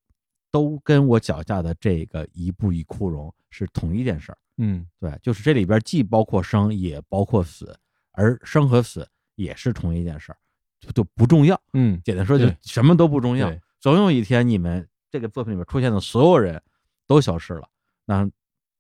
[0.49, 4.37] 都跟我脚下的这个一步一枯荣是同一件事儿。
[4.57, 7.75] 嗯对，就是这里边既包括生，也包括死，
[8.13, 10.37] 而生和死也是同一件事儿，
[10.79, 11.59] 就就不重要。
[11.73, 13.53] 嗯简单说，就什么都不重要。
[13.79, 16.61] 总有一天，你们这个作品里面出现的所有人
[17.05, 17.67] 都消失了，
[18.05, 18.29] 那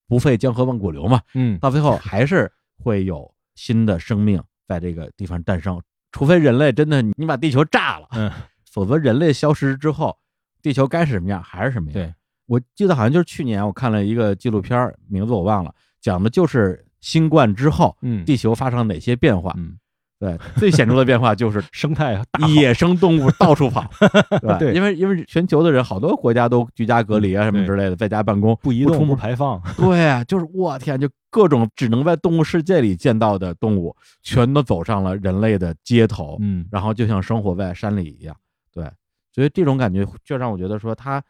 [0.07, 1.21] 不费江河万古流嘛。
[1.33, 5.81] 嗯到最后还是会有新的生命在这个地方诞生，
[6.11, 8.31] 除非人类真的你把地球炸了，嗯，
[8.71, 10.17] 否则人类消失之后，
[10.61, 11.93] 地球该是什么样还是什么样。
[11.93, 12.13] 对，
[12.45, 18.23] 我记得好像就是去年我看了一个纪录片，名字我忘了，讲的就是新冠之后嗯。
[18.23, 19.53] 地球发生哪些变化。
[19.57, 19.77] 嗯。
[20.19, 23.83] 对，最显著的变化就是生态 大野生动物到处跑，
[24.39, 24.57] 对吧？
[24.57, 24.73] 对。
[24.73, 29.05] 因为因为全球的人好多国家都居家隔离啊什么之类的，在家办公不移动。
[29.05, 36.65] 不排放， 对啊，就是我天，就各种只能在动物世界里见到的动物，全都走上了人类的街头，嗯。
[36.71, 38.33] 然后就像生活在山里一样。
[38.71, 38.89] 对，
[39.33, 41.21] 所以这种感觉就让我觉得说，它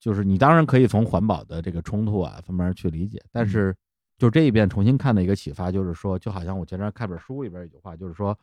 [0.00, 3.72] 就是你当然可以从环保的这个冲突啊方面去理解，但是
[4.22, 8.38] 就这一遍重新看的一个启发，就是说，就好像我前段看本书里边有句话，就是说，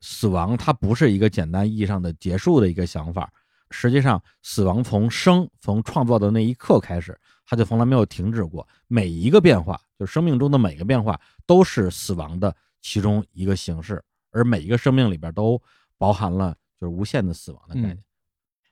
[0.00, 3.32] 死亡它不是一个简单意义上的结束的一个想法，
[3.70, 7.16] 实际上，死亡从生从创造的那一刻开始，
[7.46, 8.66] 它就从来没有停止过。
[8.88, 11.16] 每一个变化，就生命中的每个变化，
[11.46, 14.02] 都是死亡的其中一个形式，
[14.32, 15.62] 而每一个生命里边都
[15.96, 18.02] 包含了就是无限的死亡的概念。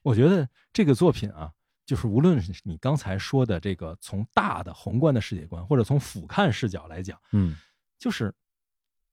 [0.03, 1.53] 我觉得这个作品啊，
[1.89, 7.55] 就是无论是你刚才说的这个从大的宏观的世界观，或者从俯瞰视角来讲，嗯
[7.97, 8.31] 就是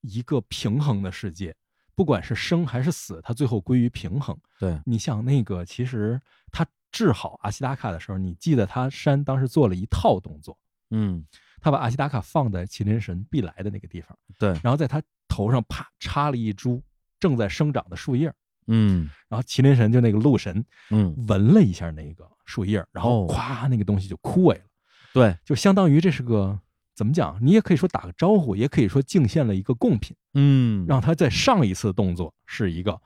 [0.03, 1.57] 一个平衡的世界，
[1.95, 4.39] 不管是生还是死，它最后归于平衡。
[4.59, 6.21] 对，你像那个，其实
[6.53, 10.59] 他治好阿西达卡的时候，你记得他山当时做了一套动作，
[10.91, 11.25] 嗯。
[11.59, 16.81] 他把阿西达卡放在麒麟神必来的那个地方，对，然后在他头上啪插了一株
[17.19, 18.33] 正在生长的树叶，
[18.67, 19.09] 嗯。
[19.27, 23.29] 然后麒麟神就那个鹿神嗯，闻了一下那个树叶，然后哦。
[23.29, 24.65] 咵那个东西就枯萎了，
[25.13, 26.59] 对，就相当于这是个
[26.95, 27.39] 怎么讲？
[27.43, 30.87] 你也可以说打个招呼，也可以说敬献了一个贡品，嗯。
[30.87, 32.99] 让他在上一次动作是一个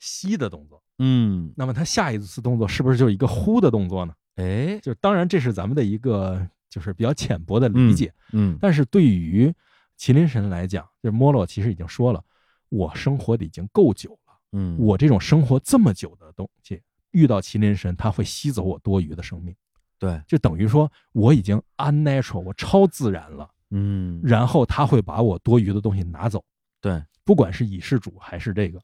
[0.00, 4.14] 吸的动作，嗯，那么他下一次动作是不是就是一个呼的动作呢？
[4.36, 8.56] 哎，就是当然这是咱们的一个就是比较浅薄的理解，嗯。
[8.60, 9.52] 但是对于
[9.98, 12.22] 麒麟神来讲，就是莫洛其实已经说了，
[12.68, 16.80] 我生活的已经够久了，嗯，我这种生活这么久的东西，
[17.10, 19.54] 遇到麒麟神，他会吸走我多余的生命，
[19.98, 24.20] 对，就等于说我已经 unnatural，我超自然了，嗯。
[24.22, 26.44] 然后他会把我多余的东西拿走，
[26.80, 28.80] 对，不管是以世主还是这个，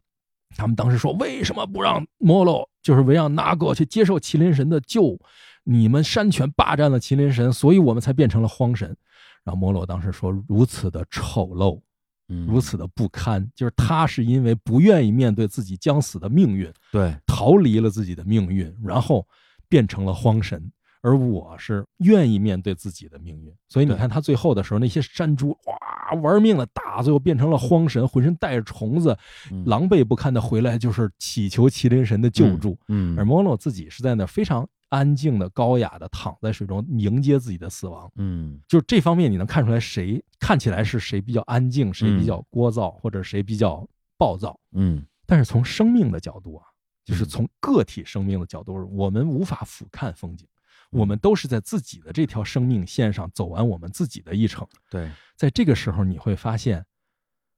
[0.56, 5.18] 他们当时说为什么不让摩洛，就是为让纳戈去接受麒麟神的救？
[5.66, 8.94] 你们山泉霸占了麒麟神，所以我们才变成了荒神。
[9.44, 11.82] 然后摩洛当时说如此的丑陋，嗯
[12.26, 19.26] 如此的不堪，就是他是因为不愿意面对自己将死的命运，对，逃离了自己的命运，然后
[19.68, 20.70] 变成了荒神。
[21.02, 29.14] 而我是愿意面对自己的命运，所以你看他最后的时候，那些山猪哇玩命的打，最后变成了荒神，浑身带着虫子，
[29.50, 32.78] 嗯狼狈不堪的回来，就是祈求麒麟神的救助。
[32.88, 38.08] 嗯，而莫洛自己是在那非常安静的、高雅的躺在水中迎接自己的死亡。
[38.14, 43.84] 嗯就是这方面，你能看出来谁看起来是谁比较安静，谁比嗯较聒噪，或者谁比较
[44.16, 44.58] 暴躁。
[44.72, 46.64] 嗯但是从生命的角度啊，
[47.04, 50.46] 就是嗯从个体生命的角度，我们无法俯瞰风景，
[50.90, 54.66] 我们都是在自己的这条生命线上走完我们自己的一程。
[54.88, 56.84] 对，在这个时候，你会发现，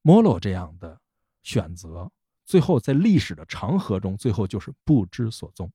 [0.02, 0.98] 摩洛这样的
[1.42, 2.10] 选择，
[2.44, 5.70] 最后在历史的长河中，最后就是不知所踪。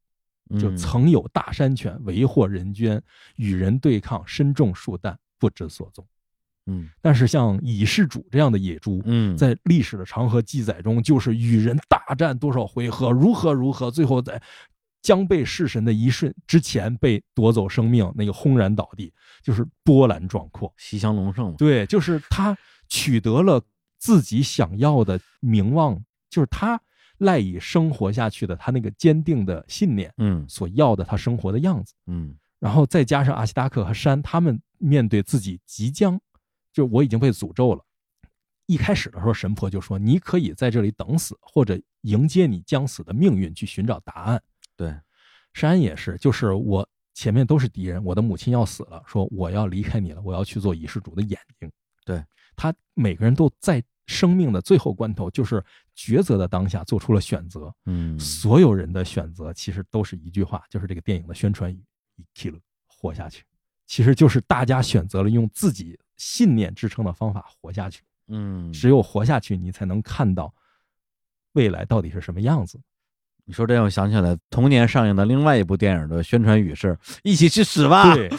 [0.60, 3.02] 就嗯曾有大山犬为祸人捐，
[3.36, 6.06] 与人对抗，身中数弹，不知所踪。
[6.68, 14.42] 嗯但是像蚁氏主这样的野猪，嗯在历史的长河记载中，就是与人大战多少回合，如何如何，最后在
[15.02, 20.72] 将被弑神的一瞬之前被夺走生命，那个轰然倒地，就是波澜壮阔。
[20.78, 22.56] 西乡隆盛嘛，对，就是他
[22.88, 23.60] 取得了
[23.98, 26.00] 自己想要的名望，
[26.30, 26.80] 就是他
[27.22, 31.94] 赖以生活下去的他那个坚定的信念嗯所要的他生活的样子。
[32.08, 36.20] 嗯然后再加上阿西达克和山，他们面对自己即将，
[36.72, 37.84] 就我已经被诅咒了。
[38.68, 44.42] 一开始的时候，神婆就说：“你可以在这里等死，或者迎接你将死的命运，去寻找答案。
[44.78, 44.96] 对，”
[45.54, 51.70] 山也是，就是我前面都是敌人，我的母亲要死了，说我要离开你了，我要去做遗世主的眼睛。
[52.06, 52.24] 对
[52.56, 55.64] 他每个人都在生命的最后关头，就是
[55.96, 57.74] 抉择的当下做出了选择。
[57.86, 61.82] 嗯所有人的选择其实都是一句话，就是这个电影的宣传语
[62.36, 63.44] “kill” 活下去，
[63.88, 68.02] 其实就是大家选择了用自己信念支撑的方法活下去。
[68.28, 70.54] 嗯，只有活下去，你才能看到
[71.54, 72.80] 未来到底是什么样子。
[73.44, 78.14] 你说这让我想起来同年上映的另外一部电影的宣传语是“一起去死吧”。
[78.16, 78.30] 对，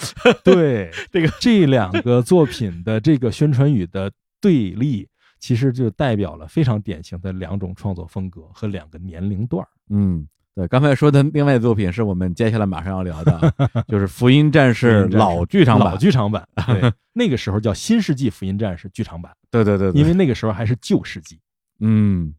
[0.44, 4.10] 对， 这个这两个作品的这个宣传语的
[4.40, 5.06] 对立，
[5.42, 9.68] 其实就代表了非常典型的两种创作风格和两个年龄段儿。
[9.90, 10.24] 嗯，
[10.54, 13.52] 对，刚才说的另外作品是我们接下来马上要聊的啊，
[13.88, 15.92] 就是《福音战士福音》战士老剧场版。
[15.92, 21.40] 老剧场版， 对，那个时候叫《新世纪福音战士》剧场版，对对对对，因为那个时候还是旧世纪。
[21.80, 22.32] 嗯，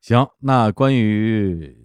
[0.00, 1.76] 行，那关于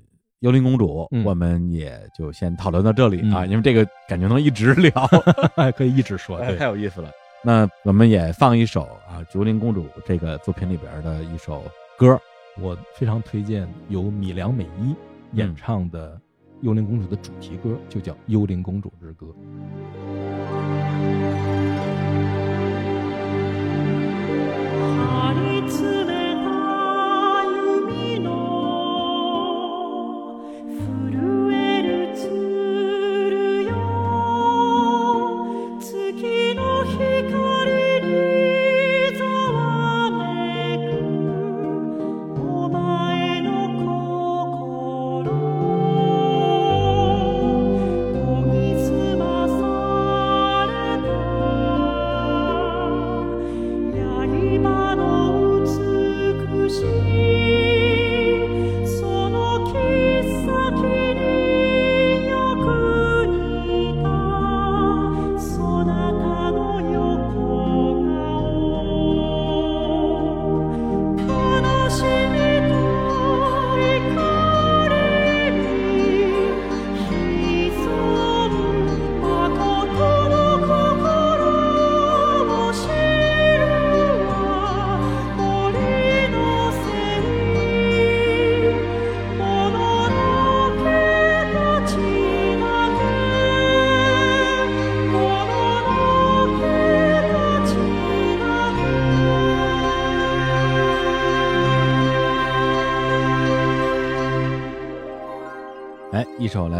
[0.41, 4.91] 幽灵公主，嗯我们也就先讨论到这里啊，嗯因为这个感觉能一直聊，
[5.57, 7.09] 还可以一直说，对太，有意思了。
[7.43, 11.63] 那我们也放一首啊，《竹林公主》这个作品里边的一首
[11.97, 12.19] 歌，
[12.59, 14.95] 我非常推荐由米良美依
[15.33, 16.15] 演嗯唱的
[16.61, 19.25] 《幽灵公主》的主题歌，就叫《幽灵公主之歌》。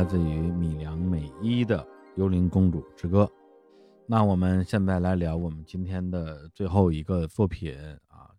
[0.02, 1.78] 来自于米良美依的
[2.16, 3.24] 《幽灵公主之歌》。
[4.08, 8.26] 那我们现在来聊我们今天的最后一个作品啊，《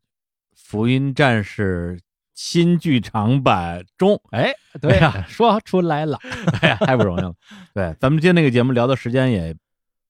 [0.56, 1.96] 福音战士》
[2.34, 4.20] 新剧场版中。
[4.32, 6.18] 哎，对呀、 说出来了。
[6.60, 7.32] 哎呀，太不容易了。
[7.72, 9.54] 对，咱们今天这个节目聊的时间也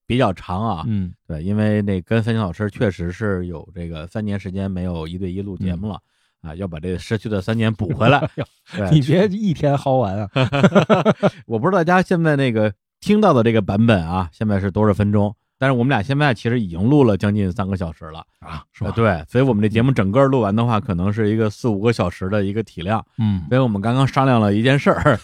[0.06, 0.84] 比较长啊。
[0.86, 6.00] 嗯，对，因为那跟三星老师确实是有这个三年时间没有一对一录节目了、
[6.42, 8.28] 啊，要把这个失去的三年补回来。
[8.92, 10.28] 你别一天薅完啊。
[11.46, 15.34] 我不知道大家现在那个听到的这个版本啊，现在是多少分钟？
[15.58, 18.90] 但是我们俩现在其实已经录了将近三个小时了，啊，是吧？
[18.90, 23.04] 呃对，所以我们这节目整个录完的话，可能是一个四五个小时的一个体量。
[23.18, 25.20] 嗯所以我们刚刚商量了一件事儿，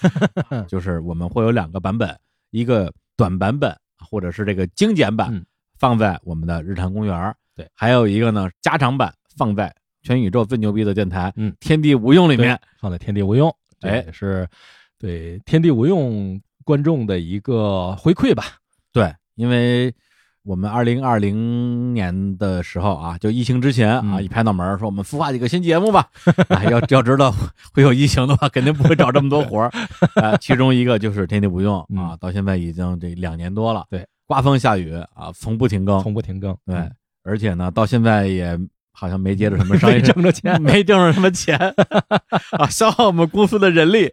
[0.68, 2.16] 就是我们会有两个版本，
[2.52, 5.44] 一个短版本或者是这个精简版嗯
[5.80, 12.58] 放在我们的日坛公园儿，对还有一个呢加长版放在全宇宙最牛逼的电台，嗯天地无用里面。
[12.80, 14.48] 放在天地无用，这哎也是
[14.98, 18.44] 对天地无用观众的一个回馈吧。
[18.92, 19.92] 对，因为
[20.44, 26.08] 我们二零二零年的时候啊，就疫情之前啊，嗯一拍脑门说我们孵化几个新节目吧。
[26.48, 27.34] 啊，要要知道
[27.74, 29.70] 会有疫情的话， 肯定不会找这么多活儿。
[30.22, 33.84] 啊，其中一个就是天地无用啊，到现在已经这两年多了。
[33.90, 36.00] 对，刮风下雨啊，从不停更。
[36.02, 36.56] 从不停更。
[36.64, 36.92] 对嗯，
[37.24, 38.58] 而且呢，到现在也
[38.98, 40.60] 好像没接着什么商业没挣着 钱。
[40.60, 41.56] 没挣着什么钱
[42.58, 44.12] 啊，消耗我们公司的人力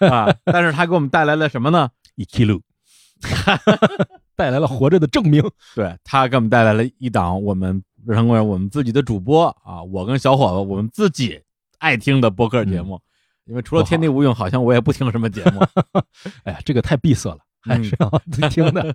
[0.00, 0.34] 啊。
[0.44, 1.88] 但是他给我们带来了什么呢？
[2.16, 2.60] 一 kilo，
[4.34, 5.40] 带来了活着的证明。
[5.76, 11.40] 对，他给我们带来了一档我们日常公园我们自己的主播啊，我跟小伙子我们自己
[11.78, 13.00] 爱听的播客节目。
[13.44, 15.60] 因为除了天地无用，好像我也不听什么节目。
[16.42, 18.10] 哎呀，这个太闭塞了，还是要
[18.48, 18.92] 听的。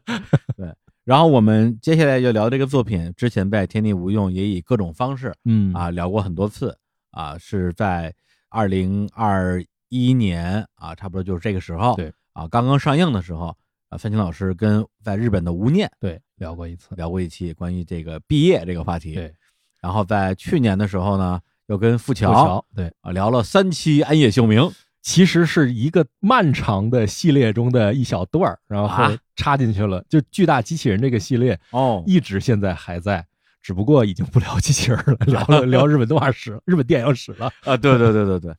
[1.04, 5.74] 然后我们接下来就聊这个作品，之前在天地无用也以各种方式嗯。
[5.74, 6.78] 啊聊过很多次
[7.12, 8.14] 啊，是在
[8.50, 12.14] 二零二一年啊，差不多就是这个时候，对。
[12.34, 13.56] 啊，刚刚上映的时候
[13.90, 16.96] 啊，范青老师跟在日本的吴念对，聊过一次。
[16.96, 19.34] 聊过一期关于这个毕业这个话题，对，
[19.82, 24.62] 然后在去年的时候呢，又跟富桥对，啊聊了三期安野秀明，
[25.02, 30.04] 其实是一个漫长的系列中的一小段儿，然后啊插进去了。
[30.08, 33.26] 就巨大机器人这个系列哦，一直现在还在，
[33.62, 37.52] 只不过已经不聊机器人了， 聊了 聊日本动画史、日本电影史了。
[37.66, 38.54] 啊，对对对对对，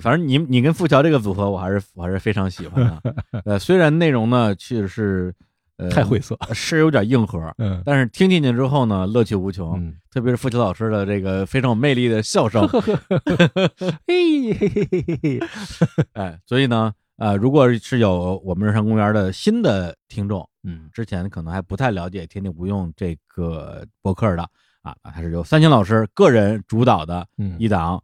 [0.00, 3.42] 反正你你跟富桥这个组合，我还是我还是非常喜欢的。
[3.44, 5.34] 呃，虽然内容呢确实是
[5.78, 7.82] 呃太晦涩，是有点硬核，嗯。
[7.84, 9.80] 但是听进去之后呢，乐趣无穷。
[9.80, 15.40] 嗯，特别是富桥老师的这个非常有魅力的笑声，嘿嘿嘿嘿嘿嘿，
[16.14, 20.90] 哎，所以呢，呃，如果是有我们日常公园的新的听众，嗯。
[20.92, 24.42] 之前可能还不太了解“天地无用”这个博客的
[24.82, 28.02] 啊，它是由三清老师个人主导的嗯，一档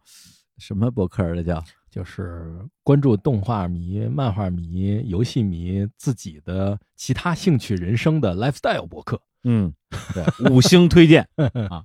[0.59, 1.63] 什么博客儿的叫
[1.95, 9.23] 就是关注动画迷、漫画迷、游戏迷自己的其他兴趣人生的 lifestyle 博客。
[9.45, 9.73] 嗯，
[10.13, 11.25] 对，五星推荐
[11.71, 11.85] 啊。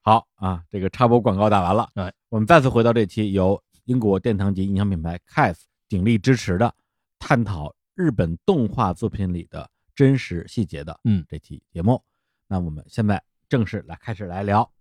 [0.00, 5.58] 好啊，这个插播广告打完了，哎，我们再次回到这期由英国殿堂级音响品牌 CAF
[5.90, 6.74] 鼎力支持的
[7.18, 12.02] 探讨日本动画作品里的真实细节的嗯这期节目。
[12.48, 14.72] 那我们现在正式来开始来聊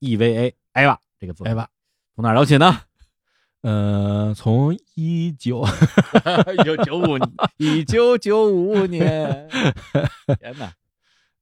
[0.00, 1.54] EVA EVA 这个作品。
[1.54, 1.66] EVA
[2.14, 2.80] 从哪儿聊起呢？
[3.62, 5.64] 呃，从一九
[6.58, 7.18] 一九九五，
[7.58, 9.48] 一九九五年，
[10.40, 10.72] 天哪！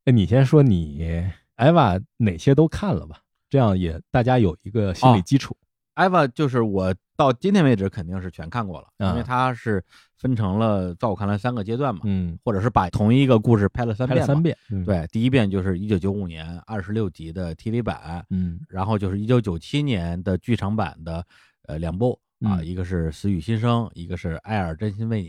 [0.05, 1.27] 哎，你先说你
[1.57, 5.57] 艾娃哪些都看了吧，这样也大家有一个心理哦基础。
[5.97, 9.83] EVA 就是我到今天为止肯定是全看过了，啊因为它是
[10.17, 14.17] 分成了在我看来三个阶段嘛，嗯，或者是把同一个故事拍了三遍。
[14.17, 14.57] 拍了三遍。
[14.71, 21.23] 嗯，对，第一遍就是一九九五年二十六集的 TV 版，嗯然后就是一九九七年的剧场版的
[21.71, 22.67] 呃两部啊，嗯。
[22.67, 25.29] 一个是《死与新生》，一个是《艾尔真心为你》，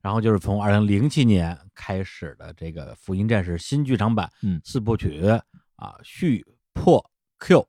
[0.00, 5.22] 然后就是从二零零七年开始的这个《福音战士》新剧场版，嗯四部曲
[5.76, 7.04] 啊，续破
[7.38, 7.66] Q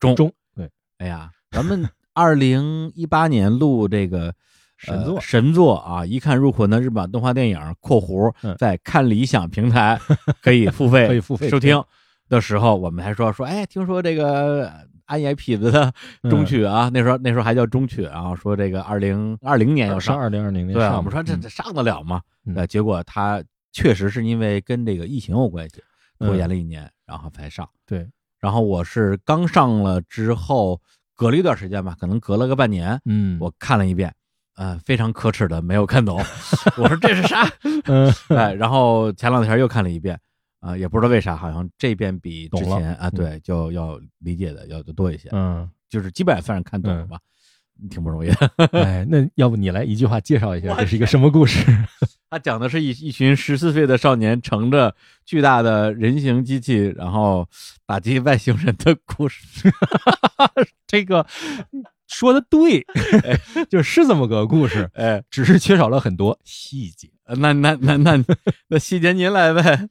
[0.00, 0.70] 中中对。
[0.98, 4.34] 哎呀，咱们二零一八年录这个
[4.76, 9.98] 神作呃神作啊，一看入魂的日本动画电影（括弧嗯在看理想平台
[10.42, 11.82] 可以付费 可以付费收听）
[12.28, 14.72] 的时候，我们还说说，哎，听说这个
[15.06, 15.92] 安野痞子的
[16.28, 22.20] 中曲啊，那时候那时候还叫中曲啊，说这个二零二零年要上，上二零二零年上，我们说这嗯这上得了吗？
[22.46, 23.42] 嗯呃，结果他
[23.72, 25.82] 确实是因为跟这个疫情有关系，
[26.18, 27.68] 拖延嗯了一年，然后才上。
[27.86, 28.08] 对，
[28.40, 30.80] 然后我是刚上了之后，
[31.14, 34.12] 隔了一段时间吧，可能隔了个半年，嗯，我看了一遍，
[34.56, 36.18] 呃，非常可耻的没有看懂。
[36.78, 37.48] 我说这是啥？
[37.84, 40.18] 嗯 哎，然后前两天又看了一遍，
[40.60, 47.18] 啊、也不知道为啥，好像这边比之前啊，嗯对，就要理解的要多一些，嗯，就是基本上算是看懂了吧，
[47.88, 48.50] 挺不容易的。
[48.72, 51.64] 哎，那要不你来一句话介绍一下这是一个什么故事？
[52.28, 54.92] 他讲的是一一群十四岁的少年乘着
[55.24, 57.48] 巨大的人形机器，然后
[57.86, 59.70] 打击外星人的故事。
[60.88, 61.24] 这个
[62.08, 62.84] 说的对，
[63.70, 67.08] 就是这么个故事，哎，只是缺少了很多细节。
[67.38, 68.24] 那那那那
[68.66, 69.88] 那细节您来呗。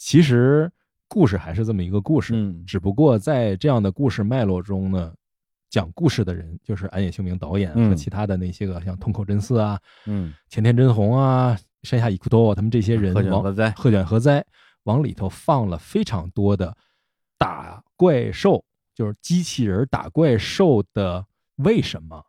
[0.00, 0.68] 其实
[1.06, 2.64] 故事还是这么一个故事，嗯。
[2.66, 5.12] 只不过在这样的故事脉络中呢，
[5.68, 7.90] 讲故事的人就是安野秀明导演嗯。
[7.90, 10.32] 和其他的那些个像通口真司啊、嗯。
[10.48, 14.42] 前田真弘啊、山下一库多他们这些人鹤卷往何哉鹤卷何哉
[14.84, 16.74] 往里头放了非常多的
[17.36, 18.64] 打怪兽，
[18.94, 22.24] 就是机器人打怪兽的为什么、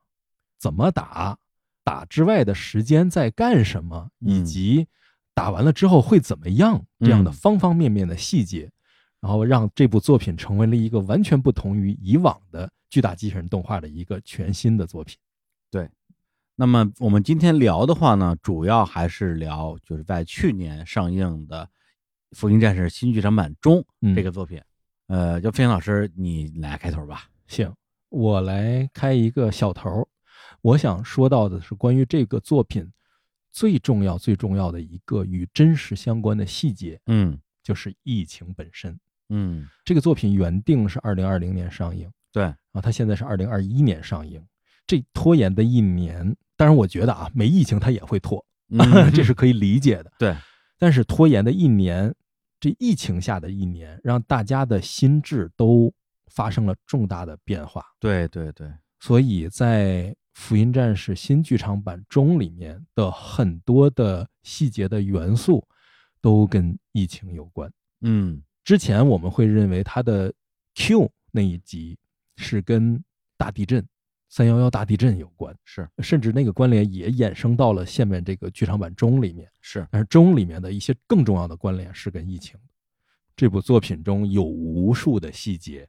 [0.59, 1.37] 怎么打、
[1.85, 4.43] 打之外的时间在干什么，以嗯。
[4.45, 4.87] 及
[5.33, 8.69] 打完了之后会怎么样这样的嗯方方面面的细节，
[9.19, 15.17] 然后让这部作品成为了一个完全不同于以往的巨大机器人动画的一个全新的作品。
[15.69, 15.89] 对
[16.55, 21.65] 那么我们今天聊的话呢，主要还是聊就是在去年上映的
[22.37, 24.61] 《福音战士》新剧场版中嗯这个作品。
[25.07, 27.25] 呃，就飞行老师，你来开头吧。
[27.47, 27.73] 行，
[28.09, 30.07] 我来开一个小头。
[30.61, 32.87] 我想说到的是关于这个作品
[33.51, 38.97] 最重要、最重要的一个与真实相关的细节，嗯就是疫情本身。
[39.29, 44.45] 嗯，这个作品原定是二零二零年上映，对，然后它现在是二零二一年上映，
[44.85, 48.79] 这拖延的一年，当然我觉得啊，没疫情它也会拖，嗯
[49.13, 50.11] 这是可以理解的。
[50.19, 50.35] 对，
[50.77, 52.13] 但是拖延的一年，
[52.59, 55.93] 这疫情下的一年，让大家的心智都
[56.27, 57.85] 发生了重大的变化。
[57.99, 58.69] 对对对，
[58.99, 60.03] 所以在
[60.33, 65.67] 《福音战士》新剧场版中里面的很多的细节的元素，
[66.21, 67.71] 都跟疫情有关。
[68.01, 70.33] 嗯之前我们会认为它的
[70.75, 71.97] Q 那一集
[72.37, 73.03] 是跟
[73.37, 73.85] 大地震、
[74.29, 79.49] 三幺幺大地震有关，是甚至那个关联也衍生到了下面这个剧场版中里面。
[79.61, 82.57] 是，但是中里面的一些更重要的关联是跟疫情。
[83.35, 85.87] 这部作品中有无数的细节，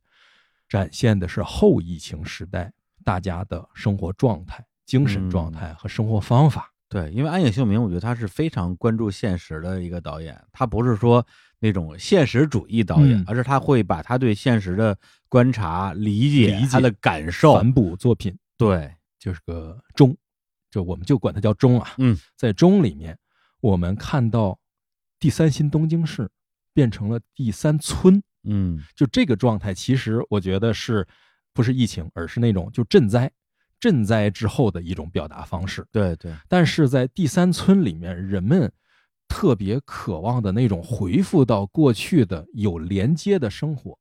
[0.68, 2.72] 展现的是后疫情时代
[3.02, 6.70] 大家的生活状态、精神状态和生活方法。
[6.88, 11.26] 对，因为安野秀明，我觉得他是非常关注现实的一个导演，他不是说
[11.58, 14.94] 那种现实主义导演，嗯而是他会把他对现实的
[15.28, 20.14] 观察、理解、理解他的感受，反哺作品对，就是个中，
[20.70, 21.94] 就我们就管它叫中啊。
[21.96, 23.18] 嗯，在中里面，
[23.60, 24.58] 我们看到
[25.18, 26.28] 第三新东京市
[26.74, 31.08] 变成了第三村，嗯就这个状态，其实我觉得是
[31.52, 33.30] 不是疫情，而是那种就赈灾、
[33.80, 35.86] 赈灾之后的一种表达方式。
[35.90, 38.72] 对对，但是在第三村里面，人们
[39.28, 43.98] 特别渴望的那种回复到过去的有连接的生活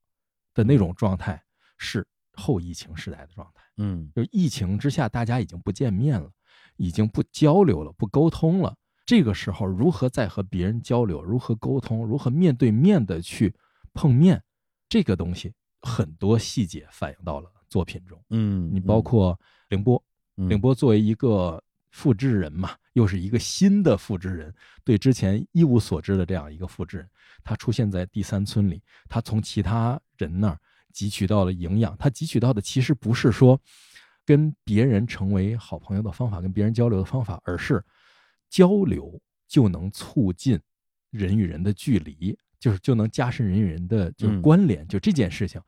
[0.53, 1.41] 的那种状态，
[1.77, 3.61] 是后疫情时代的状态。
[3.77, 6.29] 嗯就疫情之下，大家已经不见面了，
[6.75, 8.75] 已经不交流了，不沟通了。
[9.05, 13.53] 这个时候，如何再和别人交流，如何沟通，如何面对面的去
[13.93, 14.41] 碰面，
[14.87, 18.21] 这个东西很多细节反映到了作品中。
[18.29, 19.39] 嗯，你包括
[19.69, 20.03] 凌波，
[20.37, 20.49] 嗯。
[20.49, 24.53] 凌波作为一个复制人嘛，又是一个新的复制人，
[24.83, 27.09] 对之前一无所知的这样一个复制人，
[27.43, 30.59] 他出现在第三村里，他从其他人那儿
[30.93, 33.59] 汲取到了营养，他汲取到的其实不是说
[34.25, 37.83] 跟别人成为好朋友的方法，跟别人交流的方法，而是
[38.49, 40.59] 交流就能促进
[41.09, 45.59] 人与人的距离，就是就能加深人与人的就是嗯关联，就这件事情，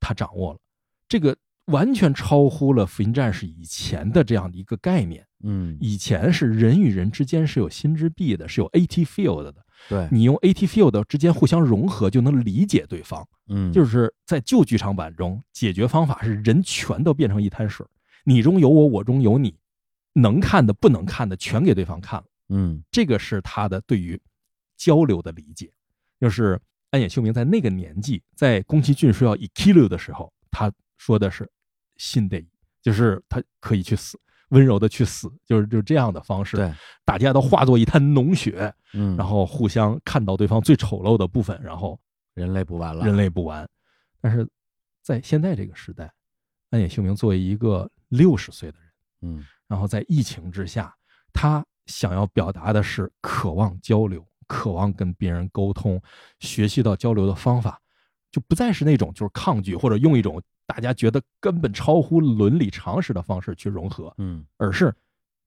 [0.00, 0.58] 他掌握了。
[1.06, 1.36] 这个
[1.66, 5.24] 完全超乎了福音战士以前的这样的一个概念。
[5.44, 9.54] 嗯以前是人与人之间是有心之壁的，是有 AT field 的，
[9.88, 13.24] 对，你用 AT field 之间互相融合就能理解对方。
[13.48, 17.86] 嗯就是在旧剧场版中，解决方法是人全都变成一滩水，
[18.24, 19.54] 你中有我，我中有你，
[20.14, 22.26] 能看的不能看的全给对方看了。
[22.48, 24.18] 嗯这个是他的对于
[24.76, 25.70] 交流的理解，
[26.20, 26.60] 就是
[26.90, 31.48] 安野秀明在那个年纪，在宫崎骏说要以 kill 的时候，他说的是
[31.96, 32.46] 心得，
[32.82, 34.18] 就是他可以去死，
[34.50, 36.72] 温柔的去死，就是就这样的方式，对，
[37.04, 41.98] 大家都化作一滩脓血，嗯，然后互相看到对方最丑陋的部分，然后
[42.34, 43.68] 人类不完了，人类不完。
[44.20, 44.48] 但是
[45.02, 46.12] 在现在这个时代，
[46.70, 48.88] 安野秀明作为一个六十岁的人。
[49.22, 50.94] 嗯然后在疫情之下，
[51.32, 56.00] 他想要表达的是渴望交流，渴望跟别人沟通，
[56.40, 57.80] 学习到交流的方法，
[58.30, 64.94] 就不再是那种就是抗拒或者用一种大家觉得根本超乎伦理常识的方式去融合，嗯而是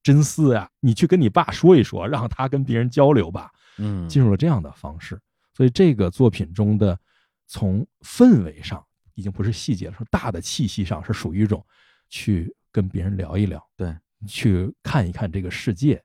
[0.02, 5.20] 真丝呀，你去跟你爸说一说，让他跟别人交流吧，嗯，进入了这样的方式。
[5.52, 6.98] 所以这个作品中的
[7.46, 8.82] 从氛围上
[9.14, 11.62] 已经不是细节了，说大的气息上是属于一种
[12.08, 13.94] 去跟别人聊一聊，对，
[14.26, 16.02] 去看一看这个世界，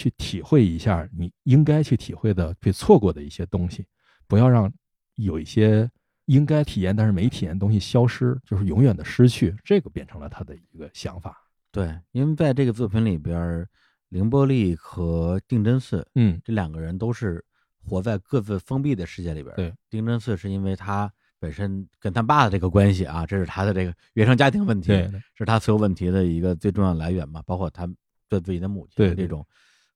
[0.00, 3.84] 去体会一下你应该去体会的、被错过的一些东西，
[4.26, 4.72] 不要让
[5.16, 5.90] 有一些
[6.24, 9.54] 应该体验但是没体验的东西消失，就是永远的失去。
[9.62, 11.36] 这个变成了他的一个想法。
[11.70, 13.66] 对，因为在这个作品里边，
[14.08, 17.44] 凌波丽和定真寺嗯，这两个人都是
[17.76, 19.54] 活在各自封闭的世界里边。
[19.54, 27.86] 对，定真寺是因为他本身跟他爸的这个关系啊，这是他的这个原生家庭问题，对，是他所有问题的一个最重要的来源嘛，包括他
[28.28, 29.46] 对自己的母亲的这种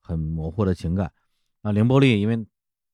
[0.05, 1.10] 很模糊的情感。
[1.62, 2.47] 那凌波丽，因为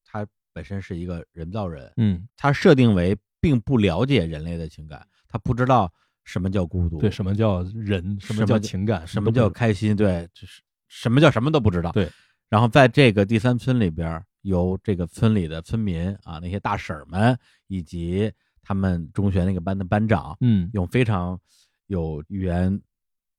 [0.04, 5.92] 他本身是一个人造人，嗯，他设定为并不了解人类的情感，他不知道
[6.24, 8.16] 什么叫孤独，对，什么叫人？
[8.20, 9.04] 什么叫叫情感？
[9.06, 9.96] 什么叫开心？
[9.96, 11.90] 对，就是什么叫什么都不知道。
[11.90, 12.08] 对，
[12.48, 18.32] 然后在这个第三村里边，由这个村里的村民啊，那些大婶们，以及
[18.62, 21.38] 他们中学那个班的班长，嗯，用非常
[21.86, 22.80] 有语言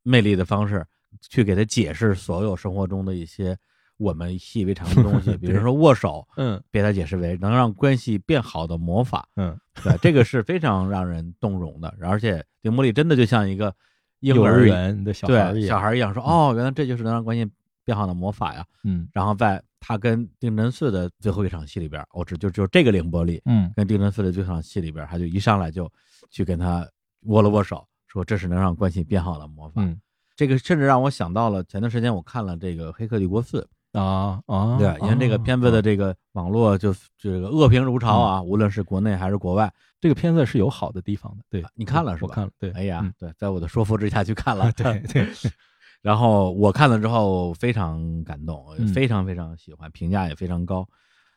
[0.03, 0.85] 魅力的方式
[1.19, 3.57] 去给他解释所有生活中的一些
[3.97, 9.27] 我们习以为常的东西， 比如说握手，嗯被他解释为能让关系变好的魔法。
[9.35, 13.73] 嗯，对，这个是非常让人动容的，而且丁茉莉真的就像一个
[14.21, 17.47] 婴幼儿儿园的小孩一样，小孩儿一样说，哦，原来这就是能让关系
[17.83, 18.65] 变好的魔法呀。
[18.83, 25.91] 嗯然后在他跟丁真寺的最后一场戏里边，我只就就这个凌波丽嗯跟丁真寺的最后一场戏里边，他就一上来就
[26.29, 26.87] 去跟他
[27.25, 29.83] 握了握手，说这是能让关系变好的魔法。
[29.83, 29.99] 嗯
[30.35, 33.67] 这个甚至让我想到了前段时间我看了这个《黑客帝国四》，
[33.99, 39.71] 啊啊，对，因为这个片子的啊这个网络就这个恶评如潮啊，无论是国内还是国外。
[39.99, 45.27] 这个片子是有好的地方的，对你看了是吧我看了，对，哎呀嗯，对，在我的说服之下去看了， 对对，
[46.01, 50.87] 然后我看了之后非常感动，嗯非常非常喜欢，评价也非常高。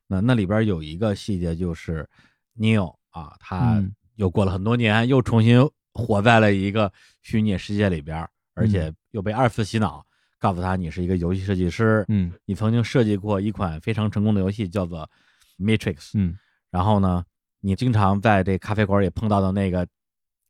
[0.06, 2.08] 那那里边有一个细节就是
[2.58, 5.60] Neo 啊，他嗯又过了很多年，又重新
[5.92, 6.90] 活在了一个
[7.20, 10.04] 虚拟世界里边，而且又被二次洗脑，
[10.38, 15.08] 告诉他你是一个游戏设计师，嗯你曾经设计过一款非常成功的游戏，叫做
[15.58, 16.10] Matrix。
[16.14, 16.38] 嗯，
[16.70, 17.24] 然后呢，
[17.60, 19.86] 你经常在这咖啡馆里碰到的那个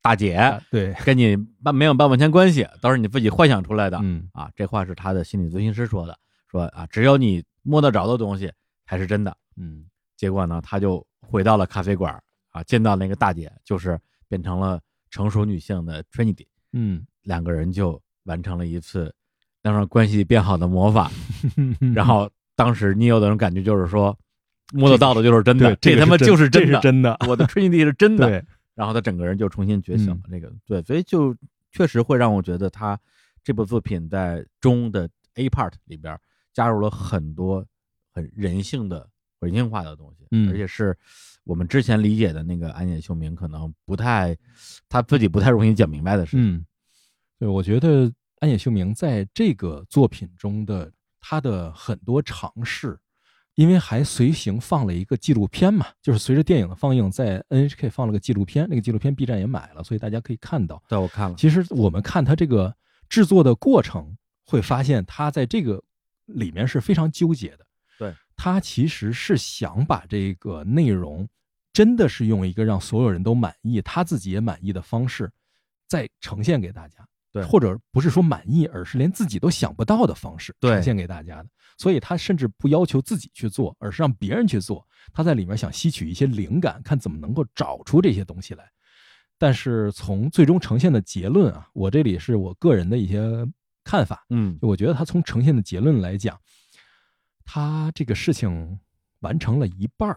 [0.02, 3.98] 大姐，啊对，跟你半没有半毛钱关系，都是你自己幻想出来的。
[4.02, 6.18] 嗯啊，这话是他的心理咨询师说的，
[6.50, 8.52] 说啊，只有你摸得着的东西
[8.86, 9.36] 才是真的。
[9.56, 9.86] 嗯
[10.16, 13.98] 结果呢，他就回到了咖啡馆啊，见到那个大姐，就是
[14.28, 19.14] 变成了成熟女性的 Trinity，嗯，两个人就完成了一次
[19.62, 21.10] 能让关系变好的魔法。
[21.94, 24.16] 然后当时你有的人感觉就是说，
[24.72, 28.28] 摸得到的就是真的，这他妈就是真的，是真的，我的 Trinity 是真 的。
[28.28, 28.44] 对，
[28.74, 30.30] 然后他整个人就重新觉醒了嗯。
[30.30, 31.36] 这个对，所以就
[31.70, 32.98] 确实会让我觉得他
[33.42, 36.18] 这部作品在中的 A part 里边
[36.52, 37.64] 加入了很多
[38.12, 39.08] 很人性的、
[39.40, 40.96] 人性化的东西，嗯而且是
[41.44, 44.36] 我们之前理解的那个安野秀明可能不太
[44.88, 46.54] 他自己不太容易讲明白的事情。
[46.54, 46.64] 嗯，
[47.38, 50.90] 对，我觉得安野秀明在这个作品中的
[51.20, 52.98] 他的很多尝试，
[53.54, 60.82] 因为还随行放了一个纪录片嘛，就是随着电影的放映，在 NHK 放了个纪录片，那个纪录片 B 站也买了，所以大家可以看到。
[60.88, 62.74] 对，我看了，其实我们看他这个
[63.08, 65.82] 制作的过程，会发现他在这个
[66.26, 67.66] 里面是非常纠结的。
[67.98, 71.28] 对他其实是想把这个内容，
[71.72, 75.30] 真的是用一个让所有人都满意，他自己也满意的方式，
[75.86, 77.06] 再呈现给大家。
[77.34, 81.48] 对或者不是说满意，而是连自己都想不到的方式呈现给大家的。
[81.76, 84.86] 所以他甚至不要求自己去做，而是让别人去做。
[85.12, 88.64] 他在里面想吸取一些灵感，看怎么能够找出这些东西来。
[89.36, 93.20] 但是从最终呈现的结论啊，我这里是我个人的一些
[93.82, 94.24] 看法。
[94.30, 96.40] 嗯我觉得他从呈现的结论来讲，
[97.44, 98.78] 他这个事情
[99.18, 100.16] 完成了一半儿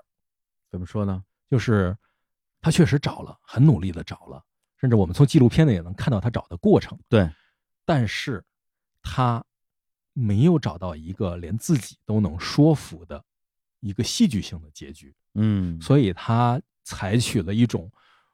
[0.69, 1.23] 怎么说呢？
[1.49, 1.97] 就是
[2.61, 4.43] 他确实找了，很努力的找了，
[4.79, 6.97] 甚至我们从纪录片里也能看到他找的过程。
[7.09, 7.29] 对，
[7.85, 8.43] 但是
[9.01, 9.43] 他
[10.13, 13.23] 没有找到一个连自己都能说服的
[13.79, 17.91] 一个戏剧性的结局，嗯，所以他采取了一种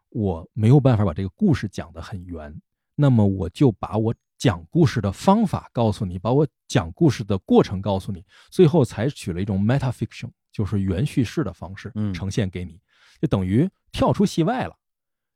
[0.10, 2.56] 我没有办法把这个故事讲得很圆，
[2.96, 12.80] 那么我就把我讲故事的方法告诉你，把我讲故事的过程告诉你，最后采取了一种 metafiction，就是原叙事的方式嗯呈现给你，
[13.22, 14.78] 就等于跳出戏外了。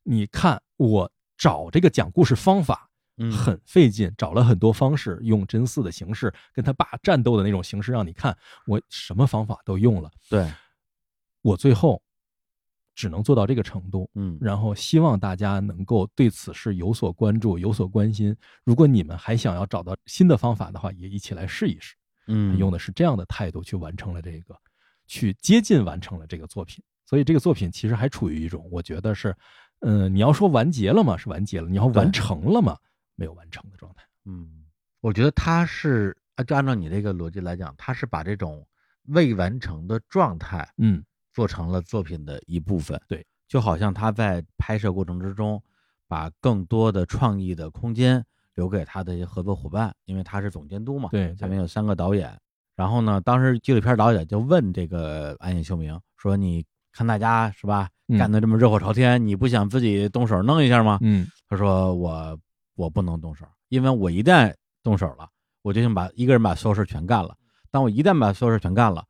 [0.04, 8.36] 你看我找这个讲故事方法，嗯很费劲，找了很多方式，用真嗣的形式跟他爸战斗的那种形式，让你看
[8.66, 10.52] 我什么方法都用了，对，
[11.42, 12.02] 我最后
[12.96, 14.10] 只能做到这个程度。
[14.16, 18.36] 嗯然后希望大家能够对此事有所关注、有所关心。
[18.64, 21.96] 如果你们还想要找到新的方法的话，也一起来试一试。
[22.28, 24.56] 嗯，用的是这样的态度去完成了这个，
[25.06, 26.84] 去接近完成了这个作品。
[27.06, 29.34] 所以这个作品其实还处于一种，我觉得是，
[29.82, 31.16] 嗯、你要说完结了吗？
[31.18, 31.70] 是完结了。
[31.70, 32.78] 你要完成了吗？
[33.16, 34.04] 没有完成的状态。
[34.26, 34.66] 嗯，
[35.02, 38.66] 我觉得他是啊，就按照你这个逻辑来讲，他是把这种
[39.08, 43.00] 未完成的状态嗯做成了作品的一部分。
[43.08, 45.62] 对，就好像他在拍摄过程之中，
[46.08, 48.26] 把更多的创意的空间
[48.56, 51.10] 留给他的一些合作伙伴，因为他是总监督嘛。
[51.12, 52.38] 对下面有三个导演。
[52.76, 56.64] 然后呢，当时纪录片导演就问这个安野秀明说：“你
[56.98, 62.38] 看大家是吧，嗯干得这么热火朝天，你不想自己动手弄一下吗？”嗯他说我
[62.76, 65.30] 我不能动手，因为我一旦动手了，
[65.62, 67.38] 我就想把一个人把所有事全干了。
[67.70, 69.06] 当我一旦把所有事全干了，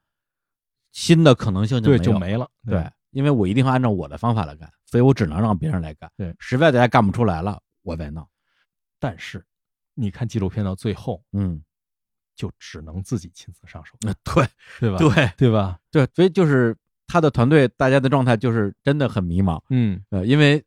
[0.91, 2.49] 新的可能性就就没了。
[2.65, 6.11] 对，因为我一定会按照我的方法来干，所以我只能让别人来干。
[6.17, 8.27] 对实在大家干不出来了，我再弄。
[8.99, 9.43] 但是
[9.93, 11.61] 你看纪录片到最后，嗯，
[12.35, 14.47] 就只能自己亲自上手，那对
[14.79, 14.97] 对吧？
[14.97, 15.79] 对对吧？
[15.91, 16.75] 对，所以就是
[17.07, 19.59] 他的团队，大家的状态就是真的很迷茫。
[19.69, 19.99] 嗯。
[20.09, 20.63] 呃，因为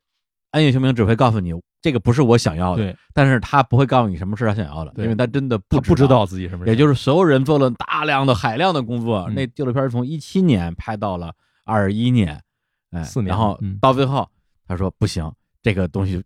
[0.49, 9.35] 安野秀明只会告诉你，这个不是我想要的，对，但是他不会告诉你什么是他想要的，因为他真的不他不知道自己什么，也就是所有人做了大量的海量的工作，嗯。
[9.35, 12.41] 那纪录片从一七年拍到了二一年，
[12.91, 13.77] 哎，四年然后嗯。
[13.81, 14.27] 到最后
[14.67, 15.31] 他说不行，
[15.61, 16.21] 这个东西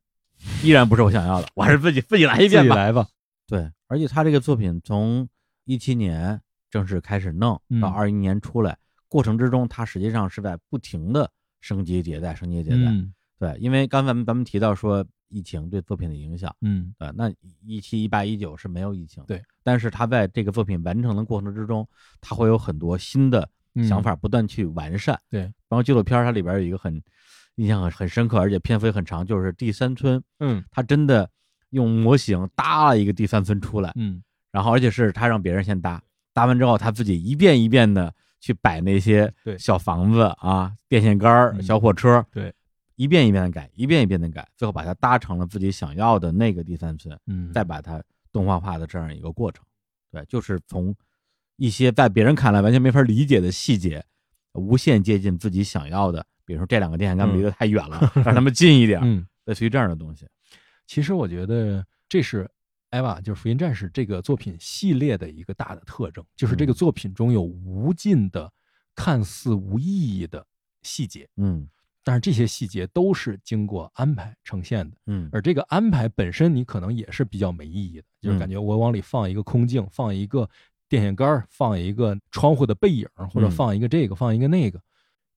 [0.63, 2.69] 依然不是我想要的，我还是自己自己来一遍吧。
[2.69, 2.75] 自己。
[2.75, 3.07] 来吧。
[3.47, 5.27] 对，而且他这个作品从
[5.65, 7.79] 一七年正式开始弄嗯。
[7.79, 8.75] 到二一年出来，
[9.07, 11.29] 过程之中，它实际上是在不停的
[11.61, 12.91] 升级迭代、升级迭代。
[12.91, 13.13] 嗯。
[13.37, 16.93] 对，因为刚才咱们咱们提到说疫情对作品的影响，嗯。
[16.99, 17.29] 呃，那
[17.65, 21.85] 一七、一八、一九是没有疫情，对，但是他在这个作品完成的过程之中，
[22.21, 25.19] 他会有很多新的嗯想法不断去完善。
[25.29, 27.01] 对，然后纪录片它里边有一个很
[27.55, 30.63] 印象很很深刻，而且篇幅也很长，就是第三村，嗯。
[30.71, 31.29] 他真的
[31.71, 34.23] 用模型搭了一个第三村出来，嗯。
[34.51, 36.01] 然后而且是他让别人先搭，
[36.33, 38.13] 搭完之后他自己一遍一遍的
[38.45, 42.53] 去摆那些对小房子啊、电线杆小火车，对，
[42.95, 47.99] 一遍一遍的改，一遍一遍的改，最后把它搭成了自己想要的那个第三村，嗯，再把它
[48.31, 49.65] 动画化的这样一个过程。
[50.11, 50.95] 对，就是从
[51.55, 54.05] 一些在别人看来完全没法理解的细节，
[54.53, 56.23] 无限接近自己想要的。
[56.45, 60.27] 比如说这两个电线杆嗯离得太远了， 让他们近一点，嗯，类似于这样的东西。
[60.85, 62.47] 其实我觉得这是
[62.95, 66.75] 艾娃就是《福音战士》这个作品系列的一个大的特征，就是这个嗯。
[66.75, 68.49] 作品中有无尽的
[68.95, 70.45] 看似无意义的
[70.81, 71.67] 细节，嗯。
[72.05, 74.95] 但是这些细节都是经过安排呈现的。
[75.07, 75.27] 嗯。
[75.33, 78.39] 而这个安排本身，你可能也是比较没意义的，就是嗯。
[78.39, 80.49] 感觉我往里放一个空镜，放一个
[80.87, 83.51] 电线杆，放一个窗户的背影，或者嗯。
[83.51, 84.81] 放一个这个，放一个那个，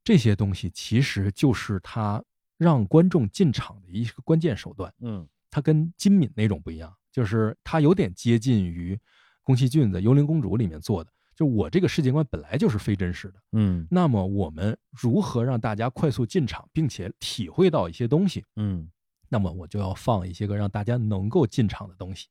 [0.04, 2.22] 这些东西其实就是他
[2.56, 4.94] 让观众进场的一个关键手段。
[5.00, 5.26] 嗯。
[5.50, 8.98] 它跟金敏那种不一样，就是它有点接近于
[9.42, 11.10] 宫崎骏的《幽灵公主》里面做的。
[11.34, 18.44] 就我这个世界观本来就是非真实的，嗯那么我们如何让大家快速进场，并且体会到一些东西？
[18.56, 18.90] 嗯
[19.28, 22.26] 那么我就要放一些个让大家能够进场的东西，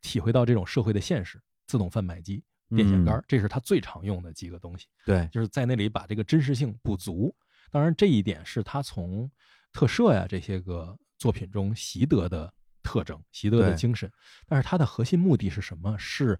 [0.00, 1.40] 体会到这种社会的现实。
[1.66, 2.42] 自动贩卖机、
[2.74, 7.30] 电线杆儿，这是他最常用的几个东西，对，就是在那里把这个真实性补足。
[7.70, 9.30] 当然，这一点是他从
[9.70, 12.50] 特摄呀这些个作品中习得的
[12.82, 14.10] 特征、习得的精神。
[14.46, 15.96] 但是它的核心目的是什么？
[15.98, 16.38] 是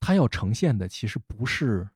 [0.00, 1.88] 它要呈现的其实不是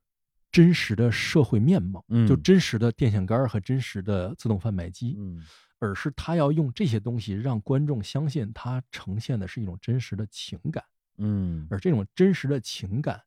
[0.50, 5.44] 真实的社会面貌，嗯就真实的电线杆和真实的自动贩卖机，嗯
[5.78, 10.84] 而是他要用这些东西让观众相信它呈现的是一种真实的情感，
[11.16, 13.18] 嗯，而这种真实的情感，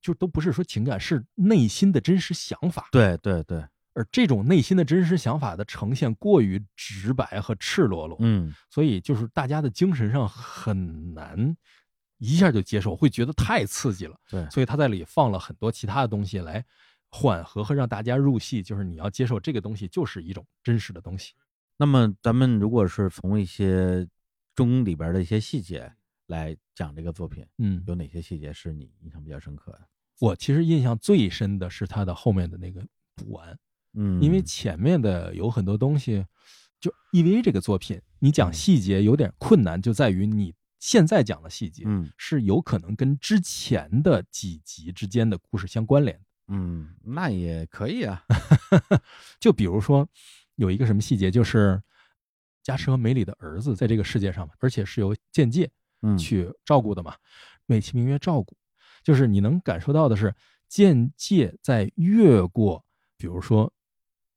[0.00, 2.88] 就都不是说情感，是内心的真实想法。
[2.92, 3.64] 对对对，
[3.94, 11.56] 而这种内心的真实想法的呈现过于直白和赤裸裸，嗯所以就是大家的精神上很难
[12.18, 14.16] 一下就接受，会觉得太刺激了。
[14.30, 16.64] 对，所以他在里放了很多其他的东西来
[17.10, 21.34] 缓和和让大家入戏，就是你要接受这个东西就是一种真实的东西。
[21.76, 24.06] 那么咱们如果是从一些
[24.54, 25.92] 中里边的一些细节
[26.28, 29.80] 来讲这个作品，嗯，有哪些细节是你印象比较深刻的？
[30.20, 32.80] 我其实印象最深的是他的后面的那个
[33.16, 33.58] 补完，
[33.94, 36.24] 嗯，因为前面的有很多东西，
[36.80, 38.52] 就 EVA 这个作品，你讲嗯。
[38.52, 42.10] 细节有点困难，就在于你现在讲的细节嗯。
[42.16, 46.20] 是有可能跟之前的几集之间的故事相关联。
[46.48, 48.24] 嗯，那也可以啊，
[49.38, 50.08] 就比如说
[50.56, 51.80] 有一个什么细节，就是
[52.62, 55.70] 加持和梅里的儿子在这个世界上嘛，而且是由剑界
[56.02, 56.18] 嗯。
[56.18, 57.14] 去照顾的嘛，
[57.66, 58.56] 美其名曰照顾，
[59.02, 60.34] 就是你能感受到的是
[60.68, 62.84] 剑界在越过，
[63.16, 63.72] 比如说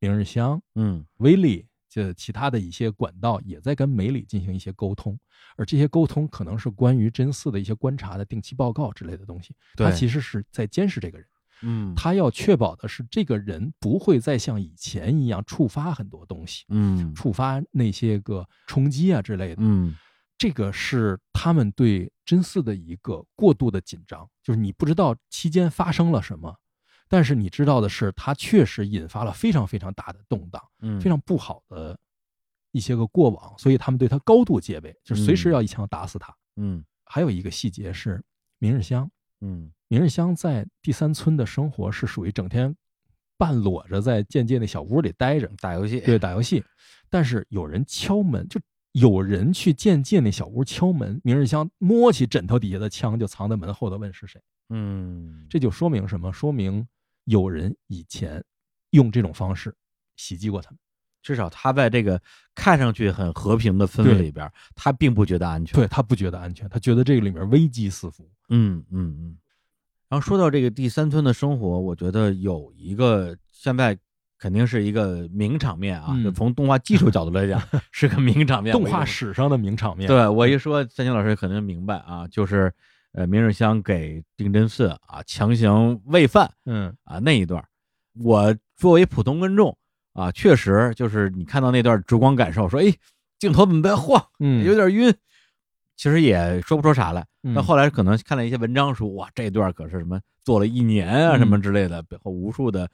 [0.07, 1.68] 明日香、嗯威力。
[1.88, 5.18] 这其他的一些管道也在跟梅里进行一些沟通，
[5.56, 9.56] 而这些沟通可能是关于真嗣的一些观察的定期报告之类的东西。
[9.77, 11.26] 他其实是在监视这个人，
[11.61, 19.61] 嗯他要确保的是这个人不会再像以前一样触发很多东西，嗯触发那些个冲击啊之类的。
[19.61, 19.95] 嗯
[20.38, 26.53] 这个是他们对真嗣的一个过度的紧张，就是你不知道期间发生了什么，
[27.07, 31.98] 但是你知道的是，他确实引发了非常非常大的动荡，嗯，非常不好的
[32.72, 36.36] 一些个过往，所以他们对他高度戒备，就随时要一枪打死他。
[36.57, 38.23] 嗯还有一个细节是，
[38.57, 39.10] 明日香，
[39.41, 42.76] 嗯明日香在第三村的生活是属于整天
[43.38, 46.64] 半裸着在剑界那小屋里待着，打游戏对，打游戏。
[47.10, 48.60] 但是有人敲门，就
[48.94, 54.41] 有人去剑界那小屋敲门，明日香摸起枕头底下的枪就藏在门后头，问是谁。
[54.69, 56.31] 嗯这就说明什么？
[56.31, 56.87] 说明
[57.25, 58.43] 有人以前
[58.91, 59.75] 用这种方式
[60.15, 60.79] 袭击过他们。
[61.21, 62.21] 至少他在这个
[62.53, 65.73] 看上去很和平的氛围里边，他并不觉得安全。
[65.73, 68.29] 对他不觉得安全，他觉得这个里面危机四伏。
[68.49, 69.37] 嗯嗯嗯。
[70.07, 73.97] 然后说到这个第三村的生活，我觉得有一个现在
[74.37, 77.59] 肯定是一个名场面啊，嗯就从动画技术角度来讲，
[77.91, 78.71] 是个名场面。
[78.71, 80.07] 动画史上的名场面。
[80.07, 82.71] 对我一说，三星老师肯定明白啊，就是
[83.15, 86.93] 呃，明日香给定真寺啊强行喂饭嗯。
[87.05, 87.65] 啊那一段，
[88.21, 89.75] 我作为普通观众
[90.11, 92.93] 啊，确实就是你看到那段主观感受，说哎，
[93.39, 95.13] 镜头怎么在晃，嗯，有点晕，
[95.95, 97.25] 其实也说不出啥来。
[97.43, 97.53] 嗯。
[97.53, 102.89] 那后来可能看了一些文章说，哇，这段可是什么做了一年啊，嗯什么之类的，背后无数的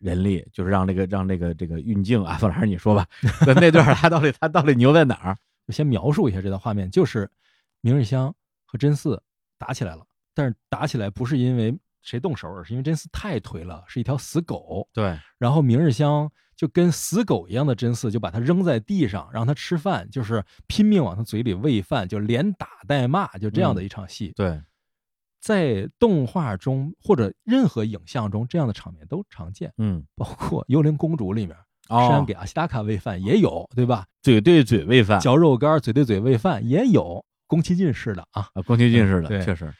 [0.00, 3.06] 人力，就是让这个让这个这个运镜啊，范老师你说吧，
[3.46, 5.36] 那那段他到底他到底牛在哪儿？
[5.68, 7.30] 就先描述一下这段画面，就是
[7.80, 8.34] 明日香
[8.66, 9.16] 和真嗣
[9.60, 10.02] 打起来了，
[10.34, 14.88] 但是打起来不是因为谁动手，而是因为真嗣太颓了，是一条死狗。
[14.90, 24.32] 对，然后明日香就跟死狗一样的真嗣就把他扔在地上，让他吃饭，就是拼命往他嘴里喂饭，就连打带骂，就这样的一场戏。
[24.34, 24.62] 对，
[25.40, 31.54] 在动画中或者任何影像中，这样的场面都常见，嗯，包括《幽灵公主》里面，
[31.90, 34.06] 哦山给阿西达卡喂饭也有，对吧？
[34.22, 38.48] 嘴对嘴喂饭嚼肉干，嘴对嘴喂饭也有，宫崎骏式的啊。
[38.54, 39.74] 啊，宫崎骏式的，确实，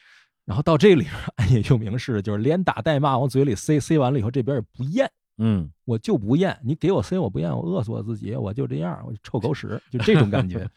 [0.45, 5.71] 然后到这里边，暗夜幽冥式的，就是连打带骂往嘴里塞，塞完了以后这边也不咽，嗯。
[5.85, 10.69] 我就不咽，你给我塞我不咽，我饿死我自己，我就这样，我就臭狗屎， 就这种感觉。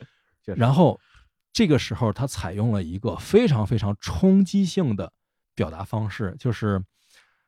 [0.56, 1.00] 然后
[1.52, 5.10] 这个时候他采用了一个非常非常冲击性的
[5.54, 6.82] 表达方式，就是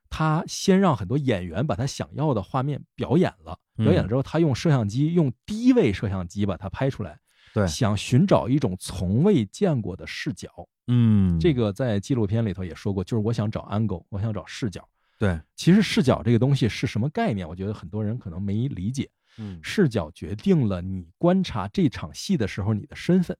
[0.08, 3.84] 他先让很多演员把他想要的画面表演了，嗯。
[3.84, 7.18] 表演了之后，他用摄像机用低位摄像机把它拍出来，
[7.54, 10.50] 对想寻找一种从未见过的视角。
[10.88, 14.86] 嗯，这个在纪录片里头也说过，就是我想找 angle，我想找视角。
[15.18, 17.48] 对，其实视角这个东西是什么概念？
[17.48, 19.08] 我觉得很多人可能没理解。
[19.36, 23.36] 嗯视角决定了你观察这场戏的时候你的身份。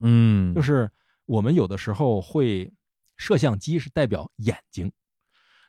[0.00, 0.90] 嗯，就是
[1.24, 2.72] 我们有的时候会，
[3.16, 4.92] 摄像机是代表眼睛，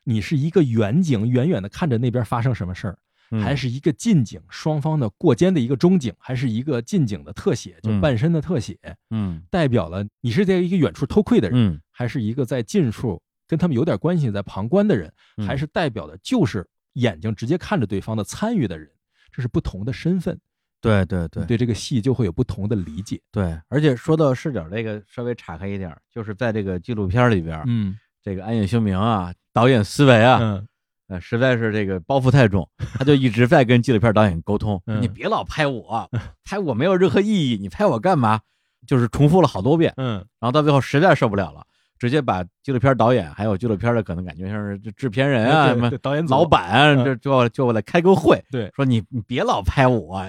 [0.04, 2.98] 你是一个远景，远远的看着那边发生什么事儿，嗯
[3.42, 8.00] 还是一个近景，双方的过肩的一个中景，还是一个近景的特写，就嗯。
[8.00, 8.78] 半身的特写，
[9.10, 9.42] 嗯。
[9.50, 11.80] 代表了你是在一个远处偷窥的人，嗯。
[11.90, 15.46] 还是一个在近处跟他们有点关系在旁观的人，嗯。
[15.46, 18.88] 还是代表的就是眼睛直接看着对方的参与的人，
[19.30, 20.38] 这是不同的身份，
[20.80, 23.20] 对对对对这个戏就会有不同的理解。
[23.30, 27.98] 对，而且说到视角这个，稍微岔开一点，就是在这个纪录片里边，嗯。
[28.20, 30.68] 这个安野秀明啊，导演思维啊，嗯
[31.08, 36.08] 呃，实在是这个包袱太重，他就一直在跟纪录片导演沟通，嗯你别老拍我，
[36.44, 38.40] 拍我没有任何意义，你拍我干嘛？
[38.86, 41.62] 就是重复了好多遍，嗯然后到最后实在受不了了，
[41.98, 50.22] 直接把纪录片导演还有纪录片的可能感觉像是制片人啊什么导演老板就就就来开个会，对说你你别老拍我，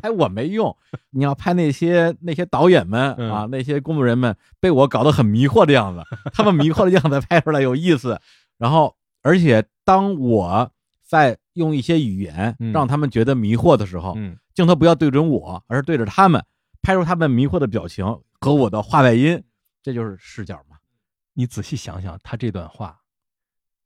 [0.00, 0.74] 拍我没用，
[1.10, 6.02] 你要拍那些那些导演们嗯啊，那些工作人员们被我搞得很迷惑的样子，
[6.32, 8.20] 他们迷惑的样子拍出来有意思。
[8.58, 8.94] 然后，
[9.28, 10.72] 而且当我
[11.02, 12.72] 在用一些语言嗯。
[12.72, 14.38] 让他们觉得迷惑的时候，嗯。
[14.54, 16.42] 镜头不要对准我，而是对着他们，
[16.80, 18.06] 拍出他们迷惑的表情
[18.40, 19.44] 和我的话外音，
[19.82, 20.78] 这就是视角嘛。
[21.34, 22.98] 你仔细想想，他这段话，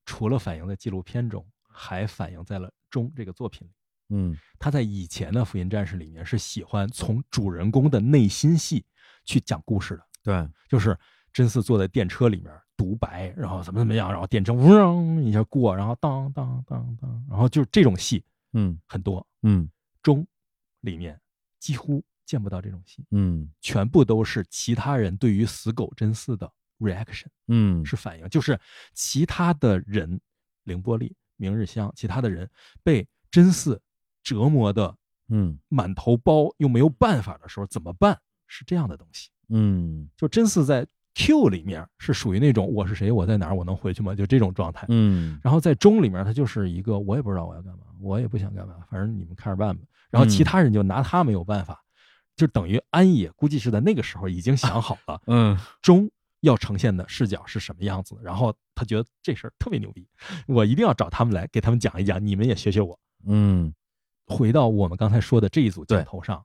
[0.06, 3.72] 除了反映在纪录片中，还反映在了《钟》这个作品里。
[4.10, 4.36] 嗯。
[4.60, 8.84] 他在以前的《福音战士》里面是喜欢从主人公的内心戏
[9.24, 10.96] 去讲故事的，对，就是
[11.32, 19.26] 真嗣坐在电车里面独白，然后怎么怎么样，然后电车嗡一下过，然后当当当当，然后就是这种戏嗯很多。
[19.42, 19.68] 嗯
[20.02, 20.26] 中
[20.80, 21.20] 里面
[21.58, 27.26] 几乎见不到这种戏，嗯全部都是其他人对于死狗真嗣的 reaction。
[27.48, 28.58] 嗯是反应，就是
[28.94, 30.20] 其他的人，
[30.64, 32.48] 凌波丽、明日香，其他的人
[32.82, 33.78] 被真嗣
[34.22, 34.96] 折磨的
[35.28, 38.20] 嗯满头包，又没有办法的时候怎么办？
[38.46, 39.30] 是这样的东西。
[39.48, 44.14] 嗯就真嗣在 Q 里面是属于那种我是谁，我在哪儿，我能回去吗？
[44.14, 44.86] 就这种状态。
[44.88, 49.82] 嗯然后在中里面，他就是一个我也不知道我要干嘛，我也不想干嘛，反正你们看着办吧。
[50.10, 51.82] 然后其他人就拿他没有办法，
[52.36, 56.10] 就等于安野估计是在那个时候已经想好了，嗯 中
[56.40, 60.06] 要呈现的视角是什么样子，然后他觉得这事儿特别牛逼，
[60.46, 62.98] 我一定要找他们来给他们讲一讲，你们也学学我。
[63.26, 63.72] 嗯
[64.26, 66.42] 回到我们刚才说的这一组镜头上，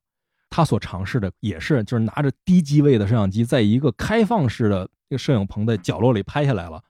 [0.57, 6.81] 他所尝试的也是就是拿着低机位的摄像机，在一个开放式的这个摄影棚的角落里拍下来了。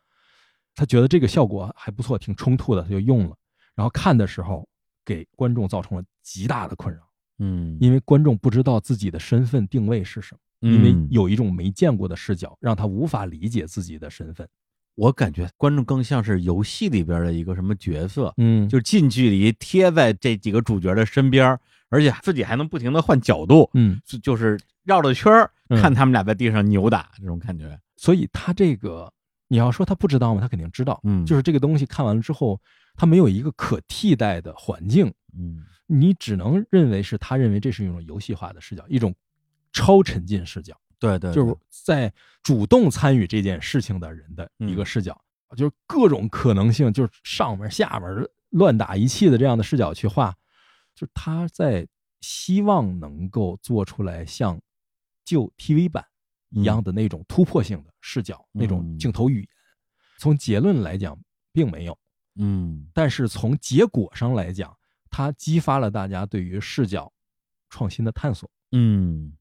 [0.74, 3.36] 他觉得这个效果还不错，挺冲突的，他就用了。
[3.76, 4.66] 然后看的时候
[5.04, 7.02] 给观众造成了极大的困扰，
[7.40, 10.40] 嗯，因为观众不知道自己的身份定位是什么。
[10.62, 14.48] 因为有一种没见过的视角，让他无法理解自己的身份。
[14.96, 27.80] 我感觉观众更像是游戏里边的一个什么角色，嗯就近距离贴在这几个主角的身边儿，而且自己还能不停的换角度，嗯，就就是绕着圈儿嗯看他们俩在地上扭打这种感觉。
[27.96, 29.12] 所以他这个
[29.48, 30.42] 你要说他不知道吗？
[30.42, 31.00] 他肯定知道。
[31.04, 32.60] 嗯就是这个东西看完了之后，
[32.96, 39.16] 他没有一个可替代的环境，嗯你只能认为是他认为这是一种游戏化的视角，一种
[39.72, 42.12] 超沉浸视角，对对，就是在
[42.44, 45.20] 主动参与这件事情的人的一个视角，
[45.56, 50.36] 就是各种可能性，就是上面下面乱打一气的这样的视角去画，
[50.98, 51.88] 就是他在
[52.22, 54.60] 希望能够做出来像
[55.24, 56.04] 旧 TV 版
[56.50, 59.50] 一样的那种突破性的视角，嗯那种镜头语言。
[60.18, 61.16] 从结论来讲，
[61.54, 61.96] 并没有。
[62.40, 64.76] 嗯但是从结果上来讲，
[65.12, 67.14] 它激发了大家对于视角
[67.70, 68.50] 创新的探索。
[68.72, 69.38] 嗯，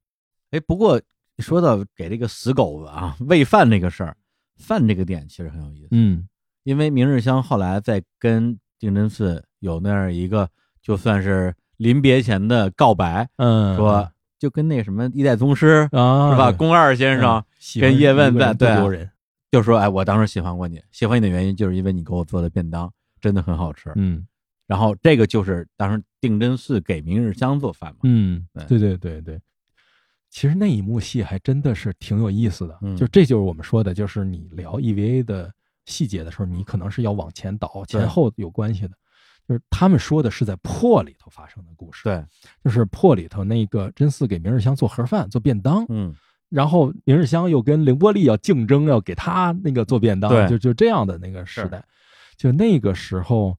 [0.51, 1.01] 哎，不过
[1.39, 4.15] 说到给这个死狗子啊喂饭这个事儿，
[4.59, 6.29] 饭这个点其实很有意思，嗯
[6.65, 10.51] 因为明日香后来在跟定真寺有那样一个
[10.87, 14.09] 就算是临别前的告白，嗯，说
[14.39, 16.53] 就跟那什么一代宗师啊，是吧？
[16.53, 19.09] 宫二先生嗯喜欢跟叶问在对
[19.51, 22.89] 就说：“哎，我当时喜欢过你，喜欢你的原因就是因为你给我做的便当
[23.21, 23.91] 真的很好吃。
[23.97, 24.25] 嗯
[24.69, 27.99] 然后这个就是当时定真寺给明日香做饭嘛。
[28.05, 29.41] 嗯，对对对对对。
[30.31, 35.53] 其实那一幕戏还真的是挺有意思的，嗯就这就是我们说的，就是你聊 EVA 的
[35.87, 38.91] 细节的时候，你可能是要往前倒，前后有关系的。
[39.49, 42.25] 就是他们说的是在破里头发生的故事，，对，
[42.65, 46.15] 就是破里头那个真嗣给明日香做盒饭、做便当，嗯。
[46.49, 50.47] 然后明日香又跟凌波丽要竞争，要给他那个做便当，对。
[50.49, 51.85] 就就这样的那个时代，
[52.37, 53.59] 就那个时候，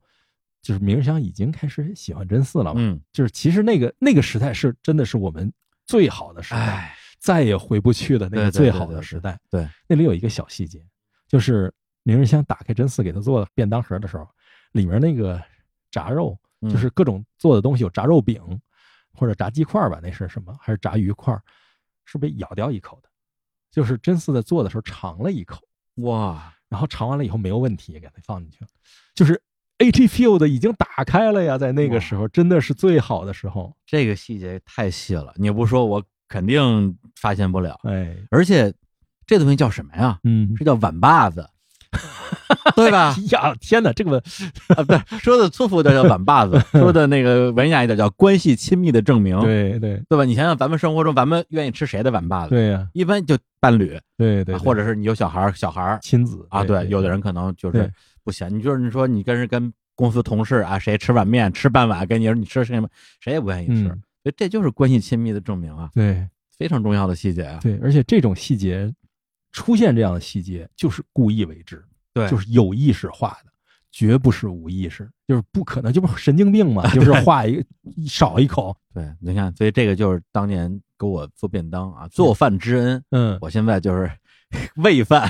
[0.62, 5.52] 就是明日香已经开始喜欢真嗣了嘛，嗯，就是其实那个那个时代是真的是我们
[5.86, 9.38] 最好的时代，哎，再也回不去的那个最好对对的时代。
[9.52, 10.82] 对，那里有一个小细节，
[11.28, 11.74] 就是
[12.04, 14.26] 明日香打开真嗣给他做的便当盒的时候，
[14.72, 15.44] 里面那个
[15.98, 18.42] 炸肉，嗯就是各种做的东西，有炸肉饼
[19.14, 20.56] 或者炸鸡块吧，那是什么？
[20.62, 21.36] 还是炸鱼块？
[22.06, 23.10] 是被咬掉一口的，
[23.72, 25.60] 就是真嗣在做的时候尝了一口，
[25.96, 28.68] 哇，然后尝完了以后没有问题，给它放进去了，
[29.14, 29.42] 就是
[29.80, 37.78] AT Field 已经打开了呀，在那个时候真的是最好的时候，这个细节太细了，你不说我肯定发现不了。
[37.84, 38.74] 哎，而且
[39.26, 40.20] 这东西叫什么呀？
[40.24, 41.50] 嗯，这叫碗把子，
[42.76, 43.24] 对吧哎？
[43.32, 44.18] 呀，天哪，这个
[44.76, 50.24] 啊，不是说的粗俗点叫碗把子， 说的那个文雅一点叫关系亲密的证明，对对对吧？
[50.26, 52.50] 你想想，咱们生活中，咱们愿意吃谁的碗把子？
[52.50, 57.92] 对呀，一般就伴侣，对对，啊或者是你有小孩儿，小孩儿亲子啊，对，有的人可能就是
[58.24, 58.48] 不行。
[58.58, 62.88] 你就是你说你跟人跟公司同事啊，谁吃碗面吃半碗，跟你说你吃什么，
[63.20, 66.28] 谁也不愿意吃，嗯所以这就是关系亲密的证明啊，对
[66.58, 67.60] 非常重要的细节啊。
[67.62, 68.92] 对，而且这种细节
[69.58, 73.52] 出现这样的细节，就是故意为之，对，就是有意识画的，
[73.92, 77.64] 绝不是无意识，就是不可能，这不神经病嘛，就是画一个
[78.08, 84.12] 少一口，对，你看，所以这个就是当年给我做便当啊，做饭之恩，嗯，我现在就是
[84.78, 85.28] 喂饭，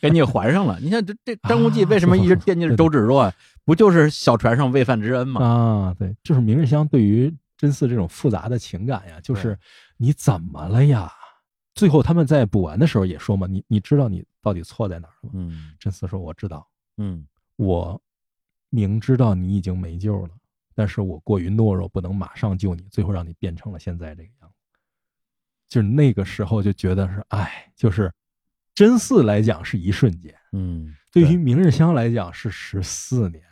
[0.00, 0.76] 给你还上了。
[0.80, 3.32] 你看这这 张无忌为什么一直惦记着周芷若啊？
[3.64, 5.40] 不就是小船上喂饭之恩吗？
[5.44, 9.56] 啊，对，就是明日香对于真嗣这种复杂的情感呀，就是
[9.98, 11.12] 你怎么了呀？
[11.76, 15.30] 最后他们在补完的时候也说嘛，你你知道你到底错在哪儿了吗？
[15.34, 15.76] 嗯。
[15.78, 17.24] 真嗣说我知道，嗯。
[17.56, 18.02] 我
[18.70, 20.34] 明知道你已经没救了，
[20.74, 24.56] 但是我过于懦弱，不能马上救你，最后让你变成了现在这个样子。
[25.68, 28.12] 就是那个时候就觉得是，哎，就是
[28.74, 31.22] 真嗣来讲是一瞬间，嗯，对。
[31.24, 33.42] 于明日香来讲是十四年，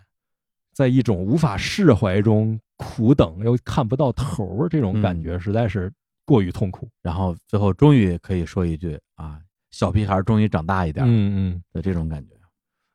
[0.72, 5.92] 在一种无法释怀中苦等又看不到头儿，这种感觉实在是
[6.24, 6.88] 过于痛苦。
[7.02, 9.40] 然后最后终于可以说一句啊，
[9.70, 12.34] 小屁孩终于长大一点嗯嗯的这种感觉。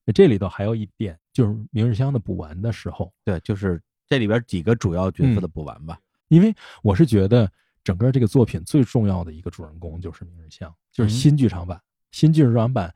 [0.05, 5.99] 那，这里头还有一点，就是明日香的补完的时候，对，就是这里边几个主要角色的补完吧。
[6.29, 6.53] 因为
[6.83, 7.51] 我是觉得
[7.83, 11.81] 整个这个作品最重要的一个主人公就是明日香，就是新剧场版。
[12.11, 12.93] 新剧场版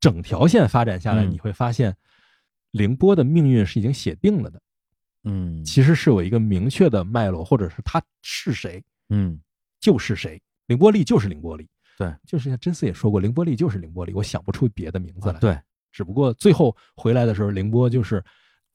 [0.00, 1.94] 整条线发展下来，嗯你会发现
[2.70, 4.60] 凌波的命运是已经写定了的，
[5.24, 9.38] 嗯其实是有一个明确的脉络，或者是他是谁嗯
[9.86, 10.42] 就是谁。
[10.66, 15.36] 凌波丽就是凌波丽，对，就是像真嗣也说过，凌波丽就是凌波丽，我想不出别的名字来。
[15.36, 15.56] 啊对，
[15.92, 18.20] 只不过最后回来的时候，凌波就是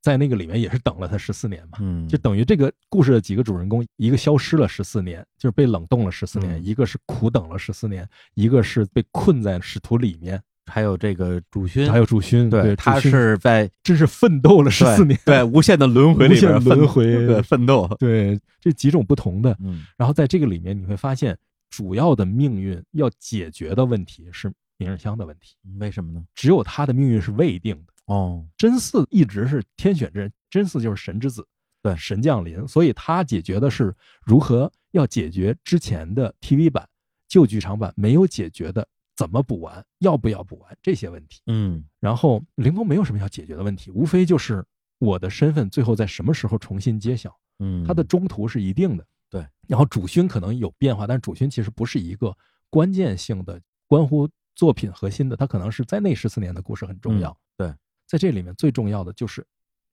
[0.02, 1.80] 在那个里面也是等了他十四年嘛。
[1.82, 8.06] 嗯就等于这个故事的几个主人公，一个消失了十四年，就是被冷冻了十四年；嗯一个是苦等了十四年；
[8.36, 10.42] 一个是被困在使徒里面。
[10.66, 17.88] 还有这个主勋，还有主勋，对，他是在真是奋斗了十四年，对无限的轮回里边轮回对奋斗。
[18.00, 19.56] 对这几种不同的。
[19.60, 21.38] 嗯然后在这个里面，你会发现
[21.70, 26.24] 主要的命运要解决的问题是明日香的问题，为什么呢？
[26.36, 27.94] 只有他的命运是未定的。
[28.06, 31.46] 哦，真嗣一直是天选之人，真嗣就是神之子，
[31.82, 33.94] 对神降临，所以他解决的是
[34.24, 36.88] 如何要解决之前的 TV 版、
[37.28, 38.86] 旧剧场版没有解决的，
[39.22, 41.42] 怎么补完，要不要补完这些问题。
[41.46, 44.66] 嗯然后凌峰没有什么要解决的问题，无非就是
[44.98, 47.40] 我的身份最后在什么时候重新揭晓？
[47.60, 49.48] 嗯，它的中途是一定的，对。
[49.68, 52.36] 然后主勋可能有变化，但主勋其实不是一个
[52.70, 57.30] 关键性的、关乎作品核心的，他可能是在那十四年的故事很重要。
[57.30, 57.76] 嗯对，
[58.08, 59.46] 在这里面最重要的就是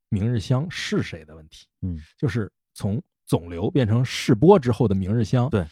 [0.09, 1.67] 明日香是谁的问题。
[1.83, 5.51] 嗯，就是从肿瘤变成世波之后的明日香。
[5.51, 5.67] 对，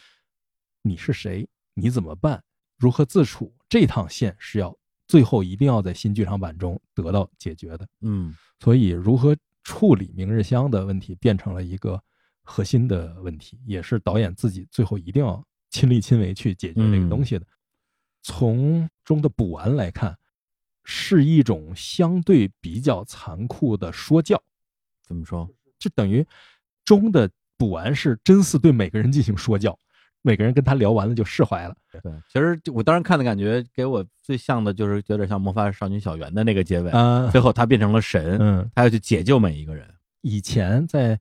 [0.83, 1.47] 你是谁？
[1.73, 2.43] 你怎么办？
[2.77, 3.53] 如何自处？
[3.67, 4.77] 这趟线是要
[5.07, 7.87] 最后一定要在新剧场版中得到解决的。
[8.01, 12.01] 嗯所以，如何处理明日香的问题，变成了一个
[12.41, 17.45] 核心的问题，也是导演自己最后一定要亲力亲为去解决这个东西的。
[18.23, 20.17] 从中的补完来看，
[20.83, 24.41] 是一种相对比较残酷的说教，
[25.03, 25.49] 怎么说？
[25.77, 26.25] 就等于
[26.83, 29.77] 中的补完是真嗣对每个人进行说教，
[30.27, 31.75] 每个人跟他聊完了就释怀了。
[32.03, 39.87] 对，其实我当时看的感觉，给我最像的就是有点像《魔法少女小圆》的那个结尾，啊，最后他变成了神，嗯，他要去解救每一个人。
[40.21, 41.17] 以前在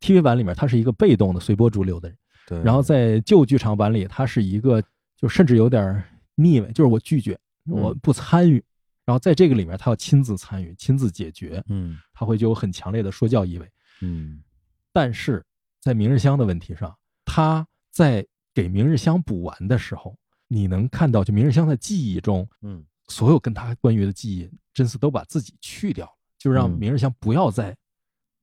[0.00, 2.18] TV 版里面，他是一个被动的随波逐流的人。
[2.48, 4.82] 对，然后在旧剧场版里，他是一个
[5.16, 6.02] 就甚至有点
[6.34, 8.62] 腻味，就是我拒绝，我不参与。
[9.04, 13.66] 然后在这个里面，他要亲自参与，亲自解决，嗯他会就有很强烈的说教意味。
[14.00, 14.42] 嗯
[14.92, 15.44] 但是
[15.80, 16.94] 在明日香的问题上，
[17.24, 18.26] 他在
[18.58, 20.18] 给明日香补完的时候，
[20.48, 27.76] 你能看到，就明日香的记忆中，嗯所有跟他关于的记忆，真嗣都把自己去掉了，就让嗯明日香不要再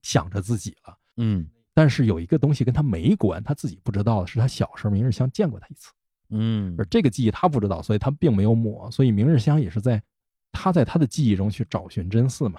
[0.00, 0.96] 想着自己了。
[1.18, 5.92] 嗯但是有一个东西跟他没关，他自己不知道的是，他小时候明日香见过他一次。
[6.30, 10.02] 嗯而这个记忆他不知道，所以他并没有抹，所以明日香也是在
[10.50, 12.58] 他在他的记忆中去找寻真嗣嘛。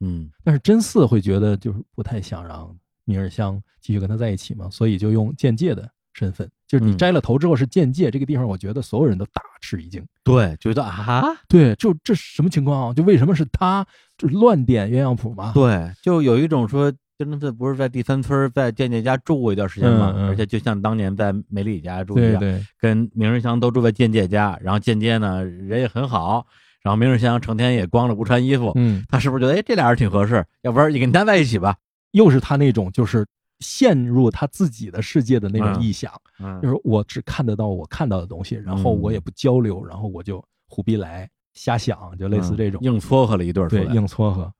[0.00, 10.04] 嗯但是真嗣会觉得就是不太想让明日香继续跟他在一起嘛，所以就用间接的身份，就是你嗯摘了头之后是间界，这个地方我觉得所有人都大吃一惊。
[10.24, 12.94] 对，觉得啊，对，就这什么情况啊？
[12.94, 13.86] 就为什么是他？
[14.18, 15.52] 就乱点鸳鸯谱嘛？
[15.54, 26.46] 对，就有一种说，真的不是在第三村在健健家住过一段时间嘛，嗯嗯而且就像当年在梅里家住一样，对对跟明日香都住在健介家，然后健介呢人也很好，
[26.82, 30.44] 然后明日香成天也光着不穿衣服，嗯，他是不是觉得哎这俩人挺合适？
[30.62, 31.76] 要不然你跟他在一起吧？
[32.12, 33.26] 又是他那种就是
[33.60, 36.60] 陷入他自己的世界的那种嗯臆想，嗯。
[36.60, 42.80] 就是我只看得到我看到的东西，然后我也不交流，然后我就胡逼来瞎想，就类似这种。
[42.82, 44.52] 嗯硬撮合了一对儿对，硬撮合，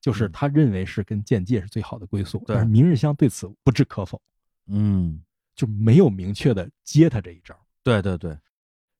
[0.00, 0.32] 就是嗯。
[0.32, 4.20] 他认为是跟剑界是最好的归宿，对但是明日香对此不置可否，
[4.66, 5.22] 嗯，
[5.54, 7.54] 就没有明确的接他这一招，
[7.84, 8.36] 对对对，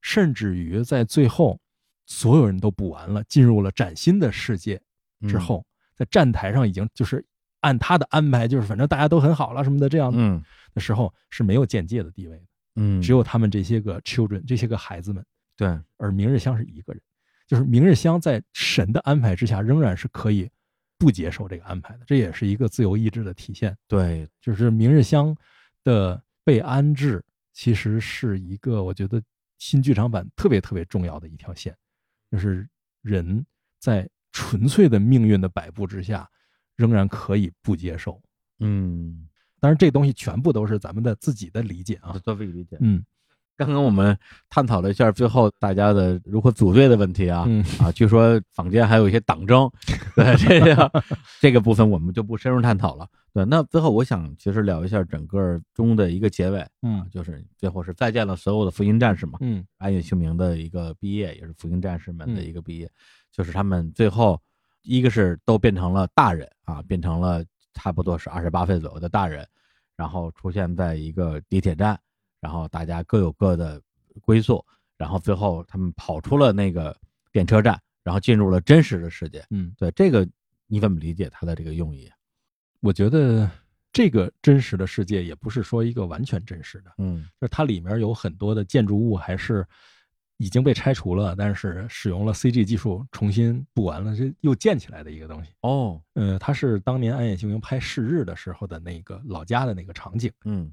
[0.00, 1.58] 甚至于在最后
[2.06, 4.80] 所有人都补完了，进入了崭新的世界
[5.26, 5.40] 之嗯。
[5.40, 5.66] 后，
[5.96, 7.24] 在站台上已经就是
[7.60, 10.42] 按他的安排，就是反正大家都很好了什么的这样嗯。
[10.72, 12.44] 的时候是没有间接的地位的，
[12.76, 15.24] 嗯，只有他们这些个 children 这些个孩子们，
[15.56, 17.02] 对，而明日香是一个人，
[17.44, 20.48] 就是明日香在神的安排之下，仍然是可以
[20.96, 23.76] 不接受这个安排的，这也是一个自由意志的体现。
[23.88, 25.36] 对，就是明日香
[25.82, 27.20] 的被安置，
[27.52, 29.20] 其实是一个我觉得
[29.58, 31.76] 新剧场版特别特别重要的一条线，
[32.30, 32.68] 就是
[33.02, 33.44] 人
[33.80, 36.30] 在纯粹的命运的摆布之下，
[36.80, 38.20] 仍然可以不接受。
[38.58, 39.28] 嗯，
[39.60, 42.18] 当然，这东西全部都是咱们的自己的理解啊。
[42.24, 42.76] 做自己理解。
[42.80, 43.04] 嗯
[43.56, 44.16] 刚刚我们
[44.48, 49.70] 探讨了一下最后大家的如何组队的问题啊，嗯啊，据说坊间还有一些党争，
[50.16, 50.90] 对这个
[51.42, 53.06] 这个部分我们就不深入探讨了。
[53.34, 62.90] 对，那最后我想其实聊一下整个中的一个结尾，嗯就是最后是再见了所有的福音战士嘛，嗯安野秀明的一个毕业，也是福音战士们的一个毕业，
[63.30, 64.40] 就是他们最后
[64.82, 67.44] 一个是都变成了大人啊，变成了
[67.74, 69.46] 差不多是二十八岁左右的大人，
[69.96, 71.98] 然后出现在一个地铁站，
[72.40, 73.80] 然后大家各有各的
[74.20, 74.64] 归宿，
[74.96, 76.96] 然后最后他们跑出了那个
[77.32, 79.44] 电车站，然后进入了真实的世界。
[79.50, 80.26] 嗯，对这个
[80.66, 82.10] 你怎么理解它的这个用意？
[82.80, 83.50] 我觉得
[83.92, 89.66] 这个真实的世界也不是说一个完全真实的，嗯就是它里面有很多的建筑物还是
[90.40, 95.52] 已经被拆除了，但是使用了 CG 技术重新布完了，这又建起来的一个东西。
[95.60, 100.32] 哦呃，它是当年安野秀明拍《逝日》的时候的那个老家的那个场景。
[100.46, 100.72] 嗯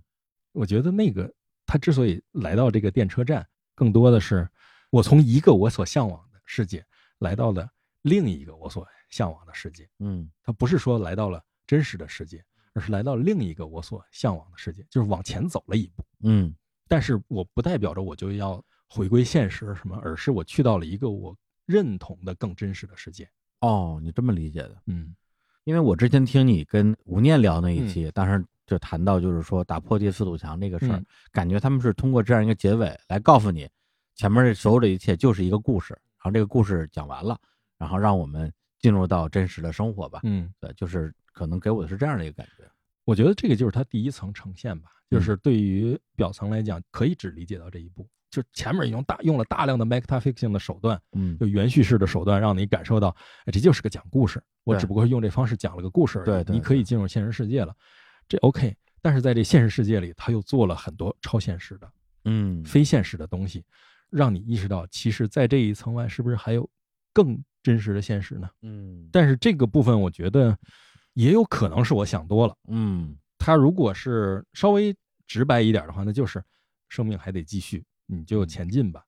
[0.53, 1.29] 我觉得那个
[1.65, 3.45] 他之所以来到这个电车站，
[3.75, 4.47] 更多的是
[4.89, 6.81] 我从一个我所向往的世界
[7.19, 7.69] 来到了
[8.03, 9.85] 另一个我所向往的世界。
[9.99, 12.41] 嗯他不是说来到了真实的世界，
[12.71, 16.05] 而是来到另一个我所向往的世界，就是往前走了一步。
[16.23, 16.55] 嗯
[16.87, 21.35] 但是我不代表着我就要回归现实什么，而是我去到了一个我
[21.65, 23.29] 认同的更真实的世界。
[23.61, 24.81] 哦，你这么理解的？
[24.85, 25.15] 嗯
[25.65, 33.67] 因为我之前听你跟吴念聊那一期，当时就谈到就是说打破第四堵墙这个事儿，嗯感觉他们是通过这样一个结尾来告诉你，
[34.15, 37.37] 前面这所有的一切就是一个故事，然后这个故事讲完了，
[37.77, 38.49] 然后让我们
[38.79, 40.21] 进入到真实的生活吧。
[40.23, 42.63] 嗯对，就是可能给我的是这样的一个感觉。
[43.03, 48.07] 我觉得这个就是它第一层呈现吧，嗯就是对于表层来讲，可以只理解到这一步。
[48.41, 53.15] 就前面已经大用了大量的 metafiction 的手段，嗯就原叙事的手段，让你感受到，
[53.45, 54.41] 哎，这就是个讲故事。
[54.63, 56.25] 我只不过是用这方式讲了个故事而已。
[56.25, 57.75] 对对你可以进入现实世界了，
[58.27, 58.75] 这 OK。
[59.01, 61.89] 但是在这现实世界里，他又做了很多超现实的、
[62.25, 63.63] 嗯非现实的东西，
[64.09, 66.69] 让你意识到，其实，在这一层外，是不是还有
[67.13, 68.47] 更真实的现实呢？
[68.61, 70.55] 嗯但是这个部分，我觉得
[71.13, 72.55] 也有可能是我想多了。
[72.67, 74.93] 嗯他如果是稍微
[75.25, 76.43] 直白一点的话，那就是
[76.89, 79.05] 生命还得继续，你就嗯前进吧。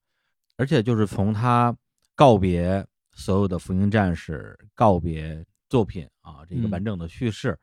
[0.55, 1.75] 而且就是从他
[2.15, 7.57] 告别所有的福音战士，告别作品啊，这个嗯完整的叙事，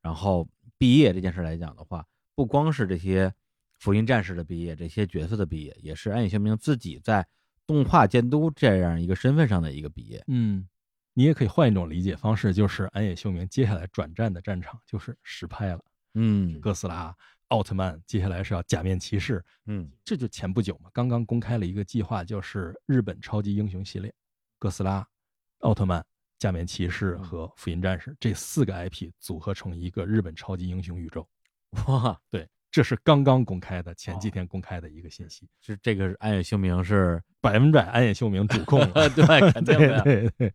[0.00, 0.48] 然后
[0.78, 3.32] 毕业这件事来讲的话，不光是这些
[3.78, 7.26] 福音战士的毕业，这些角色的毕业，也是安野秀明自己在
[7.66, 10.22] 动画监督这样一个身份上的一个毕业。
[10.28, 10.68] 嗯，
[11.14, 15.82] 你也可以换一种理解方式，就是安野秀明接下来转战的战场就是实拍了，
[16.14, 17.16] 嗯哥斯拉、
[17.48, 24.12] 奥特曼，接下来是要假面骑士，嗯这就前不久嘛，刚刚公开了一个计划，就是日本超级英雄系列，
[24.58, 25.06] 哥斯拉、
[25.60, 26.04] 奥特曼、
[26.38, 31.26] 假面骑士和福音战士这四个 IP 组合成一个日本超级英雄宇宙。
[31.86, 39.08] 哇，对，这是刚刚公开的，前哦几天公开的一个信息，是这个安野秀明是百分百安野秀明主控了。
[39.14, 40.00] 对，肯定的。
[40.04, 40.54] 对对对，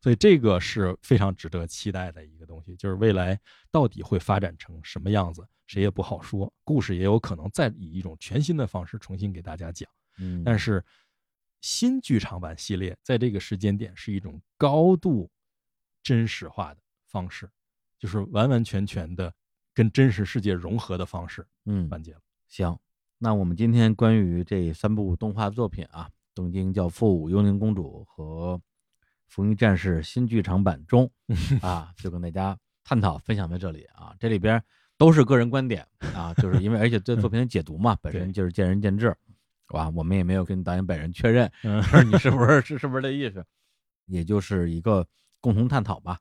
[0.00, 3.38] 所以这个是非常值得期待的一个东西，就是未来
[3.70, 6.52] 到底会发展成什么样子，谁也不好说。
[6.62, 9.88] 故事也有可能再以一种全新的方式重新给大家讲。
[10.18, 10.84] 嗯，但是
[11.60, 15.28] 新剧场版系列在这个时间点是一种高度
[16.02, 17.50] 真实化的方式，
[17.98, 19.34] 就是完完全全的
[19.74, 22.20] 跟真实世界融合的方式嗯完结了。
[22.46, 22.78] 行，
[23.18, 28.56] 那我们今天关于这三部动画作品啊，《东京教父》《幽灵公主》和
[29.28, 31.08] 《福音战士》新剧场版中
[31.62, 34.14] 啊，就跟大家探讨分享在这里啊。
[34.18, 34.60] 这里边
[34.96, 39.14] 都是个人观点啊，就是因为而且对作品的解读嘛， 本身就是见仁见智，
[39.68, 41.48] 哇，我们也没有跟导演本人确认，
[42.10, 43.44] 你是不是是是不是这意思，
[44.06, 45.06] 也就是一个
[45.40, 46.18] 共同探讨吧。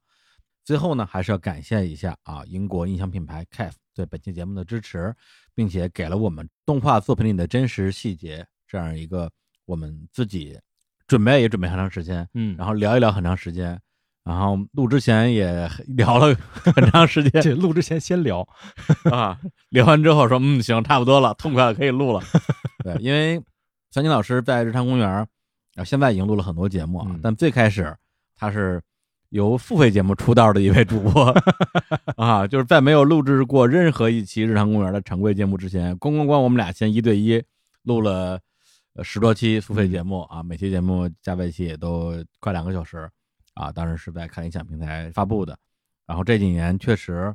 [0.63, 5.15] 最后呢，还是要感谢一下啊，英国音响品牌 CAF 对本期节目的支持，
[5.55, 9.31] 并且给了我们动画作品里的真实细节这样一个
[9.63, 10.59] 我们自己
[11.07, 13.79] 准备也准备很长时间，嗯，然后聊一聊很长时间，
[14.23, 17.41] 然后录之前也 聊了很长时间。
[17.41, 18.47] 这录之前先聊，
[19.11, 19.39] 啊，
[19.69, 22.21] 聊完之后说嗯行差不多了，痛快了可以录了。
[22.83, 23.41] 对，因为
[23.91, 25.09] 小金老师在日常公园
[25.75, 27.19] 啊，现在已经录了很多节目啊，嗯。
[27.23, 27.95] 但最开始
[28.35, 28.81] 他是
[29.29, 31.33] 由付费节目出道的一位主播
[32.17, 37.41] 啊，就是在没有录制过任何一期日常公园的常规节目之前，咣咣咣，我们俩先一对一
[37.83, 38.39] 录了
[38.97, 43.07] 呃十多期付费节目啊，每期节目加在一起也都快两个小时
[43.53, 45.55] 啊，当时是在看理想平台发布的。
[46.07, 47.33] 然后这几年确实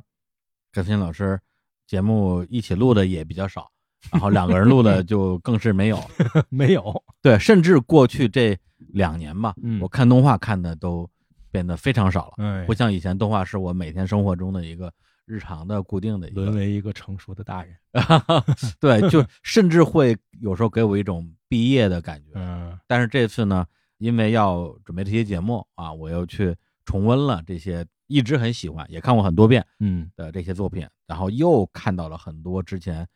[0.73, 1.39] 跟孙老师
[1.87, 3.71] 节目一起录的也比较少，
[4.11, 5.97] 然后两个人录的就更是没有。
[6.51, 8.57] 没有，对，甚至过去这
[8.89, 11.09] 两年吧，嗯我看动画看的都
[11.49, 14.91] 变得非常少了，哎不，像以前动画是我每天生活中的一个
[15.25, 17.75] 日常的固定的一个沦为一个成熟的大人。
[18.79, 22.31] 对，就 甚至会有时候给我一种毕业的感觉。
[22.35, 23.65] 嗯但是这次呢，
[23.97, 26.55] 因为要准备这些节目啊，我又去
[26.85, 33.07] 重温了这些一直很喜欢，也看过很多遍嗯的这些作品，然后又看到了很多之前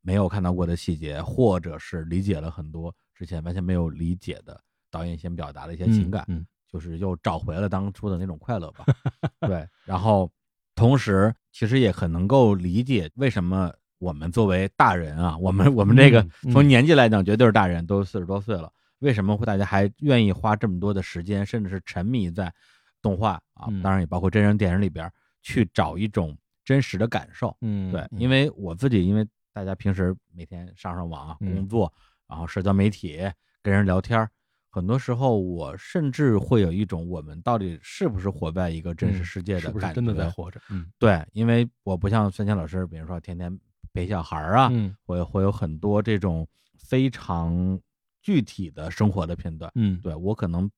[0.00, 4.58] 没有看到过的细节，或者是理解了很多之前完全没有理解的
[4.90, 8.86] 导演想表达的一些情感，嗯就是又找回了当初的那种快乐吧。
[9.46, 10.30] 对，然后
[10.74, 22.52] 同时其实也很能够理解为什么我们作为大人啊，我们我们这个从年纪来讲绝对是大人，都四十多岁了，为什么会大家还愿意花这么多的时间，甚至是沉迷在
[23.00, 23.82] 动画啊，嗯。
[23.82, 25.10] 当然也包括真人电影里边
[25.42, 27.56] 去找一种真实的感受。
[27.60, 31.54] 嗯，对，因为我自己，因为大家平时每天上上网啊、嗯。
[31.54, 31.92] 工作，
[32.26, 33.20] 然后社交媒体
[33.62, 34.28] 跟人聊天儿，
[34.72, 39.68] 很多时候我甚至会有一种我们到底是不是活在一个真实嗯世界的感觉？
[39.68, 40.58] 是不是真的在活着？
[40.70, 43.56] 嗯对，因为我不像孙强老师，比如说天天
[43.92, 47.78] 陪小孩儿啊，嗯会会有很多这种非常
[48.22, 49.70] 具体的生活的片段。
[49.74, 50.70] 嗯，对我可能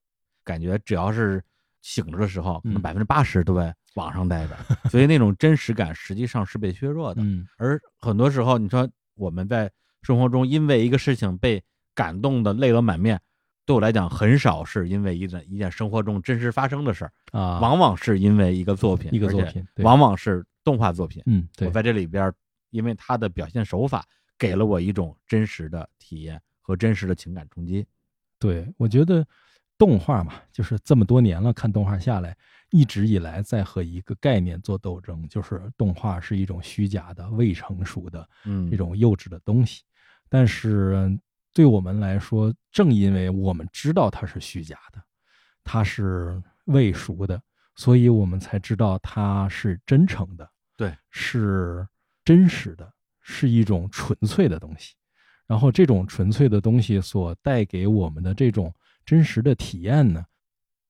[0.42, 1.40] 感觉只要是
[1.80, 4.56] 醒着的时候，可能嗯百分之八十都在网上待着，
[4.90, 7.22] 所以那种真实感实际上是被削弱的。
[7.22, 9.70] 嗯而很多时候，你说我们在
[10.02, 11.62] 生活中因为一个事情被
[11.94, 13.20] 感动的泪流满面，
[13.66, 21.22] 对我来讲很少是因为一件一件生活中真实发生的事儿，啊，往往是因为一个作品，一个作品对往往是动画作品。
[21.26, 22.32] 嗯对我，在这里边，
[22.70, 24.04] 因为它的表现手法
[24.38, 27.86] 给了我一种真实的体验和真实的情感冲击。
[28.38, 29.26] 对，我觉得
[29.78, 32.36] 动画嘛，就是这么多年了，看动画下来，
[32.70, 39.82] 一直以来在和一个概念做斗争，就是动画是一种虚假的、未成熟的嗯，这种幼稚的东西。
[40.28, 41.18] 但是
[41.54, 45.02] 对我们来说，正因为我们知道它是虚假的，
[45.62, 47.40] 它是未熟的，
[47.76, 51.86] 所以我们才知道它是真诚的，对，是
[52.24, 54.96] 真实的，是一种纯粹的东西。
[55.46, 58.74] 然后这种纯粹的东西所带给我们的这种
[59.06, 60.24] 真实的体验呢，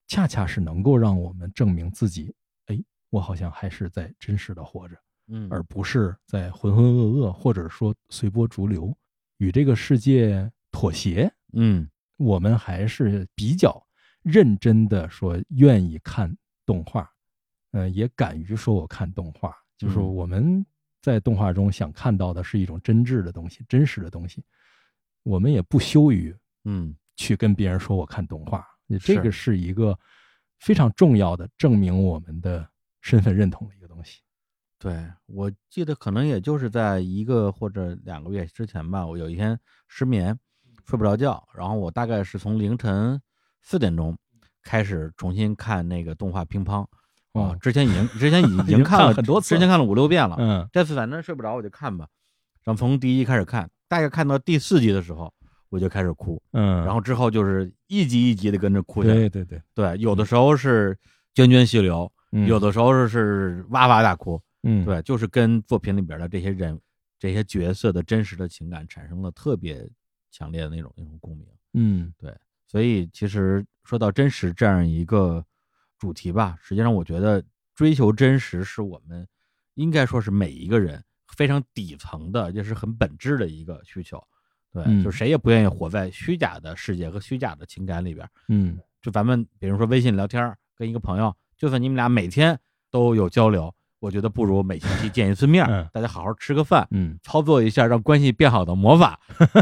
[0.07, 2.35] 恰恰是能够让我们证明自己，
[2.67, 4.97] 哎，我好像还是在真实的活着。
[5.27, 8.97] 嗯，而不是在浑浑噩噩，或者说随波逐流，
[9.39, 11.33] 与这个世界妥协。
[11.53, 11.89] 嗯。
[12.17, 13.85] 我们还是比较
[14.23, 16.33] 认真的说愿意看
[16.65, 17.11] 动画，
[17.73, 20.15] 呃，也敢于说我看动画，就是嗯。
[20.15, 20.65] 我们
[21.03, 24.45] 在动画中想看到的是一种真挚的东西、真实的东西，
[25.25, 26.35] 我们也不羞于
[26.65, 26.95] 嗯。
[27.17, 28.67] 去跟别人说我看动画，
[29.01, 29.97] 这个是一个
[30.59, 32.69] 非常重要的证明我们的
[33.03, 34.23] 身份认同的一个东西。
[34.79, 40.39] 对，我记得可能也就是在一个或者两个月之前吧，我有一天失眠，
[40.87, 43.21] 睡不着觉，然后我大概是从凌晨
[43.63, 44.17] 四点钟
[44.63, 46.83] 开始重新看那个动画乒乓。
[46.83, 46.89] 啊
[47.33, 50.37] 哦，之前已经之前已 已经看已经看了了很多次之前看了五六遍了。
[50.39, 52.07] 嗯这次反正睡不着我就看吧，
[52.63, 55.33] 然后从第一开始看，大概看到第四集的时候
[55.69, 59.15] 我就开始哭，嗯，然后之后就是一集一集的跟着哭下来。
[59.15, 60.97] 对对对，对，有的时候是
[61.35, 64.41] 涓涓细流，嗯有的时候是是哇哇大哭。
[64.65, 66.81] 嗯，对，就是跟作品里边的这些人、
[67.19, 69.89] 这些角色的真实的情感产生了特别
[70.31, 71.47] 强烈的那种那种共鸣。
[71.75, 72.35] 嗯对
[72.67, 75.45] 所以其实说到真实这样一个
[75.99, 79.27] 主题吧，实际上我觉得追求真实是我们
[79.75, 81.03] 应该说是每一个人
[81.37, 84.23] 非常底层的，也是很本质的一个需求。
[84.73, 88.29] 对，嗯就谁也不愿意活在虚假的世界和虚假的情感里边。
[88.49, 92.59] 嗯就咱们比如说微信聊天，跟一个朋友，就算你们俩每天
[92.91, 93.75] 都有交流，
[94.05, 95.89] 我觉得不如每星期见一次面，嗯。
[95.91, 97.19] 大家好好吃个饭，嗯。
[97.23, 99.19] 操作一下让关系变好的魔法，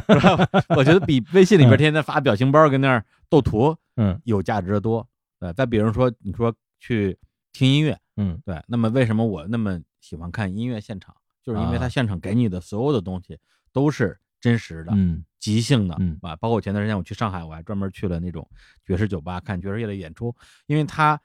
[0.77, 4.21] 我觉得比微信里边天天发表情包跟那儿斗图嗯。
[4.25, 5.07] 有价值的多。
[5.39, 7.17] 对，再比如说你说去
[7.53, 11.15] 听音乐，嗯对，那么为什么我那么喜欢看音乐现场？
[11.41, 13.39] 就是因为它啊现场给你的所有的东西
[13.73, 16.19] 都是真实的，嗯即兴的，嗯。
[16.21, 18.45] 啊，包括前段时间我去上海，我还专门去了那种
[18.85, 20.35] 爵士酒吧看爵士乐的演出，
[20.67, 21.21] 因为他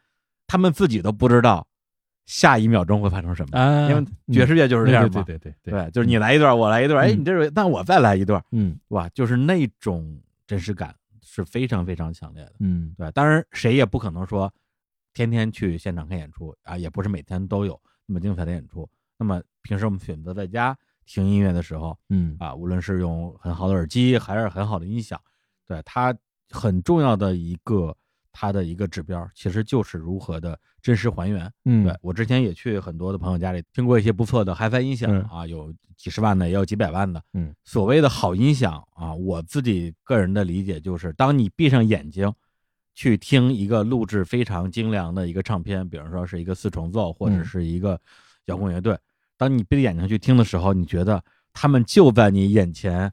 [0.46, 1.68] 他们自己都不知道
[2.28, 5.72] 下一秒钟会发生什么，啊，因为爵士乐就是这样嘛，对对对对。
[5.72, 7.20] 对，就是你来一段，我来一段，哎，嗯。
[7.20, 8.78] 你这是，那我再来一段，嗯。
[8.90, 10.94] 哇，就是那种真实感
[11.24, 12.94] 是非常非常强烈的，嗯。
[12.98, 14.54] 对，当然谁也不可能说
[15.14, 18.88] 天天去现场看演出啊，也不是每天都有那么精彩的演出，
[19.18, 22.36] 那么平时我们选择在家听音乐的时候，嗯。
[22.40, 25.18] 啊，无论是用很好的耳机还是很好的音响，
[25.66, 26.14] 对它
[26.50, 27.96] 很重要的一个
[28.40, 31.52] 它的一个指标，其实就是如何的真实还原。
[31.66, 37.20] 嗯对我之前也去很多的朋友家里听过一些不错的 HiFi 音响嗯啊，有几十万的，也有几百万的。
[37.34, 42.32] 嗯，所谓的好音响啊，我自己个人的理解就是，当你闭上眼睛
[42.94, 48.00] 去听一个录制非常精良的一个唱片，比如说是一个四重奏或者嗯是一个
[48.46, 48.96] 摇滚乐队，
[49.36, 51.24] 当你闭着眼睛去听的时候，你觉得
[51.54, 53.12] 他们就在你眼前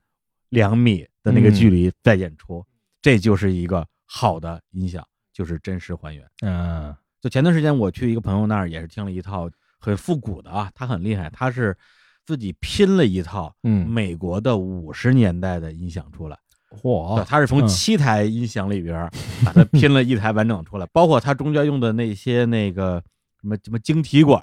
[0.50, 2.62] 两米的那个距离在演出，
[3.00, 5.02] 这就是一个好的音响，
[5.34, 6.24] 就是真实还原。
[6.40, 6.96] 嗯。
[7.20, 11.76] 就前段时间我去一个朋友那儿，也是听了一套很复古的啊，他很厉害，他是
[12.24, 13.86] 自己拼了一套嗯。
[13.88, 16.38] 美国的五十年代的音响出来。
[16.70, 17.66] 对嚯他是从嗯。
[17.68, 19.10] 七台音响里边
[19.44, 23.02] 把它拼了一台完整出来，包括他中间用的那些那个
[23.40, 24.42] 什么什么晶体管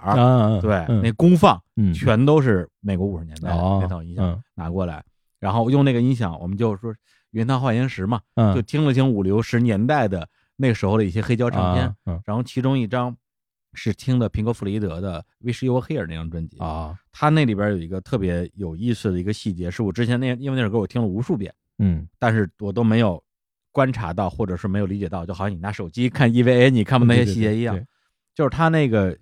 [0.61, 1.01] 对，嗯。
[1.01, 1.93] 那功放嗯。
[1.93, 4.43] 全都是美国五十年代那套音响嗯。
[4.55, 5.03] 拿过来，
[5.39, 6.95] 然后用那个音响，我们就说
[7.29, 8.55] 原汤化原石嘛，嗯。
[8.55, 10.27] 就听了听五六十年代的
[10.61, 12.21] 那个时候的一些黑胶唱片，嗯。
[12.23, 13.17] 然后其中一张
[13.73, 16.95] 是听的平克·弗洛伊德的《Wish You Were Here》那张专辑，啊。
[17.11, 22.07] 他那里边有一个特别有意思的一个细节，是我之前那因为那首歌我听了无数遍，嗯。
[22.19, 23.21] 但是我都没有
[23.71, 27.83] 观察到，或者是没有理解到，就好像你拿手机看 EVA 你看不那些细节一样，
[28.35, 29.17] 就是他那个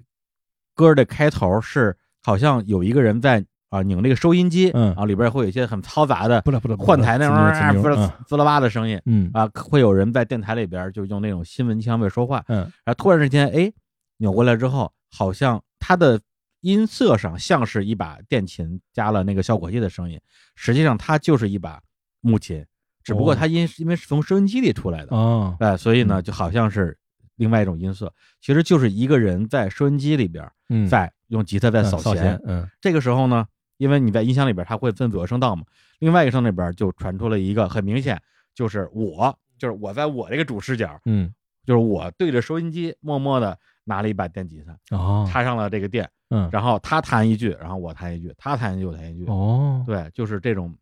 [0.73, 4.87] 歌的开头是好像有一个人在啊拧那个收音机，嗯。
[4.87, 9.29] 然后里边会有一些很嘈杂的不了不了换台那种啊滋啦 滋啦吧的声音嗯。
[9.33, 12.59] 啊，会有人在电台里边就用那种新闻腔在说话，嗯。
[12.83, 13.71] 然后突然之间，哎，
[14.17, 16.19] 扭过来之后，好像它的
[16.61, 20.19] 音色上像是一把电琴加了那个效果器的声音，
[20.55, 21.79] 实际上它就是一把
[22.21, 22.65] 木琴，
[23.03, 23.35] 只不过哦。
[23.35, 26.23] 它因因为是从收音机里出来的，哦哎，所以呢，嗯。
[26.23, 26.97] 就好像是
[27.35, 30.87] 另外一种音色，其实就是一个人在收音机里边嗯。
[30.87, 32.69] 在用吉他在扫弦嗯扫弦，嗯。
[32.81, 33.45] 这个时候呢，
[33.79, 35.63] 因为你在音箱里边它会分左右声道嘛，
[35.97, 38.21] 另外一个声里边就传出了一个很明显
[38.53, 41.33] 就是我就是我在我这个主视角，嗯
[41.65, 50.75] 就是我对着收音机默默的拿了一把电吉他，哦插上了这个电，嗯然后他弹一句，然后我弹一句，他弹一句，我弹一句，哦对，就是这种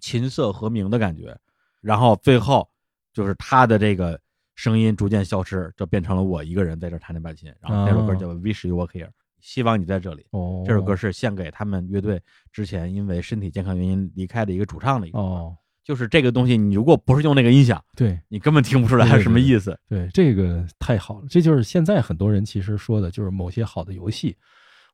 [0.00, 1.36] 琴瑟和鸣的感觉。
[1.80, 2.68] 然后最后
[3.12, 4.20] 就是他的这个
[4.56, 7.52] 声音逐渐消失，就变成了我一个人在这弹这把琴。
[7.60, 9.06] 然后那首歌叫《Wish You Were Here》，
[9.40, 10.26] 希望你在这里。
[10.30, 12.20] 哦这首歌是献给他们乐队
[12.52, 15.18] 之前因为身体健康原因离开的一个主唱的一个。
[15.18, 19.74] 哦就是这个东西，你如果不是用那个音响，对你根本听不出来什么意思。
[19.88, 24.36] 对，这个太好了，这就是现在很多人其实说的，就是某些好的游戏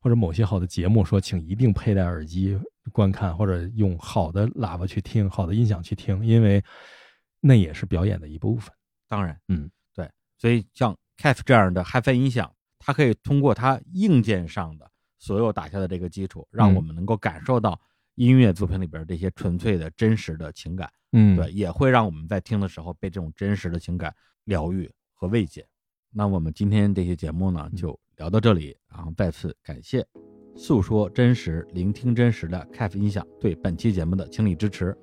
[0.00, 2.56] 或者某些好的节目，说请一定佩戴耳机
[2.92, 6.62] 观看，或者用好的喇叭去听，好的音响去听，因为
[7.40, 8.72] 那也是表演的一部分。
[9.08, 10.08] 当然，嗯，对，
[10.38, 12.48] 所以像 CAF 这样的 HiFi 音响，
[12.84, 17.80] 它可以通过它硬件上的所有打下的这个基础，让嗯我们能够感受到
[18.16, 20.90] 音乐作品里边这些纯粹的真实的情感。
[21.12, 25.66] 嗯对，也会让我们在听的时候被这种真实的情感疗愈和慰藉。
[26.10, 30.04] 那我们今天这期节目呢，嗯就聊到这里，然后再次感谢
[30.56, 34.96] 诉说真实、聆听真实的 CAF 音响对本期节目的倾力支持。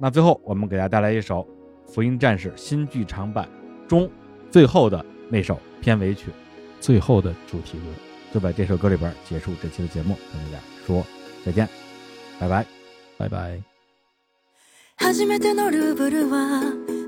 [0.00, 1.46] 那最后，我们给大家带来一首
[1.92, 3.48] 《福音战士》新剧场版
[3.88, 4.10] 中
[4.50, 6.30] 最后的那首片尾曲，
[6.83, 7.85] 最后的主题歌，
[8.33, 11.05] 就在这首歌里边结束这期的节目，跟大家说
[11.45, 11.67] 再见，
[12.39, 12.65] 拜拜。
[13.17, 13.61] 拜拜。
[14.95, 16.61] 初めてのルーブルは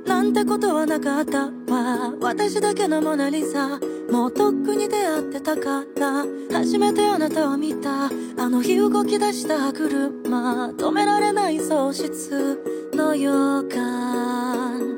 [0.05, 12.59] なんてことはなかったわ私だけのモナリザもうとっくに出会ってたから初めてあなたを見たあの日動き出した車止められない喪失
[12.93, 13.31] の予
[13.69, 14.94] 感